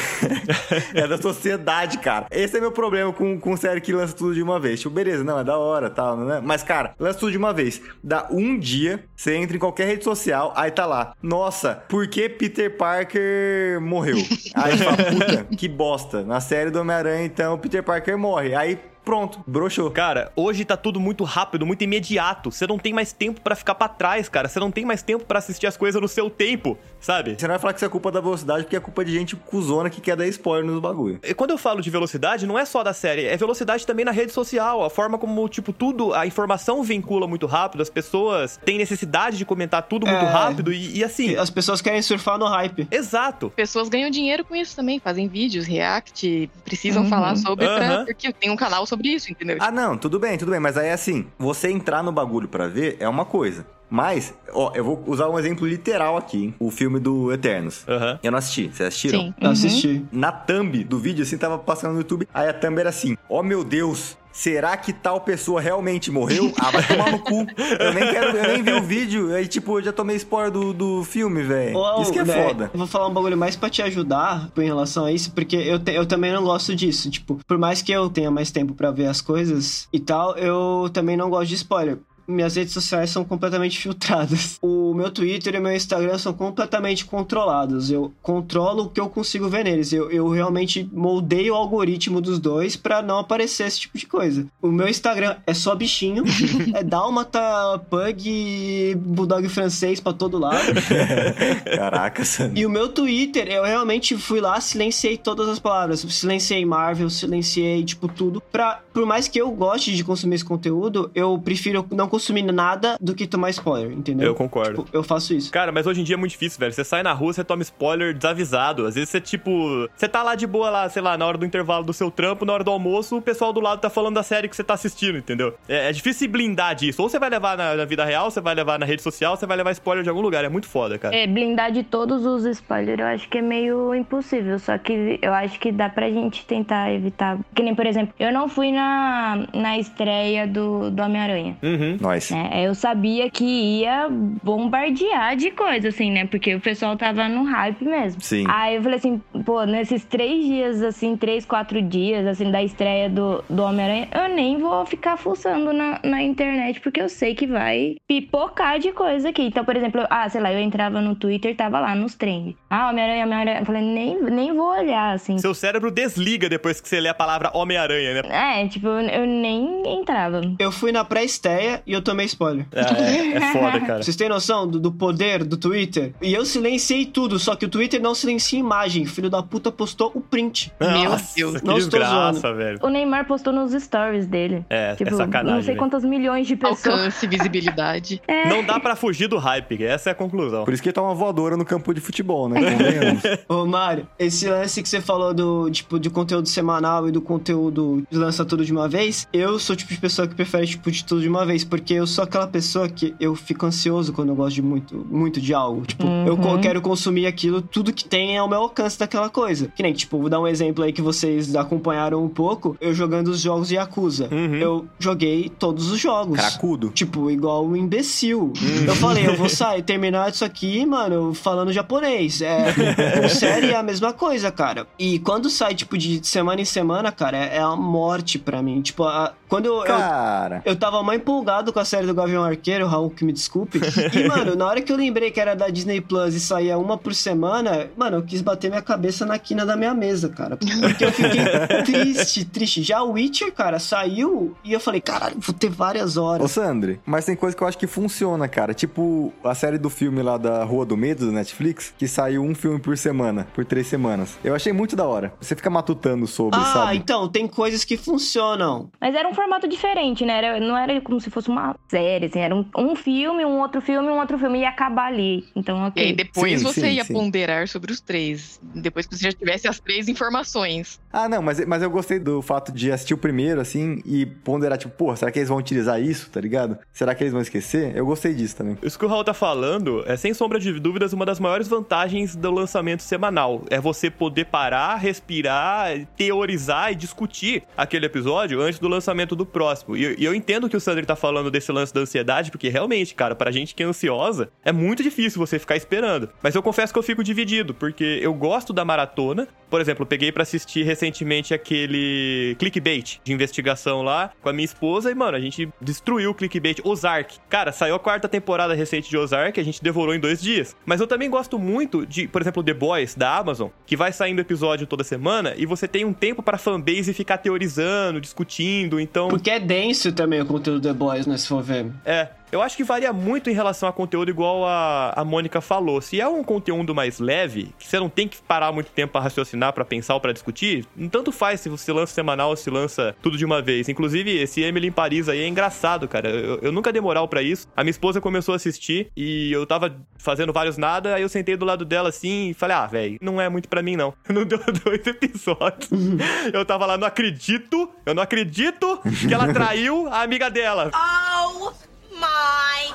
é 0.94 1.06
da 1.06 1.18
sociedade, 1.20 1.98
cara. 1.98 2.26
Esse 2.30 2.56
é 2.56 2.60
meu 2.60 2.72
problema 2.72 3.12
com, 3.12 3.38
com 3.38 3.56
série 3.56 3.80
que 3.80 3.92
lança 3.92 4.14
tudo 4.14 4.34
de 4.34 4.42
uma 4.42 4.60
vez. 4.60 4.80
Tipo, 4.80 4.94
beleza, 4.94 5.24
não, 5.24 5.38
é 5.38 5.44
da 5.44 5.58
hora, 5.58 5.90
tal, 5.90 6.16
né? 6.16 6.40
Mas, 6.42 6.62
cara, 6.62 6.94
lança 6.98 7.18
tudo 7.18 7.32
de 7.32 7.38
uma 7.38 7.52
vez. 7.52 7.80
Dá 8.02 8.26
um 8.30 8.58
dia, 8.58 9.04
você 9.16 9.34
entra 9.34 9.56
em 9.56 9.60
qualquer 9.60 9.86
rede 9.86 10.04
social, 10.04 10.52
aí 10.56 10.70
tá 10.70 10.86
lá. 10.86 11.14
Nossa, 11.22 11.47
por 11.88 12.06
que 12.08 12.28
Peter 12.28 12.76
Parker 12.76 13.80
morreu? 13.80 14.18
Aí 14.54 14.76
fala, 14.76 14.96
puta, 14.96 15.44
que 15.56 15.68
bosta. 15.68 16.22
Na 16.22 16.40
série 16.40 16.70
do 16.70 16.80
Homem-Aranha, 16.80 17.24
então, 17.24 17.58
Peter 17.58 17.82
Parker 17.82 18.16
morre. 18.16 18.54
Aí, 18.54 18.78
pronto, 19.08 19.42
broxou. 19.46 19.90
Cara, 19.90 20.30
hoje 20.36 20.66
tá 20.66 20.76
tudo 20.76 21.00
muito 21.00 21.24
rápido, 21.24 21.64
muito 21.64 21.82
imediato. 21.82 22.50
Você 22.50 22.66
não 22.66 22.78
tem 22.78 22.92
mais 22.92 23.10
tempo 23.10 23.40
pra 23.40 23.56
ficar 23.56 23.74
pra 23.74 23.88
trás, 23.88 24.28
cara. 24.28 24.48
Você 24.48 24.60
não 24.60 24.70
tem 24.70 24.84
mais 24.84 25.00
tempo 25.02 25.24
pra 25.24 25.38
assistir 25.38 25.66
as 25.66 25.78
coisas 25.78 25.98
no 26.02 26.06
seu 26.06 26.28
tempo, 26.28 26.76
sabe? 27.00 27.34
Você 27.38 27.46
não 27.46 27.52
vai 27.52 27.58
falar 27.58 27.72
que 27.72 27.78
isso 27.78 27.86
é 27.86 27.88
culpa 27.88 28.12
da 28.12 28.20
velocidade, 28.20 28.64
porque 28.64 28.76
é 28.76 28.80
culpa 28.80 29.02
de 29.06 29.12
gente 29.14 29.34
cuzona 29.34 29.88
que 29.88 30.02
quer 30.02 30.14
dar 30.14 30.26
spoiler 30.26 30.66
nos 30.70 30.78
bagulho. 30.78 31.18
E 31.22 31.32
Quando 31.32 31.52
eu 31.52 31.56
falo 31.58 31.80
de 31.80 31.88
velocidade, 31.88 32.46
não 32.46 32.58
é 32.58 32.66
só 32.66 32.82
da 32.84 32.92
série, 32.92 33.24
é 33.24 33.34
velocidade 33.34 33.86
também 33.86 34.04
na 34.04 34.10
rede 34.10 34.30
social. 34.30 34.84
A 34.84 34.90
forma 34.90 35.16
como, 35.16 35.48
tipo, 35.48 35.72
tudo, 35.72 36.12
a 36.12 36.26
informação 36.26 36.82
vincula 36.82 37.26
muito 37.26 37.46
rápido, 37.46 37.80
as 37.80 37.88
pessoas 37.88 38.60
têm 38.62 38.76
necessidade 38.76 39.38
de 39.38 39.46
comentar 39.46 39.84
tudo 39.84 40.06
muito 40.06 40.22
É. 40.26 40.28
rápido 40.28 40.70
e, 40.70 40.98
e 40.98 41.02
assim. 41.04 41.34
As 41.34 41.48
pessoas 41.48 41.80
querem 41.80 42.02
surfar 42.02 42.36
no 42.38 42.44
hype. 42.46 42.86
Exato. 42.90 43.50
Pessoas 43.56 43.88
ganham 43.88 44.10
dinheiro 44.10 44.44
com 44.44 44.54
isso 44.54 44.76
também, 44.76 45.00
fazem 45.00 45.28
vídeos, 45.28 45.64
react, 45.66 46.50
precisam 46.62 47.04
Uhum. 47.04 47.08
falar 47.08 47.36
sobre, 47.36 47.64
pra- 47.64 47.76
Aham. 47.86 48.04
porque 48.04 48.30
tem 48.34 48.50
um 48.50 48.56
canal 48.56 48.84
sobre 48.84 48.97
isso, 49.06 49.30
entendeu? 49.30 49.56
Ah, 49.60 49.70
não, 49.70 49.96
tudo 49.96 50.18
bem, 50.18 50.38
tudo 50.38 50.50
bem, 50.50 50.60
mas 50.60 50.76
aí 50.76 50.90
assim, 50.90 51.26
você 51.38 51.70
entrar 51.70 52.02
no 52.02 52.12
bagulho 52.12 52.48
pra 52.48 52.66
ver 52.66 52.96
é 53.00 53.08
uma 53.08 53.24
coisa. 53.24 53.66
Mas, 53.90 54.34
ó, 54.52 54.72
eu 54.74 54.84
vou 54.84 55.02
usar 55.06 55.28
um 55.28 55.38
exemplo 55.38 55.66
literal 55.66 56.16
aqui, 56.16 56.44
hein? 56.44 56.54
o 56.58 56.70
filme 56.70 57.00
do 57.00 57.32
Eternos. 57.32 57.84
Aham. 57.88 58.18
Eu 58.22 58.30
não 58.30 58.38
assisti, 58.38 58.68
vocês 58.68 58.86
assistiram? 58.86 59.20
Sim. 59.20 59.34
Eu 59.40 59.50
assisti. 59.50 60.04
Na 60.12 60.30
thumb 60.30 60.84
do 60.84 60.98
vídeo, 60.98 61.22
assim, 61.22 61.38
tava 61.38 61.58
passando 61.58 61.92
no 61.92 61.98
YouTube, 62.00 62.28
aí 62.34 62.48
a 62.48 62.52
thumb 62.52 62.78
era 62.78 62.90
assim, 62.90 63.16
ó 63.30 63.42
meu 63.42 63.64
Deus, 63.64 64.16
será 64.32 64.76
que 64.76 64.92
tal 64.92 65.20
pessoa 65.20 65.60
realmente 65.60 66.10
morreu? 66.10 66.52
Ah, 66.60 66.70
vai 66.70 66.86
tomar 66.86 67.10
no 67.12 67.18
cu. 67.20 67.46
Eu 67.78 67.94
nem 67.94 68.10
quero, 68.10 68.36
eu 68.36 68.48
nem 68.48 68.62
vi 68.62 68.72
o 68.72 68.82
vídeo, 68.82 69.34
aí 69.34 69.46
tipo, 69.48 69.78
eu 69.78 69.84
já 69.84 69.92
tomei 69.92 70.16
spoiler 70.16 70.50
do, 70.50 70.72
do 70.72 71.04
filme, 71.04 71.42
velho. 71.42 71.76
Isso 72.00 72.12
que 72.12 72.18
é 72.20 72.24
né, 72.24 72.44
foda. 72.46 72.70
Eu 72.72 72.78
vou 72.78 72.86
falar 72.86 73.08
um 73.08 73.12
bagulho 73.14 73.36
mais 73.36 73.56
pra 73.56 73.68
te 73.70 73.82
ajudar 73.82 74.50
em 74.56 74.64
relação 74.64 75.04
a 75.04 75.12
isso, 75.12 75.32
porque 75.32 75.56
eu, 75.56 75.78
te- 75.78 75.92
eu 75.92 76.06
também 76.06 76.32
não 76.32 76.44
gosto 76.44 76.74
disso. 76.74 77.10
Tipo, 77.10 77.38
por 77.46 77.58
mais 77.58 77.82
que 77.82 77.92
eu 77.92 78.08
tenha 78.10 78.30
mais 78.30 78.50
tempo 78.50 78.74
pra 78.74 78.90
ver 78.90 79.06
as 79.06 79.20
coisas 79.20 79.88
e 79.92 79.98
tal, 80.00 80.36
eu 80.36 80.88
também 80.92 81.16
não 81.16 81.28
gosto 81.30 81.48
de 81.48 81.54
spoiler. 81.56 81.98
Minhas 82.28 82.56
redes 82.56 82.74
sociais 82.74 83.08
são 83.08 83.24
completamente 83.24 83.78
filtradas. 83.80 84.58
O 84.60 84.92
meu 84.92 85.10
Twitter 85.10 85.54
e 85.54 85.60
meu 85.60 85.74
Instagram 85.74 86.18
são 86.18 86.34
completamente 86.34 87.06
controlados. 87.06 87.90
Eu 87.90 88.12
controlo 88.20 88.84
o 88.84 88.88
que 88.90 89.00
eu 89.00 89.08
consigo 89.08 89.48
ver 89.48 89.64
neles. 89.64 89.92
Eu, 89.92 90.10
eu 90.10 90.28
realmente 90.28 90.86
moldei 90.92 91.50
o 91.50 91.54
algoritmo 91.54 92.20
dos 92.20 92.38
dois 92.38 92.76
pra 92.76 93.00
não 93.00 93.18
aparecer 93.18 93.66
esse 93.66 93.80
tipo 93.80 93.96
de 93.96 94.06
coisa. 94.06 94.46
O 94.60 94.68
meu 94.68 94.86
Instagram 94.86 95.36
é 95.46 95.54
só 95.54 95.74
bichinho, 95.74 96.24
é 96.74 96.82
dálmata, 96.82 97.40
pug, 97.88 98.94
bulldog 98.96 99.48
francês 99.48 99.98
pra 99.98 100.12
todo 100.12 100.38
lado. 100.38 100.72
Caraca. 101.74 102.22
E 102.54 102.66
o 102.66 102.70
meu 102.70 102.88
Twitter, 102.88 103.48
eu 103.48 103.64
realmente 103.64 104.16
fui 104.16 104.40
lá, 104.40 104.60
silenciei 104.60 105.16
todas 105.16 105.48
as 105.48 105.58
palavras. 105.58 106.00
Silenciei 106.00 106.64
Marvel, 106.64 107.08
silenciei, 107.08 107.82
tipo, 107.84 108.06
tudo. 108.06 108.42
Pra, 108.52 108.80
por 108.92 109.06
mais 109.06 109.28
que 109.28 109.40
eu 109.40 109.50
goste 109.50 109.94
de 109.94 110.04
consumir 110.04 110.34
esse 110.34 110.44
conteúdo, 110.44 111.10
eu 111.14 111.38
prefiro 111.38 111.86
não 111.90 112.08
consumir 112.08 112.17
nada 112.52 112.96
do 113.00 113.14
que 113.14 113.26
tomar 113.26 113.50
spoiler, 113.50 113.92
entendeu? 113.92 114.28
Eu 114.28 114.34
concordo. 114.34 114.84
Tipo, 114.84 114.96
eu 114.96 115.02
faço 115.02 115.34
isso. 115.34 115.50
Cara, 115.50 115.72
mas 115.72 115.86
hoje 115.86 116.00
em 116.00 116.04
dia 116.04 116.14
é 116.14 116.18
muito 116.18 116.32
difícil, 116.32 116.58
velho. 116.58 116.72
Você 116.72 116.84
sai 116.84 117.02
na 117.02 117.12
rua, 117.12 117.32
você 117.32 117.44
toma 117.44 117.62
spoiler 117.62 118.14
desavisado. 118.14 118.86
Às 118.86 118.94
vezes 118.94 119.10
você, 119.10 119.20
tipo. 119.20 119.88
Você 119.96 120.08
tá 120.08 120.22
lá 120.22 120.34
de 120.34 120.46
boa, 120.46 120.70
lá, 120.70 120.88
sei 120.88 121.02
lá, 121.02 121.16
na 121.16 121.26
hora 121.26 121.38
do 121.38 121.46
intervalo 121.46 121.84
do 121.84 121.92
seu 121.92 122.10
trampo, 122.10 122.44
na 122.44 122.52
hora 122.52 122.64
do 122.64 122.70
almoço, 122.70 123.16
o 123.16 123.22
pessoal 123.22 123.52
do 123.52 123.60
lado 123.60 123.80
tá 123.80 123.90
falando 123.90 124.14
da 124.14 124.22
série 124.22 124.48
que 124.48 124.56
você 124.56 124.64
tá 124.64 124.74
assistindo, 124.74 125.18
entendeu? 125.18 125.54
É, 125.68 125.88
é 125.88 125.92
difícil 125.92 126.18
se 126.20 126.28
blindar 126.28 126.74
disso. 126.74 127.02
Ou 127.02 127.08
você 127.08 127.18
vai 127.18 127.30
levar 127.30 127.56
na, 127.56 127.74
na 127.74 127.84
vida 127.84 128.04
real, 128.04 128.30
você 128.30 128.40
vai 128.40 128.54
levar 128.54 128.78
na 128.78 128.86
rede 128.86 129.02
social, 129.02 129.36
você 129.36 129.46
vai 129.46 129.56
levar 129.56 129.72
spoiler 129.72 130.02
de 130.02 130.10
algum 130.10 130.20
lugar. 130.20 130.44
É 130.44 130.48
muito 130.48 130.66
foda, 130.66 130.98
cara. 130.98 131.14
É, 131.14 131.26
blindar 131.26 131.70
de 131.70 131.82
todos 131.82 132.24
os 132.26 132.44
spoilers 132.44 132.98
eu 132.98 133.06
acho 133.06 133.28
que 133.28 133.38
é 133.38 133.42
meio 133.42 133.94
impossível. 133.94 134.58
Só 134.58 134.76
que 134.78 135.18
eu 135.20 135.32
acho 135.32 135.58
que 135.58 135.72
dá 135.72 135.88
pra 135.88 136.10
gente 136.10 136.44
tentar 136.44 136.92
evitar. 136.92 137.38
Que 137.54 137.62
nem, 137.62 137.74
por 137.74 137.86
exemplo, 137.86 138.14
eu 138.18 138.32
não 138.32 138.48
fui 138.48 138.72
na, 138.72 139.46
na 139.52 139.78
estreia 139.78 140.46
do, 140.46 140.90
do 140.90 141.02
Homem-Aranha. 141.02 141.56
Uhum. 141.62 141.96
Nós. 142.08 142.30
né? 142.30 142.50
Eu 142.54 142.74
sabia 142.74 143.30
que 143.30 143.44
ia 143.44 144.08
bombardear 144.42 145.36
de 145.36 145.50
coisa, 145.50 145.88
assim, 145.88 146.10
né? 146.10 146.26
Porque 146.26 146.54
o 146.54 146.60
pessoal 146.60 146.96
tava 146.96 147.28
no 147.28 147.44
hype 147.44 147.84
mesmo. 147.84 148.20
Sim. 148.20 148.44
Aí 148.48 148.76
eu 148.76 148.82
falei 148.82 148.98
assim, 148.98 149.20
pô, 149.44 149.64
nesses 149.64 150.04
três 150.04 150.44
dias, 150.44 150.82
assim, 150.82 151.16
três, 151.16 151.44
quatro 151.44 151.80
dias, 151.82 152.26
assim, 152.26 152.50
da 152.50 152.62
estreia 152.62 153.08
do, 153.08 153.44
do 153.48 153.62
Homem-Aranha, 153.62 154.08
eu 154.12 154.34
nem 154.34 154.58
vou 154.58 154.84
ficar 154.86 155.16
fuçando 155.16 155.72
na, 155.72 156.00
na 156.02 156.22
internet, 156.22 156.80
porque 156.80 157.00
eu 157.00 157.08
sei 157.08 157.34
que 157.34 157.46
vai 157.46 157.96
pipocar 158.06 158.78
de 158.78 158.92
coisa 158.92 159.28
aqui. 159.28 159.42
Então, 159.42 159.64
por 159.64 159.76
exemplo, 159.76 160.04
ah, 160.10 160.28
sei 160.28 160.40
lá, 160.40 160.52
eu 160.52 160.60
entrava 160.60 161.00
no 161.00 161.14
Twitter, 161.14 161.54
tava 161.56 161.80
lá 161.80 161.94
nos 161.94 162.14
trends. 162.14 162.54
Ah, 162.70 162.88
Homem-Aranha, 162.90 163.24
Homem-Aranha. 163.24 163.60
Eu 163.60 163.66
falei, 163.66 163.82
nem, 163.82 164.22
nem 164.22 164.54
vou 164.54 164.70
olhar, 164.70 165.14
assim. 165.14 165.38
Seu 165.38 165.54
cérebro 165.54 165.90
desliga 165.90 166.48
depois 166.48 166.80
que 166.80 166.88
você 166.88 167.00
lê 167.00 167.08
a 167.08 167.14
palavra 167.14 167.50
Homem-Aranha, 167.54 168.22
né? 168.22 168.62
É, 168.62 168.68
tipo, 168.68 168.86
eu, 168.86 169.00
eu 169.00 169.26
nem 169.26 169.82
entrava. 170.00 170.40
Eu 170.58 170.72
fui 170.72 170.92
na 170.92 171.04
pré-estreia 171.04 171.82
e 171.88 171.92
eu 171.92 172.02
tomei 172.02 172.26
spoiler. 172.26 172.66
É, 172.72 172.80
é, 172.80 173.36
é 173.36 173.52
foda, 173.52 173.80
cara. 173.80 174.02
Vocês 174.02 174.16
têm 174.16 174.28
noção 174.28 174.66
do, 174.66 174.78
do 174.78 174.92
poder 174.92 175.44
do 175.44 175.56
Twitter? 175.56 176.12
E 176.22 176.32
eu 176.34 176.44
silenciei 176.44 177.06
tudo, 177.06 177.38
só 177.38 177.56
que 177.56 177.64
o 177.64 177.68
Twitter 177.68 178.00
não 178.00 178.14
silencia 178.14 178.58
imagem. 178.58 179.04
O 179.04 179.06
filho 179.08 179.30
da 179.30 179.42
puta 179.42 179.72
postou 179.72 180.12
o 180.14 180.20
print. 180.20 180.72
Meu 180.80 180.90
Nossa, 181.10 181.34
Deus. 181.36 181.60
que 181.60 181.66
Não 181.66 181.78
estou 181.78 181.98
desgraça, 181.98 182.52
velho. 182.54 182.78
O 182.82 182.88
Neymar 182.88 183.26
postou 183.26 183.52
nos 183.52 183.72
stories 183.82 184.26
dele. 184.26 184.64
É, 184.68 184.94
Tipo, 184.94 185.14
é 185.14 185.16
sacanagem. 185.16 185.54
não 185.56 185.62
sei 185.62 185.66
velho. 185.74 185.78
quantas 185.78 186.04
milhões 186.04 186.46
de 186.46 186.56
pessoas. 186.56 186.86
Alcance, 186.98 187.26
visibilidade. 187.26 188.20
Não 188.48 188.64
dá 188.64 188.78
pra 188.80 188.94
fugir 188.96 189.28
do 189.28 189.38
hype, 189.38 189.82
essa 189.84 190.10
é 190.10 190.12
a 190.12 190.14
conclusão. 190.14 190.64
Por 190.64 190.72
isso 190.72 190.82
que 190.82 190.88
ele 190.88 190.94
tá 190.94 191.02
uma 191.02 191.14
voadora 191.14 191.56
no 191.56 191.64
campo 191.64 191.92
de 191.92 192.00
futebol, 192.00 192.48
né? 192.48 192.60
Convenhamos. 192.60 193.22
Ô, 193.48 193.66
Mário, 193.66 194.06
esse 194.18 194.48
lance 194.48 194.82
que 194.82 194.88
você 194.88 195.00
falou 195.00 195.32
do, 195.34 195.70
tipo, 195.70 195.98
de 195.98 196.10
conteúdo 196.10 196.48
semanal 196.48 197.08
e 197.08 197.12
do 197.12 197.20
conteúdo 197.20 198.04
de 198.10 198.16
lança 198.18 198.44
tudo 198.44 198.64
de 198.64 198.72
uma 198.72 198.88
vez, 198.88 199.26
eu 199.32 199.58
sou 199.58 199.74
o 199.74 199.76
tipo 199.76 199.92
de 199.92 199.98
pessoa 200.00 200.26
que 200.28 200.34
prefere, 200.34 200.66
tipo, 200.66 200.90
de 200.90 201.04
tudo 201.04 201.20
de 201.20 201.28
uma 201.28 201.44
vez, 201.46 201.64
porque 201.78 201.94
eu 201.94 202.06
sou 202.06 202.24
aquela 202.24 202.46
pessoa 202.46 202.88
que 202.88 203.14
eu 203.20 203.34
fico 203.34 203.64
ansioso 203.66 204.12
quando 204.12 204.30
eu 204.30 204.34
gosto 204.34 204.54
de 204.56 204.62
muito, 204.62 205.06
muito 205.10 205.40
de 205.40 205.54
algo. 205.54 205.82
Tipo, 205.86 206.06
eu 206.26 206.36
co- 206.36 206.58
quero 206.58 206.80
consumir 206.80 207.26
aquilo, 207.26 207.62
tudo 207.62 207.92
que 207.92 208.04
tem 208.04 208.34
é 208.36 208.38
ao 208.38 208.48
meu 208.48 208.58
alcance 208.60 208.98
daquela 208.98 209.28
coisa. 209.28 209.68
Que 209.74 209.82
nem, 209.82 209.92
tipo, 209.92 210.18
vou 210.18 210.28
dar 210.28 210.40
um 210.40 210.46
exemplo 210.46 210.84
aí 210.84 210.92
que 210.92 211.00
vocês 211.02 211.54
acompanharam 211.54 212.22
um 212.24 212.28
pouco, 212.28 212.76
eu 212.80 212.92
jogando 212.94 213.28
os 213.28 213.40
jogos 213.40 213.68
de 213.68 213.76
Yakuza. 213.76 214.28
Eu 214.60 214.86
joguei 214.98 215.48
todos 215.48 215.90
os 215.90 215.98
jogos. 215.98 216.38
Cracudo. 216.38 216.90
Tipo, 216.90 217.30
igual 217.30 217.64
um 217.66 217.76
imbecil. 217.76 218.52
Eu 218.86 218.94
falei, 218.96 219.26
eu 219.26 219.36
vou 219.36 219.48
sair, 219.48 219.82
terminar 219.82 220.30
isso 220.30 220.44
aqui, 220.44 220.84
mano, 220.84 221.32
falando 221.34 221.72
japonês. 221.72 222.40
É, 222.42 222.72
com 223.20 223.28
série 223.28 223.70
é 223.70 223.76
a 223.76 223.82
mesma 223.82 224.12
coisa, 224.12 224.50
cara. 224.50 224.86
E 224.98 225.18
quando 225.20 225.48
sai, 225.48 225.74
tipo, 225.74 225.96
de 225.96 226.26
semana 226.26 226.60
em 226.60 226.64
semana, 226.64 227.10
cara, 227.12 227.36
é, 227.36 227.56
é 227.56 227.60
a 227.60 227.76
morte 227.76 228.38
pra 228.38 228.62
mim. 228.62 228.80
Tipo, 228.82 229.04
a- 229.04 229.32
quando 229.48 229.66
eu, 229.66 229.76
eu, 229.76 229.84
Cara. 229.84 230.62
eu 230.64 230.76
tava 230.76 231.02
mais 231.02 231.20
empolgado 231.20 231.67
com 231.72 231.80
a 231.80 231.84
série 231.84 232.06
do 232.06 232.14
Gavião 232.14 232.42
Arqueiro, 232.44 232.86
Raul, 232.86 233.10
que 233.10 233.24
me 233.24 233.32
desculpe. 233.32 233.80
E, 234.14 234.24
mano, 234.28 234.54
na 234.56 234.66
hora 234.66 234.80
que 234.80 234.92
eu 234.92 234.96
lembrei 234.96 235.30
que 235.30 235.40
era 235.40 235.54
da 235.54 235.68
Disney 235.68 236.00
Plus 236.00 236.34
e 236.34 236.40
saía 236.40 236.78
uma 236.78 236.96
por 236.98 237.14
semana, 237.14 237.88
mano, 237.96 238.18
eu 238.18 238.22
quis 238.22 238.40
bater 238.42 238.68
minha 238.70 238.82
cabeça 238.82 239.24
na 239.26 239.38
quina 239.38 239.64
da 239.66 239.76
minha 239.76 239.94
mesa, 239.94 240.28
cara. 240.28 240.56
Porque 240.56 241.04
eu 241.04 241.12
fiquei 241.12 241.42
triste, 241.84 242.44
triste. 242.44 242.82
Já 242.82 243.02
o 243.02 243.12
Witcher, 243.12 243.52
cara, 243.52 243.78
saiu 243.78 244.56
e 244.64 244.72
eu 244.72 244.80
falei, 244.80 245.00
caralho, 245.00 245.36
vou 245.38 245.54
ter 245.54 245.68
várias 245.70 246.16
horas. 246.16 246.44
Ô, 246.44 246.48
Sandri, 246.48 247.00
mas 247.06 247.24
tem 247.24 247.36
coisa 247.36 247.56
que 247.56 247.62
eu 247.62 247.66
acho 247.68 247.78
que 247.78 247.86
funciona, 247.86 248.48
cara. 248.48 248.74
Tipo 248.74 249.32
a 249.44 249.54
série 249.54 249.78
do 249.78 249.90
filme 249.90 250.22
lá 250.22 250.36
da 250.36 250.64
Rua 250.64 250.84
do 250.84 250.96
Medo, 250.96 251.26
do 251.26 251.32
Netflix, 251.32 251.92
que 251.96 252.06
saiu 252.08 252.42
um 252.42 252.54
filme 252.54 252.78
por 252.78 252.96
semana, 252.96 253.46
por 253.54 253.64
três 253.64 253.86
semanas. 253.86 254.38
Eu 254.44 254.54
achei 254.54 254.72
muito 254.72 254.94
da 254.96 255.04
hora. 255.06 255.32
Você 255.40 255.54
fica 255.54 255.70
matutando 255.70 256.26
sobre, 256.26 256.58
Ah, 256.58 256.64
sabe? 256.64 256.96
então, 256.96 257.28
tem 257.28 257.46
coisas 257.46 257.84
que 257.84 257.96
funcionam. 257.96 258.90
Mas 259.00 259.14
era 259.14 259.28
um 259.28 259.34
formato 259.34 259.66
diferente, 259.68 260.24
né? 260.24 260.38
Era, 260.38 260.60
não 260.60 260.76
era 260.76 261.00
como 261.00 261.20
se 261.20 261.30
fosse 261.30 261.48
uma 261.48 261.57
série, 261.88 262.26
assim. 262.26 262.40
Era 262.40 262.54
um, 262.54 262.64
um 262.76 262.96
filme, 262.96 263.44
um 263.44 263.60
outro 263.60 263.80
filme, 263.80 264.08
um 264.08 264.18
outro 264.18 264.38
filme. 264.38 264.58
E 264.58 264.62
ia 264.62 264.68
acabar 264.68 265.06
ali. 265.06 265.46
Então, 265.54 265.78
E 265.94 266.00
aí 266.00 266.12
ok. 266.12 266.12
depois 266.12 266.58
Sim, 266.60 266.64
você 266.64 266.80
sim, 266.80 266.92
ia 266.92 267.04
sim. 267.04 267.12
ponderar 267.12 267.68
sobre 267.68 267.92
os 267.92 268.00
três. 268.00 268.60
Depois 268.62 269.06
que 269.06 269.16
você 269.16 269.24
já 269.24 269.32
tivesse 269.32 269.68
as 269.68 269.78
três 269.80 270.08
informações. 270.08 271.00
Ah, 271.12 271.28
não, 271.28 271.42
mas, 271.42 271.64
mas 271.66 271.82
eu 271.82 271.90
gostei 271.90 272.18
do 272.18 272.40
fato 272.42 272.72
de 272.72 272.92
assistir 272.92 273.14
o 273.14 273.18
primeiro, 273.18 273.60
assim, 273.60 274.02
e 274.04 274.26
ponderar, 274.26 274.78
tipo, 274.78 274.94
pô, 274.94 275.14
será 275.16 275.30
que 275.30 275.38
eles 275.38 275.48
vão 275.48 275.58
utilizar 275.58 276.00
isso, 276.00 276.30
tá 276.30 276.40
ligado? 276.40 276.78
Será 276.92 277.14
que 277.14 277.22
eles 277.22 277.32
vão 277.32 277.42
esquecer? 277.42 277.96
Eu 277.96 278.06
gostei 278.06 278.34
disso 278.34 278.56
também. 278.56 278.76
Isso 278.82 278.98
que 278.98 279.04
o 279.04 279.08
Raul 279.08 279.24
tá 279.24 279.34
falando 279.34 280.04
é, 280.06 280.16
sem 280.16 280.32
sombra 280.34 280.58
de 280.58 280.72
dúvidas, 280.78 281.12
uma 281.12 281.24
das 281.26 281.40
maiores 281.40 281.68
vantagens 281.68 282.36
do 282.36 282.50
lançamento 282.50 283.02
semanal. 283.02 283.62
É 283.70 283.80
você 283.80 284.10
poder 284.10 284.46
parar, 284.46 284.96
respirar, 284.96 286.06
teorizar 286.16 286.92
e 286.92 286.94
discutir 286.94 287.62
aquele 287.76 288.06
episódio 288.06 288.60
antes 288.60 288.78
do 288.78 288.88
lançamento 288.88 289.34
do 289.34 289.46
próximo. 289.46 289.96
E, 289.96 290.16
e 290.18 290.24
eu 290.24 290.34
entendo 290.34 290.68
que 290.68 290.76
o 290.76 290.80
Sandro 290.80 291.04
tá 291.06 291.16
falando 291.16 291.47
desse 291.50 291.72
lance 291.72 291.92
da 291.92 292.00
ansiedade, 292.00 292.50
porque 292.50 292.68
realmente, 292.68 293.14
cara, 293.14 293.34
pra 293.34 293.50
gente 293.50 293.74
que 293.74 293.82
é 293.82 293.86
ansiosa, 293.86 294.50
é 294.64 294.72
muito 294.72 295.02
difícil 295.02 295.38
você 295.38 295.58
ficar 295.58 295.76
esperando. 295.76 296.28
Mas 296.42 296.54
eu 296.54 296.62
confesso 296.62 296.92
que 296.92 296.98
eu 296.98 297.02
fico 297.02 297.24
dividido, 297.24 297.74
porque 297.74 298.18
eu 298.22 298.34
gosto 298.34 298.72
da 298.72 298.84
maratona. 298.84 299.48
Por 299.70 299.80
exemplo, 299.80 300.06
peguei 300.06 300.32
pra 300.32 300.42
assistir 300.42 300.82
recentemente 300.82 301.52
aquele 301.52 302.56
clickbait 302.58 303.18
de 303.22 303.32
investigação 303.32 304.02
lá 304.02 304.30
com 304.40 304.48
a 304.48 304.52
minha 304.52 304.64
esposa 304.64 305.10
e, 305.10 305.14
mano, 305.14 305.36
a 305.36 305.40
gente 305.40 305.68
destruiu 305.80 306.30
o 306.30 306.34
clickbait 306.34 306.80
Ozark. 306.84 307.38
Cara, 307.48 307.70
saiu 307.70 307.94
a 307.94 307.98
quarta 307.98 308.28
temporada 308.28 308.74
recente 308.74 309.10
de 309.10 309.16
Ozark, 309.16 309.60
a 309.60 309.64
gente 309.64 309.82
devorou 309.82 310.14
em 310.14 310.20
dois 310.20 310.40
dias. 310.40 310.74
Mas 310.86 311.00
eu 311.00 311.06
também 311.06 311.28
gosto 311.28 311.58
muito 311.58 312.06
de, 312.06 312.26
por 312.26 312.40
exemplo, 312.40 312.62
The 312.62 312.74
Boys 312.74 313.14
da 313.14 313.36
Amazon, 313.36 313.68
que 313.86 313.96
vai 313.96 314.12
saindo 314.12 314.40
episódio 314.40 314.86
toda 314.86 315.04
semana 315.04 315.54
e 315.56 315.66
você 315.66 315.86
tem 315.86 316.04
um 316.04 316.12
tempo 316.12 316.42
pra 316.42 316.58
fanbase 316.58 317.12
ficar 317.12 317.38
teorizando, 317.38 318.20
discutindo. 318.20 318.98
Então, 318.98 319.28
Porque 319.28 319.50
é 319.50 319.60
denso 319.60 320.12
também 320.12 320.40
o 320.40 320.46
conteúdo 320.46 320.80
do 320.80 320.88
The 320.88 320.94
Boys, 320.94 321.26
né, 321.26 321.36
se 321.38 321.48
for 321.48 321.62
ver. 321.62 321.86
é. 322.04 322.28
Eu 322.50 322.62
acho 322.62 322.76
que 322.76 322.84
varia 322.84 323.12
muito 323.12 323.50
em 323.50 323.52
relação 323.52 323.88
a 323.88 323.92
conteúdo, 323.92 324.30
igual 324.30 324.66
a, 324.66 325.12
a 325.14 325.24
Mônica 325.24 325.60
falou. 325.60 326.00
Se 326.00 326.20
é 326.20 326.26
um 326.26 326.42
conteúdo 326.42 326.94
mais 326.94 327.18
leve, 327.18 327.74
que 327.78 327.86
você 327.86 327.98
não 328.00 328.08
tem 328.08 328.26
que 328.26 328.38
parar 328.40 328.72
muito 328.72 328.90
tempo 328.90 329.12
pra 329.12 329.20
raciocinar, 329.20 329.72
pra 329.72 329.84
pensar 329.84 330.14
ou 330.14 330.20
pra 330.20 330.32
discutir, 330.32 330.86
não 330.96 331.08
tanto 331.08 331.30
faz 331.30 331.60
se 331.60 331.68
você 331.68 331.92
lança 331.92 332.14
semanal 332.14 332.50
ou 332.50 332.56
se 332.56 332.70
lança 332.70 333.14
tudo 333.20 333.36
de 333.36 333.44
uma 333.44 333.60
vez. 333.60 333.88
Inclusive, 333.88 334.34
esse 334.38 334.62
Emily 334.62 334.88
em 334.88 334.92
Paris 334.92 335.28
aí 335.28 335.42
é 335.42 335.46
engraçado, 335.46 336.08
cara. 336.08 336.30
Eu, 336.30 336.58
eu 336.62 336.72
nunca 336.72 336.90
dei 336.90 337.02
moral 337.02 337.28
pra 337.28 337.42
isso. 337.42 337.68
A 337.76 337.84
minha 337.84 337.90
esposa 337.90 338.20
começou 338.20 338.54
a 338.54 338.56
assistir 338.56 339.10
e 339.14 339.52
eu 339.52 339.66
tava 339.66 339.94
fazendo 340.16 340.52
vários 340.52 340.78
nada, 340.78 341.14
aí 341.14 341.22
eu 341.22 341.28
sentei 341.28 341.56
do 341.56 341.66
lado 341.66 341.84
dela 341.84 342.08
assim 342.08 342.50
e 342.50 342.54
falei, 342.54 342.76
ah, 342.76 342.86
velho, 342.86 343.18
não 343.20 343.40
é 343.40 343.48
muito 343.48 343.68
pra 343.68 343.82
mim 343.82 343.96
não. 343.96 344.14
Não 344.28 344.44
deu 344.44 344.60
dois 344.84 345.04
episódios. 345.06 345.90
eu 346.52 346.64
tava 346.64 346.86
lá, 346.86 346.96
não 346.96 347.06
acredito, 347.06 347.90
eu 348.06 348.14
não 348.14 348.22
acredito 348.22 349.00
que 349.26 349.34
ela 349.34 349.52
traiu 349.52 350.06
a 350.06 350.22
amiga 350.22 350.48
dela. 350.48 350.92
Oh 350.94 351.87
my 352.18 352.92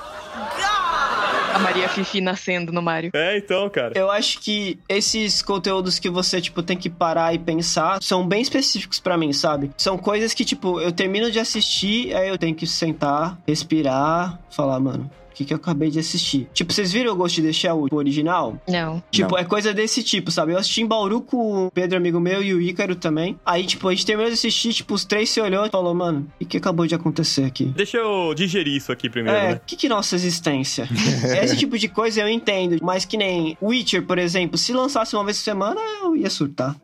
god! 0.58 1.56
A 1.56 1.60
Maria 1.60 1.88
Fifi 1.88 2.20
nascendo 2.20 2.72
no 2.72 2.82
Mario. 2.82 3.12
É, 3.14 3.38
então, 3.38 3.70
cara. 3.70 3.94
Eu 3.96 4.10
acho 4.10 4.40
que 4.40 4.80
esses 4.90 5.42
conteúdos 5.42 6.00
que 6.00 6.10
você, 6.10 6.42
tipo, 6.42 6.64
tem 6.64 6.76
que 6.76 6.90
parar 6.90 7.34
e 7.34 7.38
pensar 7.38 8.02
são 8.02 8.28
bem 8.28 8.42
específicos 8.42 9.00
pra 9.00 9.18
mim, 9.18 9.32
sabe? 9.32 9.72
São 9.78 9.98
coisas 9.98 10.34
que, 10.34 10.44
tipo, 10.44 10.82
eu 10.82 10.92
termino 10.92 11.30
de 11.30 11.40
assistir, 11.40 12.16
aí 12.16 12.28
eu 12.28 12.38
tenho 12.38 12.56
que 12.56 12.66
sentar, 12.66 13.38
respirar, 13.48 14.40
falar, 14.50 14.80
mano, 14.80 15.10
que, 15.34 15.46
que 15.46 15.54
eu 15.54 15.58
acabei 15.58 15.90
de 15.90 16.00
assistir? 16.00 16.48
Tipo, 16.54 16.72
vocês 16.74 16.92
viram 16.92 17.12
o 17.14 17.16
Ghost 17.16 17.40
in 17.42 17.44
the 17.46 17.54
Shell, 17.54 17.88
o 17.92 17.96
original? 17.96 18.58
Não. 18.68 19.02
Tipo, 19.12 19.32
Não. 19.32 19.38
é 19.40 19.44
coisa 19.44 19.74
desse 19.74 20.04
tipo, 20.04 20.32
sabe? 20.32 20.54
Eu 20.54 20.58
assisti 20.58 20.82
em 20.82 20.88
Bauru 20.88 21.22
com 21.22 21.68
o 21.68 21.72
Pedro, 21.72 21.98
amigo 21.98 22.20
meu, 22.20 22.42
e 22.44 22.54
o 22.54 22.62
Ícaro 22.62 22.96
também. 22.96 23.38
Aí, 23.46 23.66
tipo, 23.66 23.88
a 23.88 23.92
gente 23.94 24.06
terminou 24.06 24.30
de 24.30 24.36
assistir, 24.36 24.74
tipo, 24.74 24.94
os 24.94 25.06
três 25.06 25.30
se 25.30 25.42
olhou 25.42 25.66
e 25.66 25.70
falou, 25.70 25.94
mano, 25.94 26.28
o 26.36 26.40
que, 26.40 26.46
que 26.46 26.58
acabou 26.58 26.86
de 26.88 26.96
acontecer 26.96 27.46
aqui? 27.46 27.66
Deixa 27.66 27.98
eu 27.98 28.34
digerir 28.34 28.76
isso 28.76 28.92
aqui 28.92 29.10
primeiro, 29.10 29.38
É, 29.38 29.50
né? 29.50 29.54
o 29.56 29.60
que, 29.66 29.76
que 29.76 29.90
nossa 29.90 30.16
existência? 30.16 30.88
Esse 31.44 31.58
tipo 31.58 31.78
de 31.78 31.88
coisa 31.88 32.22
eu 32.22 32.30
entendo, 32.30 32.78
mas 32.82 33.06
que 33.06 33.18
nem 33.18 33.58
Witcher, 33.62 34.04
por 34.06 34.18
exemplo, 34.18 34.58
se 34.58 34.74
lançasse 34.74 35.16
uma 35.16 35.24
vez 35.24 35.38
por 35.38 35.44
semana, 35.44 35.82
eu 36.04 36.16
ia 36.16 36.30
surtar. 36.30 36.76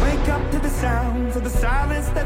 Wake 0.00 0.30
up 0.30 0.50
to 0.52 0.60
the 0.60 0.68
sounds 0.68 1.36
of 1.36 1.42
the 1.44 1.50
that 1.60 1.79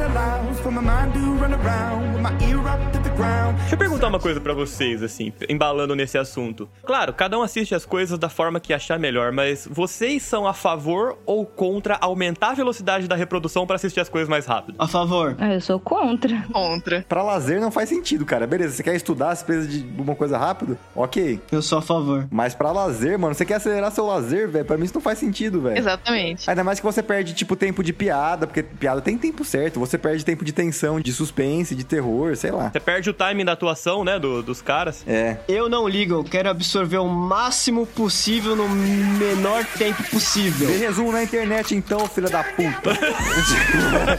allows 0.05 0.61
for 0.61 0.71
my 0.71 0.81
mind 0.83 1.15
to 1.15 1.21
run 1.43 1.55
around 1.55 2.13
with 2.13 2.23
my 2.23 2.33
ear 2.47 2.61
up 2.69 2.93
to 2.93 2.99
the. 2.99 3.14
Deixa 3.17 3.75
eu 3.75 3.79
perguntar 3.79 4.09
uma 4.09 4.19
coisa 4.21 4.41
pra 4.41 4.53
vocês, 4.53 5.03
assim, 5.03 5.33
embalando 5.49 5.95
nesse 5.95 6.19
assunto. 6.19 6.69
Claro, 6.85 7.13
cada 7.15 7.39
um 7.39 7.43
assiste 7.43 7.75
as 7.75 7.87
coisas 7.87 8.19
da 8.19 8.29
forma 8.29 8.61
que 8.61 8.75
achar 8.75 8.99
melhor, 8.99 9.33
mas 9.33 9.67
vocês 9.71 10.23
são 10.23 10.47
a 10.47 10.53
favor 10.53 11.17
ou 11.25 11.47
contra 11.47 11.97
aumentar 12.01 12.51
a 12.51 12.55
velocidade 12.55 13.09
da 13.09 13.17
reprodução 13.17 13.67
pra 13.67 13.77
assistir 13.77 14.01
as 14.01 14.09
coisas 14.09 14.29
mais 14.29 14.47
rápido? 14.47 14.77
A 14.79 14.87
favor. 14.87 15.37
Ah, 15.39 15.55
eu 15.55 15.61
sou 15.61 15.81
contra. 15.81 16.45
Contra. 16.53 17.05
Pra 17.09 17.23
lazer 17.23 17.61
não 17.61 17.71
faz 17.71 17.89
sentido, 17.89 18.27
cara. 18.27 18.47
Beleza, 18.47 18.75
você 18.75 18.83
quer 18.83 18.95
estudar, 18.97 19.35
você 19.35 19.45
precisa 19.45 19.69
de 19.69 20.01
uma 20.01 20.15
coisa 20.15 20.37
rápido? 20.37 20.77
Ok. 20.95 21.41
Eu 21.51 21.63
sou 21.63 21.79
a 21.79 21.83
favor. 21.83 22.27
Mas 22.31 22.55
pra 22.55 22.71
lazer, 22.71 23.19
mano, 23.19 23.35
você 23.35 23.45
quer 23.45 23.55
acelerar 23.55 23.91
seu 23.93 24.07
lazer, 24.07 24.49
velho? 24.49 24.65
Pra 24.65 24.77
mim 24.77 24.85
isso 24.85 24.95
não 24.95 25.01
faz 25.01 25.19
sentido, 25.19 25.63
velho. 25.63 25.79
Exatamente. 25.79 26.51
Ainda 26.51 26.63
mais 26.63 26.81
que 26.81 26.85
você 26.85 27.03
perde, 27.03 27.33
tipo, 27.33 27.57
tempo 27.57 27.83
de 27.83 27.93
piada, 27.93 28.47
porque 28.47 28.63
piada 28.63 29.01
tem 29.01 29.17
tempo 29.17 29.45
certo. 29.45 29.81
Você 29.81 29.97
perde 29.97 30.25
tempo 30.25 30.45
de 30.45 30.53
tensão, 30.53 31.01
de 31.01 31.13
suspense, 31.13 31.75
de 31.75 31.85
terror, 31.85 32.37
sei 32.37 32.51
lá. 32.51 32.71
Você 32.71 32.81
perde 32.81 33.04
o 33.11 33.15
timing 33.15 33.45
da 33.45 33.53
atuação, 33.53 34.05
né, 34.05 34.19
do- 34.19 34.43
dos 34.43 34.61
caras. 34.63 35.05
É. 35.07 35.37
Eu 35.49 35.69
não 35.69 35.89
ligo, 35.89 36.15
eu 36.15 36.25
quero 36.25 36.49
absorver 36.51 36.99
o 36.99 37.09
máximo 37.09 37.87
possível 37.87 38.55
no 38.57 38.69
menor 38.69 39.65
tempo 39.79 40.03
possível. 40.11 40.69
Vê 40.69 40.77
resumo 40.79 41.13
na 41.13 41.23
internet 41.23 41.75
então, 41.75 42.07
filha 42.09 42.29
da 42.29 42.43
puta. 42.45 42.91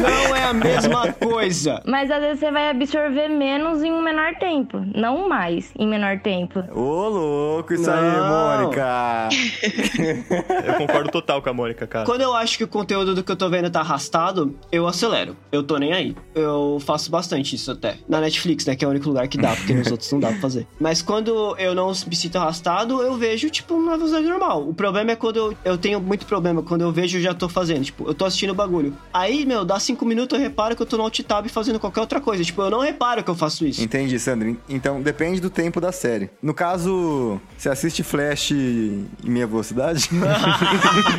Não 0.00 0.36
é 0.36 0.44
a 0.44 0.52
mesma 0.52 1.12
coisa. 1.12 1.80
Mas 1.86 2.10
às 2.10 2.20
vezes 2.20 2.40
você 2.40 2.50
vai 2.50 2.70
absorver 2.70 3.28
menos 3.28 3.82
em 3.82 3.92
um 3.92 4.02
menor 4.02 4.34
tempo, 4.36 4.82
não 4.94 5.28
mais 5.28 5.70
em 5.78 5.86
menor 5.86 6.18
tempo. 6.20 6.62
Ô, 6.74 7.08
louco, 7.08 7.74
isso 7.74 7.90
aí, 7.90 8.02
Não. 8.16 8.58
Mônica. 8.58 9.28
Eu 10.66 10.74
concordo 10.74 11.10
total 11.10 11.40
com 11.42 11.50
a 11.50 11.52
Mônica, 11.52 11.86
cara. 11.86 12.04
Quando 12.04 12.20
eu 12.22 12.34
acho 12.34 12.58
que 12.58 12.64
o 12.64 12.68
conteúdo 12.68 13.14
do 13.14 13.22
que 13.22 13.30
eu 13.32 13.36
tô 13.36 13.48
vendo 13.48 13.70
tá 13.70 13.80
arrastado, 13.80 14.54
eu 14.70 14.86
acelero. 14.86 15.36
Eu 15.50 15.62
tô 15.62 15.76
nem 15.78 15.92
aí. 15.92 16.16
Eu 16.34 16.78
faço 16.84 17.10
bastante 17.10 17.54
isso 17.56 17.70
até. 17.70 17.85
Na 18.08 18.20
Netflix, 18.20 18.64
né? 18.66 18.76
Que 18.76 18.84
é 18.84 18.88
o 18.88 18.90
único 18.90 19.08
lugar 19.08 19.26
que 19.28 19.38
dá, 19.38 19.54
porque 19.54 19.74
nos 19.74 19.88
outros 19.90 20.10
não 20.12 20.20
dá 20.20 20.28
pra 20.28 20.38
fazer. 20.38 20.66
Mas 20.80 21.02
quando 21.02 21.56
eu 21.58 21.74
não 21.74 21.88
me 21.88 22.16
sinto 22.16 22.36
arrastado, 22.36 23.02
eu 23.02 23.14
vejo, 23.16 23.48
tipo, 23.50 23.74
uma 23.74 23.96
velocidade 23.96 24.26
normal. 24.26 24.68
O 24.68 24.74
problema 24.74 25.12
é 25.12 25.16
quando 25.16 25.36
eu, 25.36 25.54
eu 25.64 25.78
tenho 25.78 26.00
muito 26.00 26.26
problema. 26.26 26.62
Quando 26.62 26.82
eu 26.82 26.92
vejo, 26.92 27.18
eu 27.18 27.22
já 27.22 27.34
tô 27.34 27.48
fazendo. 27.48 27.84
Tipo, 27.84 28.08
eu 28.08 28.14
tô 28.14 28.24
assistindo 28.24 28.50
o 28.50 28.54
bagulho. 28.54 28.96
Aí, 29.12 29.44
meu, 29.46 29.64
dá 29.64 29.78
cinco 29.78 30.04
minutos, 30.04 30.38
eu 30.38 30.42
reparo 30.42 30.74
que 30.76 30.82
eu 30.82 30.86
tô 30.86 30.96
no 30.96 31.02
alt 31.04 31.18
tab 31.20 31.46
fazendo 31.48 31.78
qualquer 31.78 32.00
outra 32.00 32.20
coisa. 32.20 32.42
Tipo, 32.44 32.62
eu 32.62 32.70
não 32.70 32.80
reparo 32.80 33.22
que 33.22 33.30
eu 33.30 33.34
faço 33.34 33.66
isso. 33.66 33.82
Entendi, 33.82 34.18
Sandro. 34.18 34.56
Então 34.68 35.00
depende 35.00 35.40
do 35.40 35.50
tempo 35.50 35.80
da 35.80 35.92
série. 35.92 36.30
No 36.42 36.54
caso, 36.54 37.40
você 37.56 37.68
assiste 37.68 38.02
Flash 38.02 38.50
em 38.52 39.06
meia 39.24 39.46
velocidade? 39.46 40.08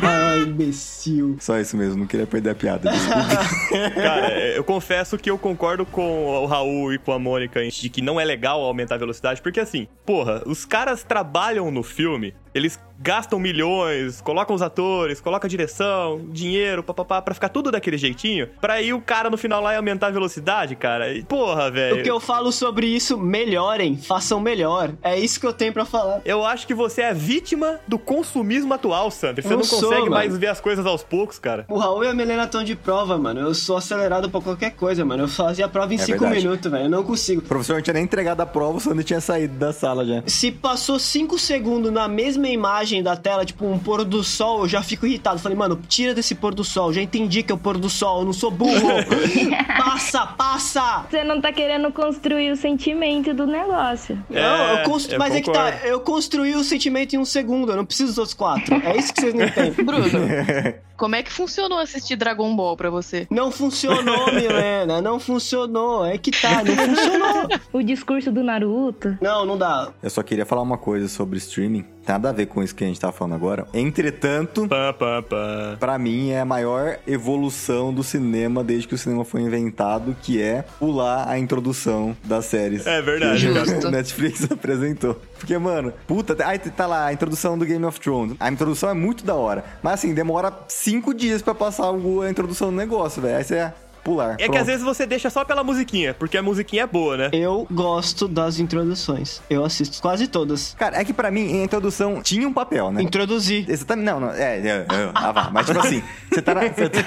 Ai, 0.02 0.40
imbecil. 0.48 1.36
Só 1.40 1.58
isso 1.58 1.76
mesmo, 1.76 1.98
não 2.00 2.06
queria 2.06 2.26
perder 2.26 2.50
a 2.50 2.54
piada. 2.54 2.90
desculpa. 2.90 3.90
Cara, 3.94 4.38
eu 4.54 4.64
confesso 4.64 5.16
que 5.18 5.30
eu 5.30 5.38
concordo 5.38 5.84
com 5.86 6.26
o 6.42 6.46
Raul 6.58 6.92
e 6.92 6.98
com 6.98 7.12
a 7.12 7.18
Mônica 7.18 7.60
de 7.68 7.88
que 7.88 8.02
não 8.02 8.20
é 8.20 8.24
legal 8.24 8.60
aumentar 8.62 8.96
a 8.96 8.98
velocidade, 8.98 9.40
porque 9.40 9.60
assim, 9.60 9.86
porra, 10.04 10.42
os 10.46 10.64
caras 10.64 11.02
trabalham 11.02 11.70
no 11.70 11.82
filme, 11.82 12.34
eles 12.54 12.78
gastam 13.00 13.38
milhões, 13.38 14.20
colocam 14.20 14.56
os 14.56 14.62
atores, 14.62 15.20
colocam 15.20 15.46
a 15.46 15.48
direção, 15.50 16.20
dinheiro, 16.30 16.82
papapá, 16.82 17.22
pra 17.22 17.32
ficar 17.32 17.48
tudo 17.48 17.70
daquele 17.70 17.96
jeitinho, 17.96 18.48
pra 18.60 18.74
aí 18.74 18.92
o 18.92 19.00
cara 19.00 19.30
no 19.30 19.36
final 19.36 19.62
lá 19.62 19.72
e 19.72 19.76
aumentar 19.76 20.08
a 20.08 20.10
velocidade, 20.10 20.74
cara. 20.74 21.12
E, 21.14 21.22
porra, 21.22 21.70
velho. 21.70 22.00
O 22.00 22.02
que 22.02 22.10
eu 22.10 22.18
falo 22.18 22.50
sobre 22.50 22.86
isso, 22.88 23.16
melhorem, 23.16 23.96
façam 23.96 24.40
melhor. 24.40 24.90
É 25.02 25.18
isso 25.18 25.38
que 25.38 25.46
eu 25.46 25.52
tenho 25.52 25.72
pra 25.72 25.84
falar. 25.84 26.20
Eu 26.24 26.44
acho 26.44 26.66
que 26.66 26.74
você 26.74 27.02
é 27.02 27.14
vítima 27.14 27.78
do 27.86 27.98
consumismo 27.98 28.74
atual, 28.74 29.10
Sandro. 29.12 29.42
Você 29.42 29.52
Eu 29.52 29.58
não 29.58 29.64
sou, 29.64 29.80
consegue 29.80 30.00
mano. 30.02 30.10
mais 30.14 30.36
ver 30.36 30.48
as 30.48 30.60
coisas 30.60 30.84
aos 30.84 31.04
poucos, 31.04 31.38
cara. 31.38 31.64
O 31.68 31.78
Raul 31.78 32.04
e 32.04 32.08
a 32.08 32.14
Milena 32.14 32.44
estão 32.44 32.64
de 32.64 32.74
prova, 32.74 33.16
mano. 33.16 33.40
Eu 33.40 33.54
sou 33.54 33.76
acelerado 33.76 34.28
pra 34.28 34.40
qualquer 34.40 34.70
coisa, 34.72 35.04
mano. 35.04 35.24
Eu 35.24 35.28
fazia 35.28 35.66
a 35.66 35.68
prova 35.68 35.92
em 35.92 35.96
É 35.96 36.00
5 36.00 36.18
verdade. 36.18 36.42
minutos, 36.44 36.70
velho. 36.70 36.84
Eu 36.84 36.90
não 36.90 37.04
consigo. 37.04 37.40
O 37.42 37.44
professor 37.44 37.74
não 37.74 37.82
tinha 37.82 37.94
nem 37.94 38.02
entregado 38.04 38.40
a 38.40 38.46
prova, 38.46 38.78
o 38.78 38.80
Sandro 38.80 39.04
tinha 39.04 39.20
saído 39.20 39.54
da 39.56 39.72
sala 39.72 40.04
já. 40.04 40.22
Se 40.26 40.50
passou 40.50 40.98
5 40.98 41.38
segundos 41.38 41.92
na 41.92 42.08
mesma 42.08 42.37
imagem 42.46 43.02
da 43.02 43.16
tela, 43.16 43.44
tipo 43.44 43.66
um 43.66 43.78
pôr 43.78 44.04
do 44.04 44.22
sol, 44.22 44.60
eu 44.60 44.68
já 44.68 44.82
fico 44.82 45.06
irritado. 45.06 45.38
Falei, 45.40 45.56
mano, 45.56 45.80
tira 45.88 46.14
desse 46.14 46.34
pôr 46.34 46.54
do 46.54 46.62
sol. 46.62 46.92
Já 46.92 47.00
entendi 47.00 47.42
que 47.42 47.50
é 47.50 47.54
o 47.54 47.58
pôr 47.58 47.78
do 47.78 47.88
sol, 47.90 48.20
eu 48.20 48.24
não 48.26 48.32
sou 48.32 48.50
burro. 48.50 48.88
passa, 49.76 50.26
passa! 50.26 51.06
Você 51.10 51.24
não 51.24 51.40
tá 51.40 51.52
querendo 51.52 51.90
construir 51.92 52.50
o 52.52 52.56
sentimento 52.56 53.32
do 53.34 53.46
negócio. 53.46 54.22
não, 54.30 54.38
É, 54.38 54.80
eu 54.80 54.84
constru... 54.84 55.14
eu 55.14 55.18
Mas 55.18 55.34
é 55.34 55.40
que 55.40 55.50
tá, 55.50 55.72
concordo. 55.72 55.86
eu 55.86 56.00
construí 56.00 56.54
o 56.54 56.62
sentimento 56.64 57.14
em 57.14 57.18
um 57.18 57.24
segundo, 57.24 57.72
eu 57.72 57.76
não 57.76 57.84
preciso 57.84 58.10
dos 58.10 58.18
outros 58.18 58.34
quatro. 58.34 58.74
É 58.74 58.96
isso 58.96 59.12
que 59.12 59.20
vocês 59.20 59.34
não 59.34 59.44
entendem. 59.44 59.72
Bruno, 59.84 60.08
como 60.96 61.14
é 61.16 61.22
que 61.22 61.32
funcionou 61.32 61.78
assistir 61.78 62.16
Dragon 62.16 62.54
Ball 62.54 62.76
pra 62.76 62.90
você? 62.90 63.26
Não 63.30 63.50
funcionou, 63.50 64.32
Milena, 64.34 65.00
não 65.00 65.18
funcionou. 65.18 66.04
É 66.04 66.18
que 66.18 66.30
tá, 66.30 66.62
não 66.64 66.74
funcionou. 66.74 67.48
O 67.72 67.82
discurso 67.82 68.30
do 68.32 68.42
Naruto. 68.42 69.16
Não, 69.20 69.44
não 69.46 69.56
dá. 69.56 69.90
Eu 70.02 70.10
só 70.10 70.22
queria 70.22 70.44
falar 70.46 70.62
uma 70.62 70.78
coisa 70.78 71.08
sobre 71.08 71.38
streaming. 71.38 71.84
Tem 72.08 72.14
nada 72.14 72.30
a 72.30 72.32
ver 72.32 72.46
com 72.46 72.62
isso 72.62 72.74
que 72.74 72.82
a 72.82 72.86
gente 72.86 72.98
tá 72.98 73.12
falando 73.12 73.34
agora. 73.34 73.66
Entretanto, 73.74 74.66
Pam, 74.66 74.94
pam, 74.94 75.22
pam. 75.22 75.76
Pra 75.78 75.98
mim 75.98 76.30
é 76.30 76.40
a 76.40 76.44
maior 76.46 76.96
evolução 77.06 77.92
do 77.92 78.02
cinema 78.02 78.64
desde 78.64 78.88
que 78.88 78.94
o 78.94 78.98
cinema 78.98 79.26
foi 79.26 79.42
inventado, 79.42 80.16
que 80.22 80.40
é 80.40 80.62
pular 80.78 81.28
a 81.28 81.38
introdução 81.38 82.16
das 82.24 82.46
séries. 82.46 82.86
É 82.86 83.02
verdade, 83.02 83.46
que 83.46 83.52
cara. 83.52 83.88
o 83.88 83.90
Netflix 83.90 84.44
apresentou. 84.50 85.20
Porque, 85.38 85.58
mano, 85.58 85.92
puta, 86.06 86.34
aí 86.46 86.58
tá 86.58 86.86
lá 86.86 87.04
a 87.04 87.12
introdução 87.12 87.58
do 87.58 87.66
Game 87.66 87.84
of 87.84 88.00
Thrones. 88.00 88.36
A 88.40 88.50
introdução 88.50 88.88
é 88.88 88.94
muito 88.94 89.22
da 89.22 89.34
hora. 89.34 89.62
Mas 89.82 89.94
assim, 89.94 90.14
demora 90.14 90.50
cinco 90.66 91.12
dias 91.12 91.42
pra 91.42 91.54
passar 91.54 91.90
a 91.90 92.30
introdução 92.30 92.70
do 92.70 92.76
negócio, 92.76 93.20
velho. 93.20 93.36
Aí 93.36 93.44
você 93.44 93.56
é 93.56 93.74
pular. 93.98 94.34
É 94.34 94.36
que 94.36 94.44
Pronto. 94.44 94.60
às 94.60 94.66
vezes 94.66 94.82
você 94.84 95.06
deixa 95.06 95.30
só 95.30 95.44
pela 95.44 95.62
musiquinha, 95.62 96.14
porque 96.14 96.36
a 96.36 96.42
musiquinha 96.42 96.82
é 96.82 96.86
boa, 96.86 97.16
né? 97.16 97.30
Eu 97.32 97.66
gosto 97.70 98.28
das 98.28 98.58
introduções. 98.58 99.40
Eu 99.48 99.64
assisto 99.64 100.00
quase 100.00 100.26
todas. 100.26 100.74
Cara, 100.78 101.00
é 101.00 101.04
que 101.04 101.12
pra 101.12 101.30
mim 101.30 101.60
a 101.60 101.64
introdução 101.64 102.22
tinha 102.22 102.46
um 102.46 102.52
papel, 102.52 102.90
né? 102.90 103.02
Introduzir. 103.02 103.68
Exatamente, 103.68 104.06
não, 104.06 104.20
não, 104.20 104.30
é, 104.32 104.58
é, 104.58 104.68
é, 104.68 104.86
ah, 105.14 105.32
vá. 105.32 105.50
mas 105.52 105.66
tipo 105.66 105.78
assim, 105.78 106.02
você 106.30 106.42
tá, 106.42 106.54
na, 106.54 106.60
você, 106.62 106.88
tá, 106.88 107.02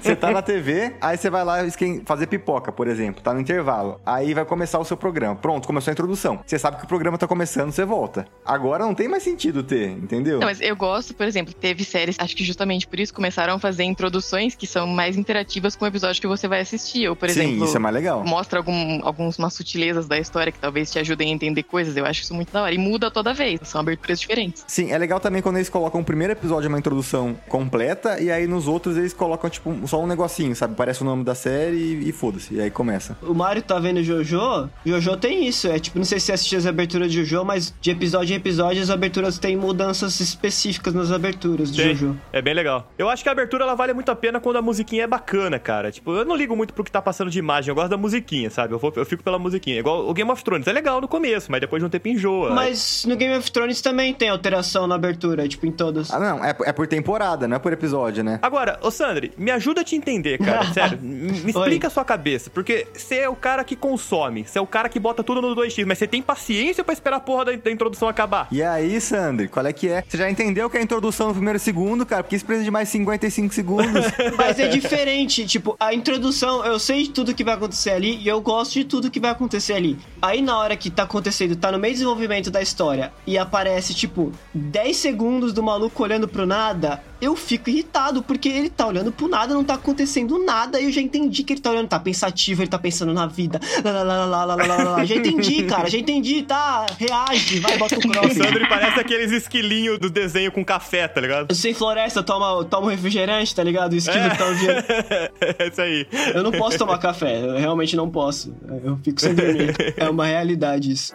você 0.00 0.16
tá 0.16 0.30
na 0.30 0.42
TV, 0.42 0.94
aí 1.00 1.16
você 1.16 1.28
vai 1.28 1.44
lá 1.44 1.58
fazer 2.04 2.26
pipoca, 2.26 2.70
por 2.70 2.86
exemplo, 2.86 3.22
tá 3.22 3.34
no 3.34 3.40
intervalo, 3.40 4.00
aí 4.06 4.34
vai 4.34 4.44
começar 4.44 4.78
o 4.78 4.84
seu 4.84 4.96
programa, 4.96 5.34
pronto, 5.34 5.66
começou 5.66 5.90
a 5.90 5.92
introdução, 5.92 6.40
você 6.46 6.58
sabe 6.58 6.78
que 6.78 6.84
o 6.84 6.88
programa 6.88 7.18
tá 7.18 7.26
começando, 7.26 7.72
você 7.72 7.84
volta. 7.84 8.26
Agora 8.44 8.84
não 8.84 8.94
tem 8.94 9.08
mais 9.08 9.22
sentido 9.22 9.62
ter, 9.62 9.90
entendeu? 9.90 10.38
Não, 10.38 10.46
mas 10.46 10.60
eu 10.60 10.76
gosto, 10.76 11.14
por 11.14 11.26
exemplo, 11.26 11.52
teve 11.52 11.84
séries, 11.84 12.16
acho 12.18 12.36
que 12.36 12.44
justamente 12.44 12.86
por 12.86 13.00
isso 13.00 13.12
começaram 13.12 13.54
a 13.54 13.58
fazer 13.58 13.84
introduções 13.84 14.54
que 14.54 14.66
são 14.66 14.86
mais 14.86 15.16
interativas 15.16 15.74
com 15.74 15.84
o 15.84 15.88
episódio 15.88 16.20
que 16.20 16.26
você 16.26 16.37
vai 16.46 16.60
assistir. 16.60 17.08
Ou, 17.08 17.16
por 17.16 17.28
Sim, 17.30 17.40
exemplo, 17.40 17.64
isso 17.64 17.76
é 17.76 17.80
mais 17.80 17.94
legal. 17.94 18.24
mostra 18.24 18.58
algum, 18.58 19.00
algumas 19.02 19.36
sutilezas 19.54 20.06
da 20.06 20.18
história 20.18 20.52
que 20.52 20.58
talvez 20.58 20.90
te 20.90 20.98
ajudem 20.98 21.30
a 21.32 21.34
entender 21.34 21.62
coisas. 21.62 21.96
Eu 21.96 22.04
acho 22.04 22.22
isso 22.22 22.34
muito 22.34 22.52
da 22.52 22.62
hora. 22.62 22.74
E 22.74 22.78
muda 22.78 23.10
toda 23.10 23.32
vez. 23.34 23.60
São 23.64 23.80
aberturas 23.80 24.20
diferentes. 24.20 24.64
Sim, 24.66 24.92
é 24.92 24.98
legal 24.98 25.18
também 25.18 25.42
quando 25.42 25.56
eles 25.56 25.68
colocam 25.68 26.00
o 26.00 26.04
primeiro 26.04 26.32
episódio 26.32 26.68
uma 26.68 26.78
introdução 26.78 27.36
completa 27.48 28.20
e 28.20 28.30
aí 28.30 28.46
nos 28.46 28.68
outros 28.68 28.96
eles 28.96 29.12
colocam, 29.12 29.48
tipo, 29.48 29.74
só 29.86 30.00
um 30.02 30.06
negocinho, 30.06 30.54
sabe? 30.54 30.74
Parece 30.74 31.02
o 31.02 31.04
nome 31.04 31.24
da 31.24 31.34
série 31.34 31.76
e, 31.76 32.08
e 32.10 32.12
foda-se. 32.12 32.54
E 32.54 32.60
aí 32.60 32.70
começa. 32.70 33.16
O 33.22 33.34
Mário 33.34 33.62
tá 33.62 33.78
vendo 33.78 34.02
Jojo? 34.02 34.68
Jojo 34.84 35.16
tem 35.16 35.46
isso. 35.48 35.68
É 35.68 35.78
tipo, 35.78 35.98
não 35.98 36.04
sei 36.04 36.20
se 36.20 36.26
você 36.26 36.32
assistiu 36.32 36.58
as 36.58 36.66
aberturas 36.66 37.10
de 37.10 37.24
Jojo, 37.24 37.44
mas 37.44 37.74
de 37.80 37.90
episódio 37.90 38.34
em 38.34 38.36
episódio 38.36 38.82
as 38.82 38.90
aberturas 38.90 39.38
têm 39.38 39.56
mudanças 39.56 40.20
específicas 40.20 40.92
nas 40.94 41.10
aberturas 41.10 41.70
de 41.74 41.82
Tem. 41.82 41.94
Jojo. 41.94 42.16
É 42.32 42.42
bem 42.42 42.54
legal. 42.54 42.90
Eu 42.98 43.08
acho 43.08 43.22
que 43.22 43.28
a 43.28 43.32
abertura 43.32 43.64
ela 43.64 43.74
vale 43.74 43.92
muito 43.94 44.10
a 44.10 44.16
pena 44.16 44.40
quando 44.40 44.56
a 44.56 44.62
musiquinha 44.62 45.04
é 45.04 45.06
bacana, 45.06 45.58
cara. 45.58 45.90
Tipo, 45.90 46.12
eu 46.18 46.24
não 46.24 46.36
ligo 46.36 46.56
muito 46.56 46.72
pro 46.74 46.84
que 46.84 46.90
tá 46.90 47.00
passando 47.02 47.30
de 47.30 47.38
imagem, 47.38 47.70
eu 47.70 47.74
gosto 47.74 47.88
da 47.90 47.96
musiquinha, 47.96 48.50
sabe? 48.50 48.74
Eu, 48.74 48.78
vou- 48.78 48.92
eu 48.96 49.04
fico 49.06 49.22
pela 49.22 49.38
musiquinha. 49.38 49.78
Igual 49.78 50.08
o 50.08 50.14
Game 50.14 50.30
of 50.30 50.42
Thrones, 50.42 50.66
é 50.66 50.72
legal 50.72 51.00
no 51.00 51.08
começo, 51.08 51.50
mas 51.50 51.60
depois 51.60 51.80
de 51.82 51.86
um 51.86 51.90
tempo 51.90 52.08
enjoa. 52.08 52.50
Mas 52.50 53.04
no 53.06 53.16
Game 53.16 53.36
of 53.36 53.50
Thrones 53.50 53.80
também 53.80 54.12
tem 54.14 54.28
alteração 54.28 54.86
na 54.86 54.94
abertura, 54.94 55.46
tipo, 55.48 55.66
em 55.66 55.72
todas. 55.72 56.10
Ah, 56.12 56.18
não, 56.18 56.44
é, 56.44 56.54
é 56.66 56.72
por 56.72 56.86
temporada, 56.86 57.46
não 57.48 57.56
é 57.56 57.58
por 57.58 57.72
episódio, 57.72 58.22
né? 58.24 58.38
Agora, 58.42 58.78
ô 58.82 58.90
Sandri, 58.90 59.32
me 59.36 59.50
ajuda 59.50 59.80
a 59.80 59.84
te 59.84 59.96
entender, 59.96 60.38
cara. 60.38 60.64
Sério, 60.72 60.98
me 61.00 61.50
explica 61.50 61.86
a 61.86 61.90
sua 61.90 62.04
cabeça. 62.04 62.50
Porque 62.50 62.86
você 62.94 63.16
é 63.18 63.28
o 63.28 63.36
cara 63.36 63.64
que 63.64 63.76
consome, 63.76 64.44
você 64.44 64.58
é 64.58 64.62
o 64.62 64.66
cara 64.66 64.88
que 64.88 64.98
bota 64.98 65.22
tudo 65.22 65.40
no 65.42 65.54
2x, 65.54 65.84
mas 65.86 65.98
você 65.98 66.06
tem 66.06 66.22
paciência 66.22 66.82
pra 66.84 66.92
esperar 66.92 67.16
a 67.16 67.20
porra 67.20 67.46
da, 67.46 67.52
da 67.52 67.70
introdução 67.70 68.08
acabar. 68.08 68.48
E 68.50 68.62
aí, 68.62 69.00
Sandri, 69.00 69.48
qual 69.48 69.66
é 69.66 69.72
que 69.72 69.88
é? 69.88 70.04
Você 70.06 70.16
já 70.16 70.30
entendeu 70.30 70.68
que 70.70 70.76
é 70.76 70.80
a 70.80 70.82
introdução 70.82 71.28
no 71.28 71.34
primeiro 71.34 71.58
segundo, 71.58 72.04
cara? 72.06 72.22
Porque 72.22 72.36
isso 72.36 72.44
precisa 72.44 72.64
de 72.64 72.70
mais 72.70 72.88
55 72.88 73.54
segundos. 73.54 74.04
Mas 74.36 74.58
é 74.58 74.68
diferente, 74.68 75.46
tipo, 75.46 75.76
a 75.78 75.92
introdução, 75.94 76.07
eu 76.10 76.78
sei 76.78 77.04
de 77.04 77.10
tudo 77.10 77.34
que 77.34 77.44
vai 77.44 77.54
acontecer 77.54 77.90
ali 77.90 78.16
e 78.16 78.28
eu 78.28 78.40
gosto 78.40 78.74
de 78.74 78.84
tudo 78.84 79.10
que 79.10 79.20
vai 79.20 79.30
acontecer 79.30 79.74
ali. 79.74 79.98
Aí 80.20 80.42
na 80.42 80.58
hora 80.58 80.76
que 80.76 80.90
tá 80.90 81.02
acontecendo, 81.04 81.56
tá 81.56 81.70
no 81.70 81.78
meio 81.78 81.94
desenvolvimento 81.94 82.50
da 82.50 82.62
história 82.62 83.12
e 83.26 83.36
aparece, 83.36 83.94
tipo, 83.94 84.32
10 84.54 84.96
segundos 84.96 85.52
do 85.52 85.62
maluco 85.62 86.02
olhando 86.02 86.26
pro 86.28 86.46
nada, 86.46 87.02
eu 87.20 87.34
fico 87.34 87.70
irritado, 87.70 88.22
porque 88.22 88.48
ele 88.48 88.70
tá 88.70 88.86
olhando 88.86 89.10
pro 89.10 89.28
nada, 89.28 89.54
não 89.54 89.64
tá 89.64 89.74
acontecendo 89.74 90.44
nada, 90.44 90.80
e 90.80 90.84
eu 90.84 90.92
já 90.92 91.00
entendi 91.00 91.42
que 91.42 91.52
ele 91.52 91.60
tá 91.60 91.70
olhando, 91.70 91.88
tá 91.88 91.98
pensativo, 91.98 92.62
ele 92.62 92.70
tá 92.70 92.78
pensando 92.78 93.12
na 93.12 93.26
vida. 93.26 93.60
Lá, 93.84 93.90
lá, 93.90 94.02
lá, 94.02 94.24
lá, 94.26 94.44
lá, 94.44 94.54
lá, 94.54 94.64
lá, 94.66 94.90
lá. 94.90 95.04
Já 95.04 95.16
entendi, 95.16 95.64
cara, 95.68 95.88
já 95.88 95.98
entendi, 95.98 96.42
tá? 96.42 96.86
Reage, 96.98 97.60
vai, 97.60 97.76
bota 97.76 97.96
o 97.96 97.98
O 97.98 98.00
cross. 98.00 98.32
Sandri 98.34 98.68
parece 98.68 99.00
aqueles 99.00 99.32
esquilinhos 99.32 99.98
do 99.98 100.08
desenho 100.08 100.52
com 100.52 100.64
café, 100.64 101.08
tá 101.08 101.20
ligado? 101.20 101.54
Sem 101.54 101.74
floresta, 101.74 102.22
toma, 102.22 102.64
toma 102.64 102.86
um 102.86 102.90
refrigerante, 102.90 103.54
tá 103.54 103.62
ligado? 103.62 103.92
O 103.92 103.96
esquilo 103.96 104.30
que 104.30 104.38
tá 104.38 104.46
ouvindo. 104.46 104.72
é 105.58 105.68
isso 105.68 105.80
aí. 105.80 106.06
Eu 106.34 106.42
não 106.42 106.52
posso 106.52 106.78
tomar 106.78 106.98
café, 106.98 107.40
eu 107.40 107.58
realmente 107.58 107.96
não 107.96 108.08
posso. 108.08 108.54
Eu 108.84 108.98
fico 109.02 109.20
sem 109.20 109.34
dormir. 109.34 109.74
É 109.96 110.08
uma 110.08 110.26
realidade 110.26 110.92
isso. 110.92 111.14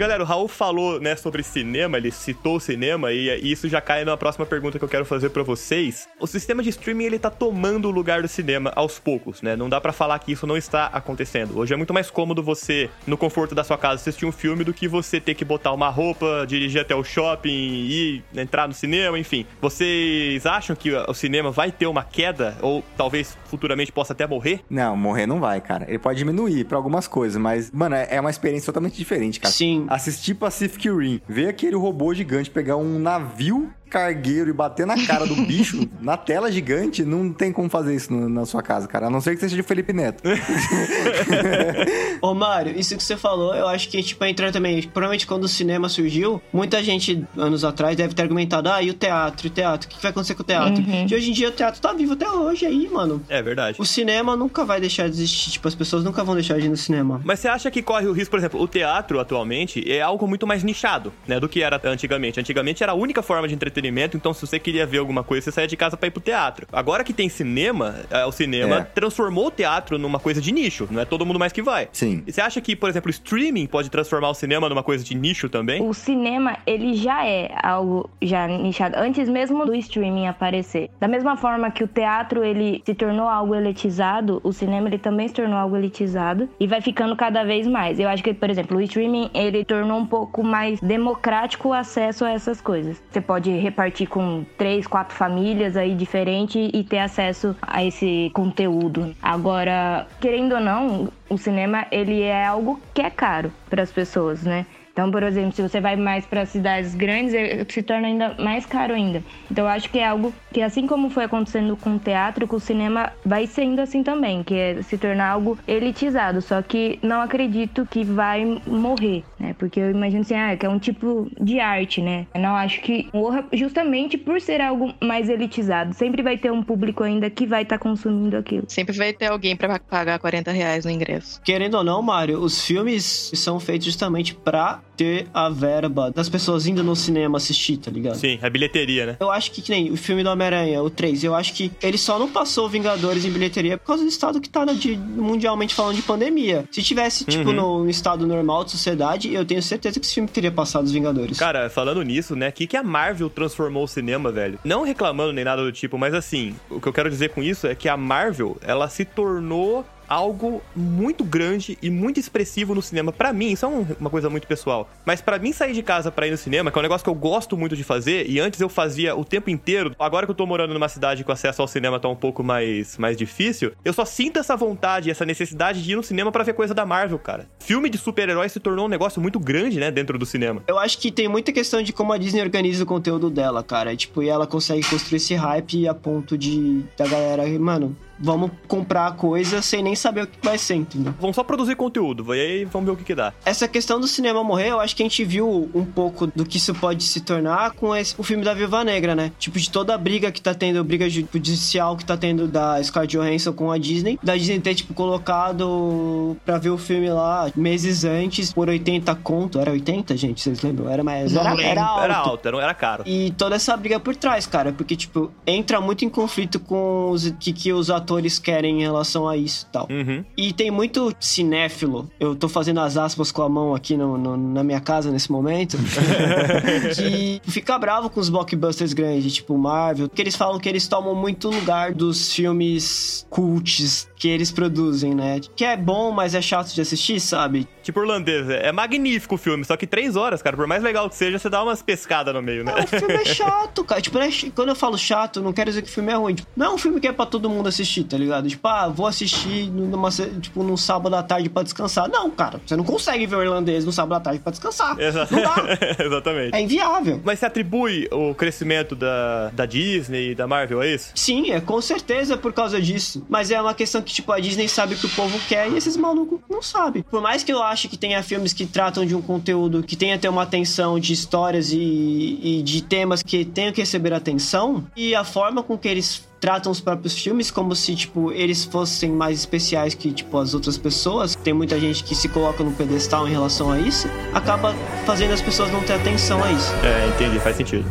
Galera, 0.00 0.22
o 0.22 0.26
Raul 0.26 0.48
falou, 0.48 0.98
né, 0.98 1.14
sobre 1.14 1.42
cinema, 1.42 1.98
ele 1.98 2.10
citou 2.10 2.56
o 2.56 2.60
cinema 2.60 3.12
e, 3.12 3.28
e 3.42 3.52
isso 3.52 3.68
já 3.68 3.82
cai 3.82 4.02
na 4.02 4.16
próxima 4.16 4.46
pergunta 4.46 4.78
que 4.78 4.84
eu 4.86 4.88
quero 4.88 5.04
fazer 5.04 5.28
pra 5.28 5.42
vocês. 5.42 6.08
O 6.18 6.26
sistema 6.26 6.62
de 6.62 6.70
streaming, 6.70 7.04
ele 7.04 7.18
tá 7.18 7.28
tomando 7.28 7.86
o 7.86 7.90
lugar 7.90 8.22
do 8.22 8.28
cinema 8.28 8.72
aos 8.74 8.98
poucos, 8.98 9.42
né? 9.42 9.54
Não 9.54 9.68
dá 9.68 9.78
pra 9.78 9.92
falar 9.92 10.18
que 10.20 10.32
isso 10.32 10.46
não 10.46 10.56
está 10.56 10.86
acontecendo. 10.86 11.58
Hoje 11.58 11.74
é 11.74 11.76
muito 11.76 11.92
mais 11.92 12.10
cômodo 12.10 12.42
você, 12.42 12.88
no 13.06 13.18
conforto 13.18 13.54
da 13.54 13.62
sua 13.62 13.76
casa, 13.76 13.96
assistir 13.96 14.24
um 14.24 14.32
filme 14.32 14.64
do 14.64 14.72
que 14.72 14.88
você 14.88 15.20
ter 15.20 15.34
que 15.34 15.44
botar 15.44 15.70
uma 15.70 15.90
roupa, 15.90 16.46
dirigir 16.48 16.80
até 16.80 16.94
o 16.94 17.04
shopping 17.04 17.50
e 17.50 18.22
entrar 18.34 18.66
no 18.66 18.72
cinema, 18.72 19.18
enfim. 19.18 19.44
Vocês 19.60 20.46
acham 20.46 20.74
que 20.74 20.90
o 20.94 21.12
cinema 21.12 21.50
vai 21.50 21.70
ter 21.70 21.86
uma 21.86 22.02
queda 22.02 22.56
ou 22.62 22.82
talvez 22.96 23.36
futuramente 23.44 23.92
possa 23.92 24.14
até 24.14 24.26
morrer? 24.26 24.60
Não, 24.70 24.96
morrer 24.96 25.26
não 25.26 25.40
vai, 25.40 25.60
cara. 25.60 25.84
Ele 25.86 25.98
pode 25.98 26.16
diminuir 26.16 26.64
pra 26.64 26.78
algumas 26.78 27.06
coisas, 27.06 27.36
mas, 27.36 27.70
mano, 27.70 27.96
é 27.96 28.08
é 28.10 28.18
uma 28.18 28.30
experiência 28.30 28.64
totalmente 28.64 28.96
diferente, 28.96 29.38
cara. 29.38 29.52
Sim. 29.52 29.89
Assistir 29.90 30.34
Pacific 30.34 30.88
Rim, 30.88 31.20
ver 31.28 31.48
aquele 31.48 31.74
robô 31.74 32.14
gigante 32.14 32.48
pegar 32.48 32.76
um 32.76 32.96
navio 32.96 33.74
cargueiro 33.90 34.48
e 34.48 34.52
bater 34.52 34.86
na 34.86 35.04
cara 35.06 35.26
do 35.26 35.34
bicho 35.34 35.86
na 36.00 36.16
tela 36.16 36.50
gigante, 36.50 37.04
não 37.04 37.32
tem 37.32 37.52
como 37.52 37.68
fazer 37.68 37.94
isso 37.94 38.12
no- 38.12 38.28
na 38.28 38.46
sua 38.46 38.62
casa, 38.62 38.86
cara. 38.88 39.08
A 39.08 39.10
não 39.10 39.20
ser 39.20 39.34
que 39.34 39.40
você 39.40 39.48
seja 39.48 39.60
o 39.60 39.64
Felipe 39.64 39.92
Neto. 39.92 40.22
Ô, 42.22 42.34
Mário, 42.34 42.78
isso 42.78 42.96
que 42.96 43.02
você 43.02 43.16
falou, 43.16 43.54
eu 43.54 43.66
acho 43.68 43.88
que, 43.88 44.02
tipo, 44.02 44.24
entrando 44.24 44.52
também. 44.52 44.82
Provavelmente 44.82 45.26
quando 45.26 45.44
o 45.44 45.48
cinema 45.48 45.88
surgiu, 45.88 46.40
muita 46.52 46.82
gente, 46.82 47.24
anos 47.36 47.64
atrás, 47.64 47.96
deve 47.96 48.14
ter 48.14 48.22
argumentado: 48.22 48.68
ah, 48.68 48.82
e 48.82 48.90
o 48.90 48.94
teatro? 48.94 49.46
E 49.46 49.48
o 49.48 49.50
teatro? 49.52 49.88
O 49.88 49.90
que 49.90 50.00
vai 50.02 50.10
acontecer 50.10 50.34
com 50.34 50.42
o 50.42 50.46
teatro? 50.46 50.82
Uhum. 50.82 51.06
E 51.10 51.14
hoje 51.14 51.30
em 51.30 51.32
dia 51.32 51.48
o 51.48 51.52
teatro 51.52 51.80
tá 51.80 51.92
vivo 51.92 52.12
até 52.12 52.28
hoje 52.30 52.66
aí, 52.66 52.88
mano. 52.88 53.22
É 53.28 53.42
verdade. 53.42 53.76
O 53.80 53.84
cinema 53.84 54.36
nunca 54.36 54.64
vai 54.64 54.80
deixar 54.80 55.04
de 55.08 55.14
existir. 55.16 55.50
Tipo, 55.50 55.68
as 55.68 55.74
pessoas 55.74 56.04
nunca 56.04 56.22
vão 56.22 56.34
deixar 56.34 56.58
de 56.58 56.66
ir 56.66 56.68
no 56.68 56.76
cinema. 56.76 57.20
Mas 57.24 57.40
você 57.40 57.48
acha 57.48 57.70
que 57.70 57.82
corre 57.82 58.06
o 58.06 58.12
risco, 58.12 58.30
por 58.30 58.38
exemplo, 58.38 58.60
o 58.60 58.68
teatro 58.68 59.18
atualmente 59.18 59.90
é 59.90 60.00
algo 60.00 60.26
muito 60.28 60.46
mais 60.46 60.62
nichado, 60.62 61.12
né, 61.26 61.40
do 61.40 61.48
que 61.48 61.62
era 61.62 61.80
antigamente. 61.84 62.38
Antigamente 62.38 62.82
era 62.82 62.92
a 62.92 62.94
única 62.94 63.22
forma 63.22 63.48
de 63.48 63.54
entretenimento, 63.54 63.79
então 63.88 64.32
se 64.32 64.46
você 64.46 64.58
queria 64.58 64.86
ver 64.86 64.98
alguma 64.98 65.22
coisa, 65.22 65.44
você 65.44 65.52
saía 65.52 65.66
de 65.68 65.76
casa 65.76 65.96
pra 65.96 66.06
ir 66.08 66.10
pro 66.10 66.20
teatro. 66.20 66.66
Agora 66.72 67.04
que 67.04 67.12
tem 67.12 67.28
cinema, 67.28 67.96
é, 68.10 68.24
o 68.24 68.32
cinema 68.32 68.76
É. 68.78 68.82
transformou 68.82 69.46
o 69.46 69.50
teatro 69.50 69.98
numa 69.98 70.18
coisa 70.18 70.40
de 70.40 70.52
nicho, 70.52 70.88
não 70.90 71.00
é 71.00 71.04
todo 71.04 71.24
mundo 71.26 71.38
mais 71.38 71.52
que 71.52 71.62
vai. 71.62 71.88
Sim. 71.92 72.22
E 72.26 72.32
você 72.32 72.40
acha 72.40 72.60
que, 72.60 72.74
por 72.76 72.88
exemplo, 72.88 73.08
o 73.08 73.10
streaming 73.10 73.66
pode 73.66 73.90
transformar 73.90 74.30
o 74.30 74.34
cinema 74.34 74.68
numa 74.68 74.82
coisa 74.82 75.04
de 75.04 75.14
nicho 75.14 75.48
também? 75.48 75.82
O 75.86 75.92
cinema, 75.94 76.56
ele 76.66 76.94
já 76.94 77.26
é 77.26 77.50
algo 77.62 78.08
já 78.22 78.46
nichado, 78.46 78.96
antes 78.98 79.28
mesmo 79.28 79.64
do 79.66 79.74
streaming 79.74 80.26
aparecer. 80.26 80.90
Da 81.00 81.08
mesma 81.08 81.36
forma 81.36 81.70
que 81.70 81.82
o 81.84 81.88
teatro, 81.88 82.44
ele 82.44 82.82
se 82.84 82.94
tornou 82.94 83.28
algo 83.28 83.54
elitizado, 83.54 84.40
o 84.44 84.52
cinema, 84.52 84.88
ele 84.88 84.98
também 84.98 85.28
se 85.28 85.34
tornou 85.34 85.56
algo 85.58 85.76
elitizado 85.76 86.48
e 86.58 86.66
vai 86.66 86.80
ficando 86.80 87.16
cada 87.16 87.44
vez 87.44 87.66
mais. 87.66 87.98
Eu 87.98 88.08
acho 88.08 88.22
que, 88.22 88.32
por 88.34 88.50
exemplo, 88.50 88.76
o 88.78 88.80
streaming, 88.80 89.30
ele 89.34 89.64
tornou 89.64 89.98
um 89.98 90.06
pouco 90.06 90.42
mais 90.42 90.80
democrático 90.80 91.68
o 91.68 91.72
acesso 91.72 92.24
a 92.24 92.30
essas 92.30 92.60
coisas. 92.60 93.02
Você 93.10 93.20
pode 93.20 93.50
repartir 93.70 94.08
com 94.08 94.44
três, 94.58 94.86
quatro 94.86 95.14
famílias 95.14 95.76
aí 95.76 95.94
diferentes 95.94 96.70
e 96.74 96.84
ter 96.84 96.98
acesso 96.98 97.56
a 97.62 97.84
esse 97.84 98.30
conteúdo. 98.34 99.14
Agora, 99.22 100.06
querendo 100.20 100.56
ou 100.56 100.60
não, 100.60 101.08
o 101.28 101.38
cinema, 101.38 101.86
ele 101.90 102.22
é 102.22 102.44
algo 102.44 102.80
que 102.92 103.00
é 103.00 103.10
caro 103.10 103.52
para 103.68 103.82
as 103.82 103.92
pessoas, 103.92 104.42
né? 104.42 104.66
Então, 104.92 105.10
por 105.10 105.22
exemplo, 105.22 105.52
se 105.52 105.62
você 105.62 105.80
vai 105.80 105.96
mais 105.96 106.26
para 106.26 106.44
cidades 106.44 106.94
grandes, 106.94 107.32
se 107.72 107.82
torna 107.82 108.08
ainda 108.08 108.34
mais 108.38 108.66
caro 108.66 108.92
ainda. 108.92 109.22
Então, 109.50 109.64
eu 109.64 109.70
acho 109.70 109.88
que 109.88 109.98
é 109.98 110.06
algo 110.06 110.34
que, 110.52 110.60
assim 110.60 110.86
como 110.86 111.08
foi 111.08 111.24
acontecendo 111.24 111.76
com 111.76 111.94
o 111.94 111.98
teatro, 111.98 112.46
com 112.46 112.56
o 112.56 112.60
cinema, 112.60 113.12
vai 113.24 113.46
sendo 113.46 113.80
assim 113.80 114.02
também, 114.02 114.42
que 114.42 114.54
é 114.54 114.82
se 114.82 114.98
tornar 114.98 115.28
algo 115.28 115.56
elitizado. 115.66 116.42
Só 116.42 116.60
que 116.60 116.98
não 117.02 117.20
acredito 117.20 117.86
que 117.86 118.04
vai 118.04 118.44
morrer, 118.66 119.24
né? 119.40 119.54
Porque 119.58 119.80
eu 119.80 119.90
imagino 119.90 120.20
assim, 120.22 120.34
ah, 120.34 120.56
que 120.56 120.66
é 120.66 120.68
um 120.68 120.78
tipo 120.78 121.30
de 121.40 121.58
arte, 121.58 122.00
né? 122.00 122.26
Eu 122.34 122.40
não 122.40 122.54
acho 122.54 122.80
que 122.82 123.08
morra 123.12 123.44
justamente 123.52 124.16
por 124.18 124.40
ser 124.40 124.60
algo 124.60 124.92
mais 125.02 125.28
elitizado. 125.28 125.94
Sempre 125.94 126.22
vai 126.22 126.36
ter 126.36 126.52
um 126.52 126.62
público 126.62 127.02
ainda 127.02 127.28
que 127.30 127.46
vai 127.46 127.62
estar 127.62 127.78
consumindo 127.78 128.36
aquilo. 128.36 128.64
Sempre 128.68 128.96
vai 128.96 129.12
ter 129.12 129.26
alguém 129.26 129.56
pra 129.56 129.78
pagar 129.78 130.18
40 130.18 130.50
reais 130.52 130.84
no 130.84 130.90
ingresso. 130.90 131.40
Querendo 131.42 131.74
ou 131.76 131.84
não, 131.84 132.02
Mário, 132.02 132.38
os 132.40 132.64
filmes 132.64 133.30
são 133.34 133.58
feitos 133.58 133.86
justamente 133.86 134.34
pra 134.34 134.80
ter 134.96 135.26
a 135.32 135.48
verba 135.48 136.10
das 136.10 136.28
pessoas 136.28 136.66
indo 136.66 136.84
no 136.84 136.94
cinema 136.94 137.38
assistir, 137.38 137.78
tá 137.78 137.90
ligado? 137.90 138.16
Sim, 138.16 138.38
a 138.42 138.50
bilheteria, 138.50 139.06
né? 139.06 139.16
Eu 139.18 139.30
acho 139.30 139.50
que, 139.50 139.62
que 139.62 139.70
nem 139.70 139.90
o 139.90 139.96
filme 139.96 140.22
do 140.22 140.28
Homem-Aranha, 140.28 140.82
o 140.82 140.90
3, 140.90 141.24
eu 141.24 141.34
acho 141.34 141.54
que 141.54 141.72
ele 141.82 141.96
só 141.96 142.18
não 142.18 142.28
passou 142.28 142.68
Vingadores 142.68 143.24
em 143.24 143.30
bilheteria 143.30 143.78
por 143.78 143.86
causa 143.86 144.02
do 144.02 144.08
estado 144.08 144.40
que 144.40 144.48
tá 144.48 144.64
de, 144.66 144.96
mundialmente 144.96 145.74
falando 145.74 145.96
de 145.96 146.02
pandemia. 146.02 146.64
Se 146.70 146.82
tivesse, 146.82 147.24
tipo, 147.24 147.48
Uhum. 147.48 147.54
no, 147.56 147.84
no 147.84 147.90
estado 147.90 148.26
normal 148.26 148.64
de 148.64 148.72
sociedade, 148.72 149.29
eu 149.34 149.44
tenho 149.44 149.62
certeza 149.62 149.98
que 149.98 150.06
esse 150.06 150.14
filme 150.14 150.28
teria 150.28 150.50
passado 150.50 150.84
os 150.84 150.92
Vingadores. 150.92 151.38
Cara, 151.38 151.68
falando 151.70 152.02
nisso, 152.02 152.34
né? 152.36 152.50
Que, 152.50 152.66
que 152.66 152.76
a 152.76 152.82
Marvel 152.82 153.30
transformou 153.30 153.84
o 153.84 153.88
cinema, 153.88 154.30
velho? 154.30 154.58
Não 154.64 154.82
reclamando 154.82 155.32
nem 155.32 155.44
nada 155.44 155.62
do 155.62 155.72
tipo, 155.72 155.98
mas 155.98 156.14
assim, 156.14 156.54
o 156.68 156.80
que 156.80 156.88
eu 156.88 156.92
quero 156.92 157.10
dizer 157.10 157.30
com 157.30 157.42
isso 157.42 157.66
é 157.66 157.74
que 157.74 157.88
a 157.88 157.96
Marvel, 157.96 158.56
ela 158.62 158.88
se 158.88 159.04
tornou 159.04 159.84
algo 160.10 160.60
muito 160.74 161.22
grande 161.24 161.78
e 161.80 161.88
muito 161.88 162.18
expressivo 162.18 162.74
no 162.74 162.82
cinema. 162.82 163.12
Pra 163.12 163.32
mim, 163.32 163.52
isso 163.52 163.64
é 163.64 163.68
um- 163.68 163.86
uma 164.00 164.10
coisa 164.10 164.28
muito 164.28 164.46
pessoal. 164.46 164.90
Mas 165.06 165.20
pra 165.20 165.38
mim 165.38 165.52
sair 165.52 165.72
de 165.72 165.82
casa 165.82 166.10
pra 166.10 166.26
ir 166.26 166.32
no 166.32 166.36
cinema, 166.36 166.70
que 166.70 166.76
é 166.76 166.80
um 166.80 166.82
negócio 166.82 167.04
que 167.04 167.08
eu 167.10 167.14
gosto 167.14 167.56
muito 167.56 167.76
de 167.76 167.84
fazer, 167.84 168.28
e 168.28 168.40
antes 168.40 168.60
eu 168.60 168.68
fazia 168.68 169.14
o 169.14 169.24
tempo 169.24 169.48
inteiro, 169.48 169.94
agora 169.98 170.26
que 170.26 170.30
eu 170.32 170.34
tô 170.34 170.44
morando 170.44 170.74
numa 170.74 170.88
cidade 170.88 171.24
o 171.26 171.32
acesso 171.32 171.62
ao 171.62 171.68
cinema 171.68 172.00
tá 172.00 172.08
um 172.08 172.16
pouco 172.16 172.42
mais, 172.42 172.98
mais 172.98 173.16
difícil, 173.16 173.70
eu 173.84 173.92
só 173.92 174.04
sinto 174.04 174.40
essa 174.40 174.56
vontade, 174.56 175.08
essa 175.10 175.24
necessidade 175.24 175.80
de 175.80 175.92
ir 175.92 175.94
no 175.96 176.02
cinema 176.02 176.32
pra 176.32 176.42
ver 176.42 176.54
coisa 176.54 176.74
da 176.74 176.84
Marvel, 176.84 177.20
cara. 177.20 177.48
Filme 177.60 177.88
de 177.88 177.96
super-heróis 177.98 178.50
se 178.50 178.58
tornou 178.58 178.86
um 178.86 178.88
negócio 178.88 179.22
muito 179.22 179.38
grande, 179.38 179.78
né, 179.78 179.92
dentro 179.92 180.18
do 180.18 180.26
cinema. 180.26 180.60
Eu 180.66 180.76
acho 180.76 180.98
que 180.98 181.12
tem 181.12 181.28
muita 181.28 181.52
questão 181.52 181.80
de 181.82 181.92
como 181.92 182.12
a 182.12 182.18
Disney 182.18 182.42
organiza 182.42 182.82
o 182.82 182.86
conteúdo 182.86 183.30
dela, 183.30 183.62
cara. 183.62 183.94
Tipo, 183.94 184.24
e 184.24 184.28
ela 184.28 184.44
consegue 184.44 184.84
construir 184.88 185.18
esse 185.18 185.34
hype 185.36 185.86
a 185.86 185.94
ponto 185.94 186.36
de 186.36 186.82
da 186.98 187.06
galera, 187.06 187.46
mano, 187.60 187.96
vamos 188.20 188.50
comprar 188.68 189.06
a 189.06 189.12
coisa 189.12 189.62
sem 189.62 189.82
nem 189.82 189.96
saber 189.96 190.22
o 190.22 190.26
que 190.26 190.38
vai 190.42 190.58
ser, 190.58 190.74
entendeu? 190.74 191.14
Vamos 191.18 191.36
só 191.36 191.42
produzir 191.42 191.74
conteúdo, 191.74 192.34
e 192.34 192.40
aí 192.40 192.64
vamos 192.64 192.86
ver 192.86 192.92
o 192.92 192.96
que 192.96 193.04
que 193.04 193.14
dá. 193.14 193.32
Essa 193.44 193.66
questão 193.66 193.98
do 193.98 194.06
cinema 194.06 194.44
morrer, 194.44 194.70
eu 194.70 194.80
acho 194.80 194.94
que 194.94 195.02
a 195.02 195.06
gente 195.06 195.24
viu 195.24 195.70
um 195.74 195.84
pouco 195.84 196.26
do 196.28 196.44
que 196.44 196.58
isso 196.58 196.74
pode 196.74 197.02
se 197.04 197.20
tornar 197.20 197.72
com 197.72 197.94
esse, 197.94 198.14
o 198.18 198.22
filme 198.22 198.44
da 198.44 198.54
Viúva 198.54 198.84
Negra, 198.84 199.14
né? 199.14 199.32
Tipo, 199.38 199.58
de 199.58 199.70
toda 199.70 199.94
a 199.94 199.98
briga 199.98 200.30
que 200.30 200.40
tá 200.40 200.54
tendo, 200.54 200.82
briga 200.84 201.08
judicial 201.08 201.96
que 201.96 202.04
tá 202.04 202.16
tendo 202.16 202.46
da 202.46 202.82
Scarlett 202.82 203.16
Johansson 203.16 203.52
com 203.52 203.70
a 203.70 203.78
Disney. 203.78 204.18
Da 204.22 204.36
Disney 204.36 204.60
ter, 204.60 204.74
tipo, 204.74 204.94
colocado 204.94 206.36
pra 206.44 206.58
ver 206.58 206.70
o 206.70 206.78
filme 206.78 207.08
lá 207.10 207.50
meses 207.56 208.04
antes 208.04 208.52
por 208.52 208.68
80 208.68 209.14
conto. 209.16 209.58
Era 209.58 209.70
80, 209.70 210.16
gente? 210.16 210.40
Vocês 210.40 210.62
lembram? 210.62 210.88
Era 210.90 211.02
mais... 211.02 211.34
Era, 211.34 211.50
lembro. 211.50 211.64
era 211.64 211.82
alto. 211.82 212.04
Era 212.04 212.16
alto, 212.16 212.48
era, 212.48 212.62
era 212.62 212.74
caro. 212.74 213.04
E 213.06 213.32
toda 213.32 213.56
essa 213.56 213.76
briga 213.76 213.98
por 213.98 214.14
trás, 214.14 214.46
cara, 214.46 214.72
porque, 214.72 214.94
tipo, 214.94 215.30
entra 215.46 215.80
muito 215.80 216.04
em 216.04 216.08
conflito 216.08 216.60
com 216.60 217.10
os 217.10 217.30
que, 217.38 217.52
que 217.52 217.72
os 217.72 217.90
atores 217.90 218.09
querem 218.42 218.78
em 218.78 218.82
relação 218.82 219.28
a 219.28 219.36
isso 219.36 219.66
e 219.68 219.72
tal. 219.72 219.88
Uhum. 219.90 220.24
E 220.36 220.52
tem 220.52 220.70
muito 220.70 221.14
cinéfilo, 221.20 222.10
eu 222.18 222.34
tô 222.34 222.48
fazendo 222.48 222.80
as 222.80 222.96
aspas 222.96 223.30
com 223.32 223.42
a 223.42 223.48
mão 223.48 223.74
aqui 223.74 223.96
no- 223.96 224.16
no- 224.18 224.36
na 224.36 224.64
minha 224.64 224.80
casa 224.80 225.10
nesse 225.10 225.30
momento, 225.30 225.76
que 226.94 227.40
fica 227.50 227.78
bravo 227.78 228.10
com 228.10 228.20
os 228.20 228.28
blockbusters 228.28 228.92
grandes, 228.92 229.34
tipo 229.34 229.56
Marvel, 229.56 230.08
porque 230.08 230.22
eles 230.22 230.36
falam 230.36 230.58
que 230.58 230.68
eles 230.68 230.86
tomam 230.88 231.14
muito 231.14 231.48
lugar 231.50 231.92
dos 231.92 232.32
filmes 232.32 233.26
cults 233.30 234.08
que 234.16 234.28
eles 234.28 234.50
produzem, 234.52 235.14
né? 235.14 235.40
Que 235.56 235.64
é 235.64 235.76
bom, 235.76 236.10
mas 236.10 236.34
é 236.34 236.42
chato 236.42 236.72
de 236.74 236.80
assistir, 236.80 237.20
sabe? 237.20 237.66
Tipo 237.82 238.00
irlandês, 238.00 238.48
é 238.48 238.60
é 238.70 238.72
magnífico 238.72 239.34
o 239.34 239.38
filme, 239.38 239.64
só 239.64 239.76
que 239.76 239.86
três 239.86 240.14
horas, 240.16 240.42
cara. 240.42 240.56
Por 240.56 240.66
mais 240.66 240.82
legal 240.82 241.08
que 241.08 241.16
seja, 241.16 241.38
você 241.38 241.48
dá 241.48 241.62
umas 241.62 241.82
pescadas 241.82 242.32
no 242.34 242.40
meio, 242.42 242.62
né? 242.62 242.72
O 242.84 242.86
filme 242.86 243.14
é 243.14 243.24
chato, 243.24 243.82
cara. 243.82 244.00
Tipo, 244.00 244.18
é 244.18 244.28
quando 244.54 244.68
eu 244.68 244.76
falo 244.76 244.96
chato, 244.98 245.40
não 245.42 245.52
quero 245.52 245.70
dizer 245.70 245.82
que 245.82 245.88
o 245.88 245.92
filme 245.92 246.12
é 246.12 246.14
ruim. 246.14 246.36
Não 246.56 246.66
é 246.66 246.70
um 246.70 246.78
filme 246.78 247.00
que 247.00 247.08
é 247.08 247.12
pra 247.12 247.26
todo 247.26 247.48
mundo 247.50 247.68
assistir, 247.68 247.99
tá 248.04 248.16
ligado? 248.16 248.48
Tipo, 248.48 248.66
ah, 248.68 248.88
vou 248.88 249.06
assistir 249.06 249.70
numa, 249.70 250.10
tipo, 250.40 250.62
num 250.62 250.76
sábado 250.76 251.14
à 251.16 251.22
tarde 251.22 251.48
pra 251.48 251.62
descansar. 251.62 252.08
Não, 252.08 252.30
cara, 252.30 252.60
você 252.64 252.76
não 252.76 252.84
consegue 252.84 253.26
ver 253.26 253.36
o 253.36 253.42
irlandês 253.42 253.84
no 253.84 253.92
sábado 253.92 254.14
à 254.18 254.20
tarde 254.20 254.40
pra 254.40 254.50
descansar. 254.50 254.98
Exa- 255.00 255.26
Não 255.30 255.42
dá. 255.42 255.78
Exatamente. 256.04 256.54
É 256.54 256.60
inviável. 256.60 257.20
Mas 257.24 257.38
você 257.38 257.46
atribui 257.46 258.08
o 258.12 258.34
crescimento 258.34 258.94
da, 258.94 259.50
da 259.50 259.66
Disney 259.66 260.30
e 260.30 260.34
da 260.34 260.46
Marvel 260.46 260.80
a 260.80 260.86
isso? 260.86 261.10
Sim, 261.14 261.50
é 261.50 261.60
com 261.60 261.80
certeza 261.80 262.36
por 262.36 262.52
causa 262.52 262.80
disso. 262.80 263.24
Mas 263.28 263.50
é 263.50 263.60
uma 263.60 263.74
questão 263.74 264.02
que, 264.02 264.12
tipo, 264.12 264.32
a 264.32 264.40
Disney 264.40 264.68
sabe 264.68 264.94
o 264.94 264.98
que 264.98 265.06
o 265.06 265.10
povo 265.10 265.38
quer 265.48 265.70
e 265.70 265.76
esses 265.76 265.96
malucos 265.96 266.40
não 266.48 266.62
sabem. 266.62 267.02
Por 267.02 267.20
mais 267.20 267.42
que 267.44 267.52
eu 267.52 267.62
ache 267.62 267.88
que 267.88 267.96
tenha 267.96 268.22
filmes 268.22 268.52
que 268.52 268.66
tratam 268.66 269.04
de 269.04 269.14
um 269.14 269.22
conteúdo 269.22 269.82
que 269.82 269.96
tenha 269.96 270.18
ter 270.18 270.28
uma 270.28 270.42
atenção 270.42 270.98
de 270.98 271.12
histórias 271.12 271.72
e, 271.72 272.38
e 272.42 272.62
de 272.62 272.82
temas 272.82 273.22
que 273.22 273.44
tenham 273.44 273.72
que 273.72 273.80
receber 273.80 274.12
atenção, 274.12 274.84
e 274.96 275.14
a 275.14 275.24
forma 275.24 275.62
com 275.62 275.76
que 275.78 275.88
eles 275.88 276.24
tratam 276.40 276.72
os 276.72 276.80
próprios 276.80 277.16
filmes 277.16 277.50
como 277.50 277.76
se, 277.76 277.94
tipo, 277.94 278.32
eles 278.32 278.64
fossem 278.64 279.12
mais 279.12 279.40
especiais 279.40 279.94
que, 279.94 280.10
tipo, 280.10 280.38
as 280.38 280.54
outras 280.54 280.78
pessoas. 280.78 281.34
Tem 281.34 281.52
muita 281.52 281.78
gente 281.78 282.02
que 282.02 282.14
se 282.14 282.28
coloca 282.28 282.64
no 282.64 282.72
pedestal 282.72 283.28
em 283.28 283.30
relação 283.30 283.70
a 283.70 283.78
isso, 283.78 284.08
acaba 284.32 284.74
fazendo 285.04 285.32
as 285.32 285.42
pessoas 285.42 285.70
não 285.70 285.82
ter 285.82 285.92
atenção 285.92 286.42
a 286.42 286.50
isso. 286.50 286.72
É, 286.82 287.08
entendi, 287.08 287.38
faz 287.38 287.56
sentido. 287.56 287.84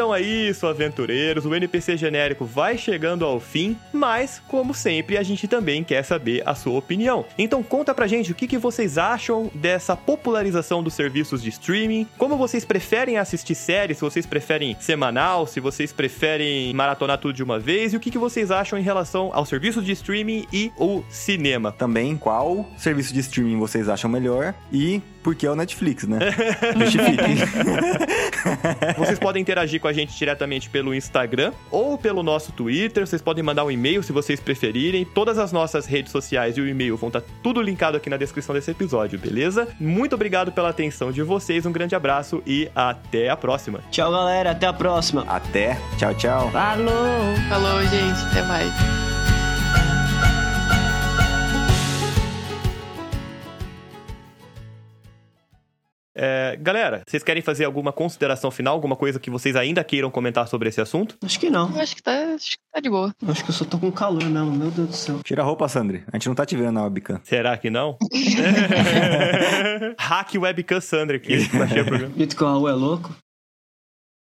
Então 0.00 0.14
é 0.14 0.22
isso, 0.22 0.66
aventureiros. 0.66 1.44
O 1.44 1.54
NPC 1.54 1.94
genérico 1.94 2.46
vai 2.46 2.78
chegando 2.78 3.22
ao 3.22 3.38
fim, 3.38 3.76
mas, 3.92 4.40
como 4.48 4.72
sempre, 4.72 5.18
a 5.18 5.22
gente 5.22 5.46
também 5.46 5.84
quer 5.84 6.02
saber 6.02 6.42
a 6.46 6.54
sua 6.54 6.78
opinião. 6.78 7.26
Então 7.36 7.62
conta 7.62 7.94
pra 7.94 8.06
gente 8.06 8.32
o 8.32 8.34
que, 8.34 8.46
que 8.46 8.56
vocês 8.56 8.96
acham 8.96 9.50
dessa 9.54 9.94
popularização 9.94 10.82
dos 10.82 10.94
serviços 10.94 11.42
de 11.42 11.50
streaming, 11.50 12.06
como 12.16 12.38
vocês 12.38 12.64
preferem 12.64 13.18
assistir 13.18 13.54
séries, 13.54 13.98
se 13.98 14.02
vocês 14.02 14.24
preferem 14.24 14.74
semanal, 14.80 15.46
se 15.46 15.60
vocês 15.60 15.92
preferem 15.92 16.72
maratonar 16.72 17.18
tudo 17.18 17.34
de 17.34 17.42
uma 17.42 17.58
vez, 17.58 17.92
e 17.92 17.98
o 17.98 18.00
que, 18.00 18.10
que 18.10 18.16
vocês 18.16 18.50
acham 18.50 18.78
em 18.78 18.82
relação 18.82 19.28
ao 19.34 19.44
serviço 19.44 19.82
de 19.82 19.92
streaming 19.92 20.46
e 20.50 20.72
o 20.78 21.04
cinema. 21.10 21.72
Também 21.72 22.16
qual 22.16 22.66
serviço 22.78 23.12
de 23.12 23.20
streaming 23.20 23.58
vocês 23.58 23.86
acham 23.86 24.10
melhor 24.10 24.54
e 24.72 25.02
por 25.22 25.34
que 25.34 25.46
é 25.46 25.50
o 25.50 25.54
Netflix, 25.56 26.06
né? 26.06 26.18
Justifique. 26.80 27.20
Vocês 28.98 29.18
podem 29.18 29.40
interagir 29.40 29.80
com 29.80 29.88
a 29.88 29.92
gente 29.92 30.16
diretamente 30.16 30.68
pelo 30.70 30.94
Instagram 30.94 31.52
ou 31.70 31.98
pelo 31.98 32.22
nosso 32.22 32.52
Twitter. 32.52 33.06
Vocês 33.06 33.22
podem 33.22 33.42
mandar 33.42 33.64
um 33.64 33.70
e-mail 33.70 34.02
se 34.02 34.12
vocês 34.12 34.40
preferirem. 34.40 35.04
Todas 35.04 35.38
as 35.38 35.52
nossas 35.52 35.86
redes 35.86 36.12
sociais 36.12 36.56
e 36.56 36.60
o 36.60 36.68
e-mail 36.68 36.96
vão 36.96 37.08
estar 37.08 37.22
tudo 37.42 37.60
linkado 37.60 37.96
aqui 37.96 38.08
na 38.08 38.16
descrição 38.16 38.54
desse 38.54 38.70
episódio, 38.70 39.18
beleza? 39.18 39.68
Muito 39.78 40.14
obrigado 40.14 40.52
pela 40.52 40.70
atenção 40.70 41.12
de 41.12 41.22
vocês. 41.22 41.66
Um 41.66 41.72
grande 41.72 41.94
abraço 41.94 42.42
e 42.46 42.70
até 42.74 43.28
a 43.28 43.36
próxima. 43.36 43.80
Tchau, 43.90 44.10
galera. 44.10 44.52
Até 44.52 44.66
a 44.66 44.72
próxima. 44.72 45.24
Até. 45.28 45.78
Tchau, 45.98 46.14
tchau. 46.14 46.50
Falou! 46.50 47.36
Falou, 47.48 47.82
gente. 47.82 48.20
Até 48.30 48.42
mais. 48.42 49.19
É, 56.22 56.54
galera, 56.60 57.00
vocês 57.08 57.22
querem 57.22 57.40
fazer 57.40 57.64
alguma 57.64 57.94
consideração 57.94 58.50
final? 58.50 58.74
Alguma 58.74 58.94
coisa 58.94 59.18
que 59.18 59.30
vocês 59.30 59.56
ainda 59.56 59.82
queiram 59.82 60.10
comentar 60.10 60.46
sobre 60.46 60.68
esse 60.68 60.78
assunto? 60.78 61.16
Acho 61.24 61.40
que 61.40 61.48
não. 61.48 61.74
Eu 61.74 61.80
acho 61.80 61.96
que 61.96 62.02
tá, 62.02 62.12
acho 62.34 62.50
que 62.50 62.58
tá 62.70 62.78
de 62.78 62.90
boa. 62.90 63.14
Acho 63.26 63.42
que 63.42 63.48
eu 63.48 63.54
só 63.54 63.64
tô 63.64 63.78
com 63.78 63.90
calor 63.90 64.22
mesmo. 64.24 64.50
Meu 64.52 64.70
Deus 64.70 64.88
do 64.88 64.94
céu. 64.94 65.20
Tira 65.24 65.40
a 65.40 65.44
roupa, 65.46 65.66
Sandri. 65.66 66.04
A 66.12 66.16
gente 66.16 66.28
não 66.28 66.34
tá 66.34 66.44
te 66.44 66.54
vendo 66.56 66.72
na 66.72 66.82
webcam. 66.82 67.18
Será 67.24 67.56
que 67.56 67.70
não? 67.70 67.96
Hack 69.98 70.34
Webcam 70.34 70.80
Sandra 70.82 71.16
aqui. 71.16 71.38
Raul 72.38 72.68
é 72.68 72.72
louco. 72.72 73.16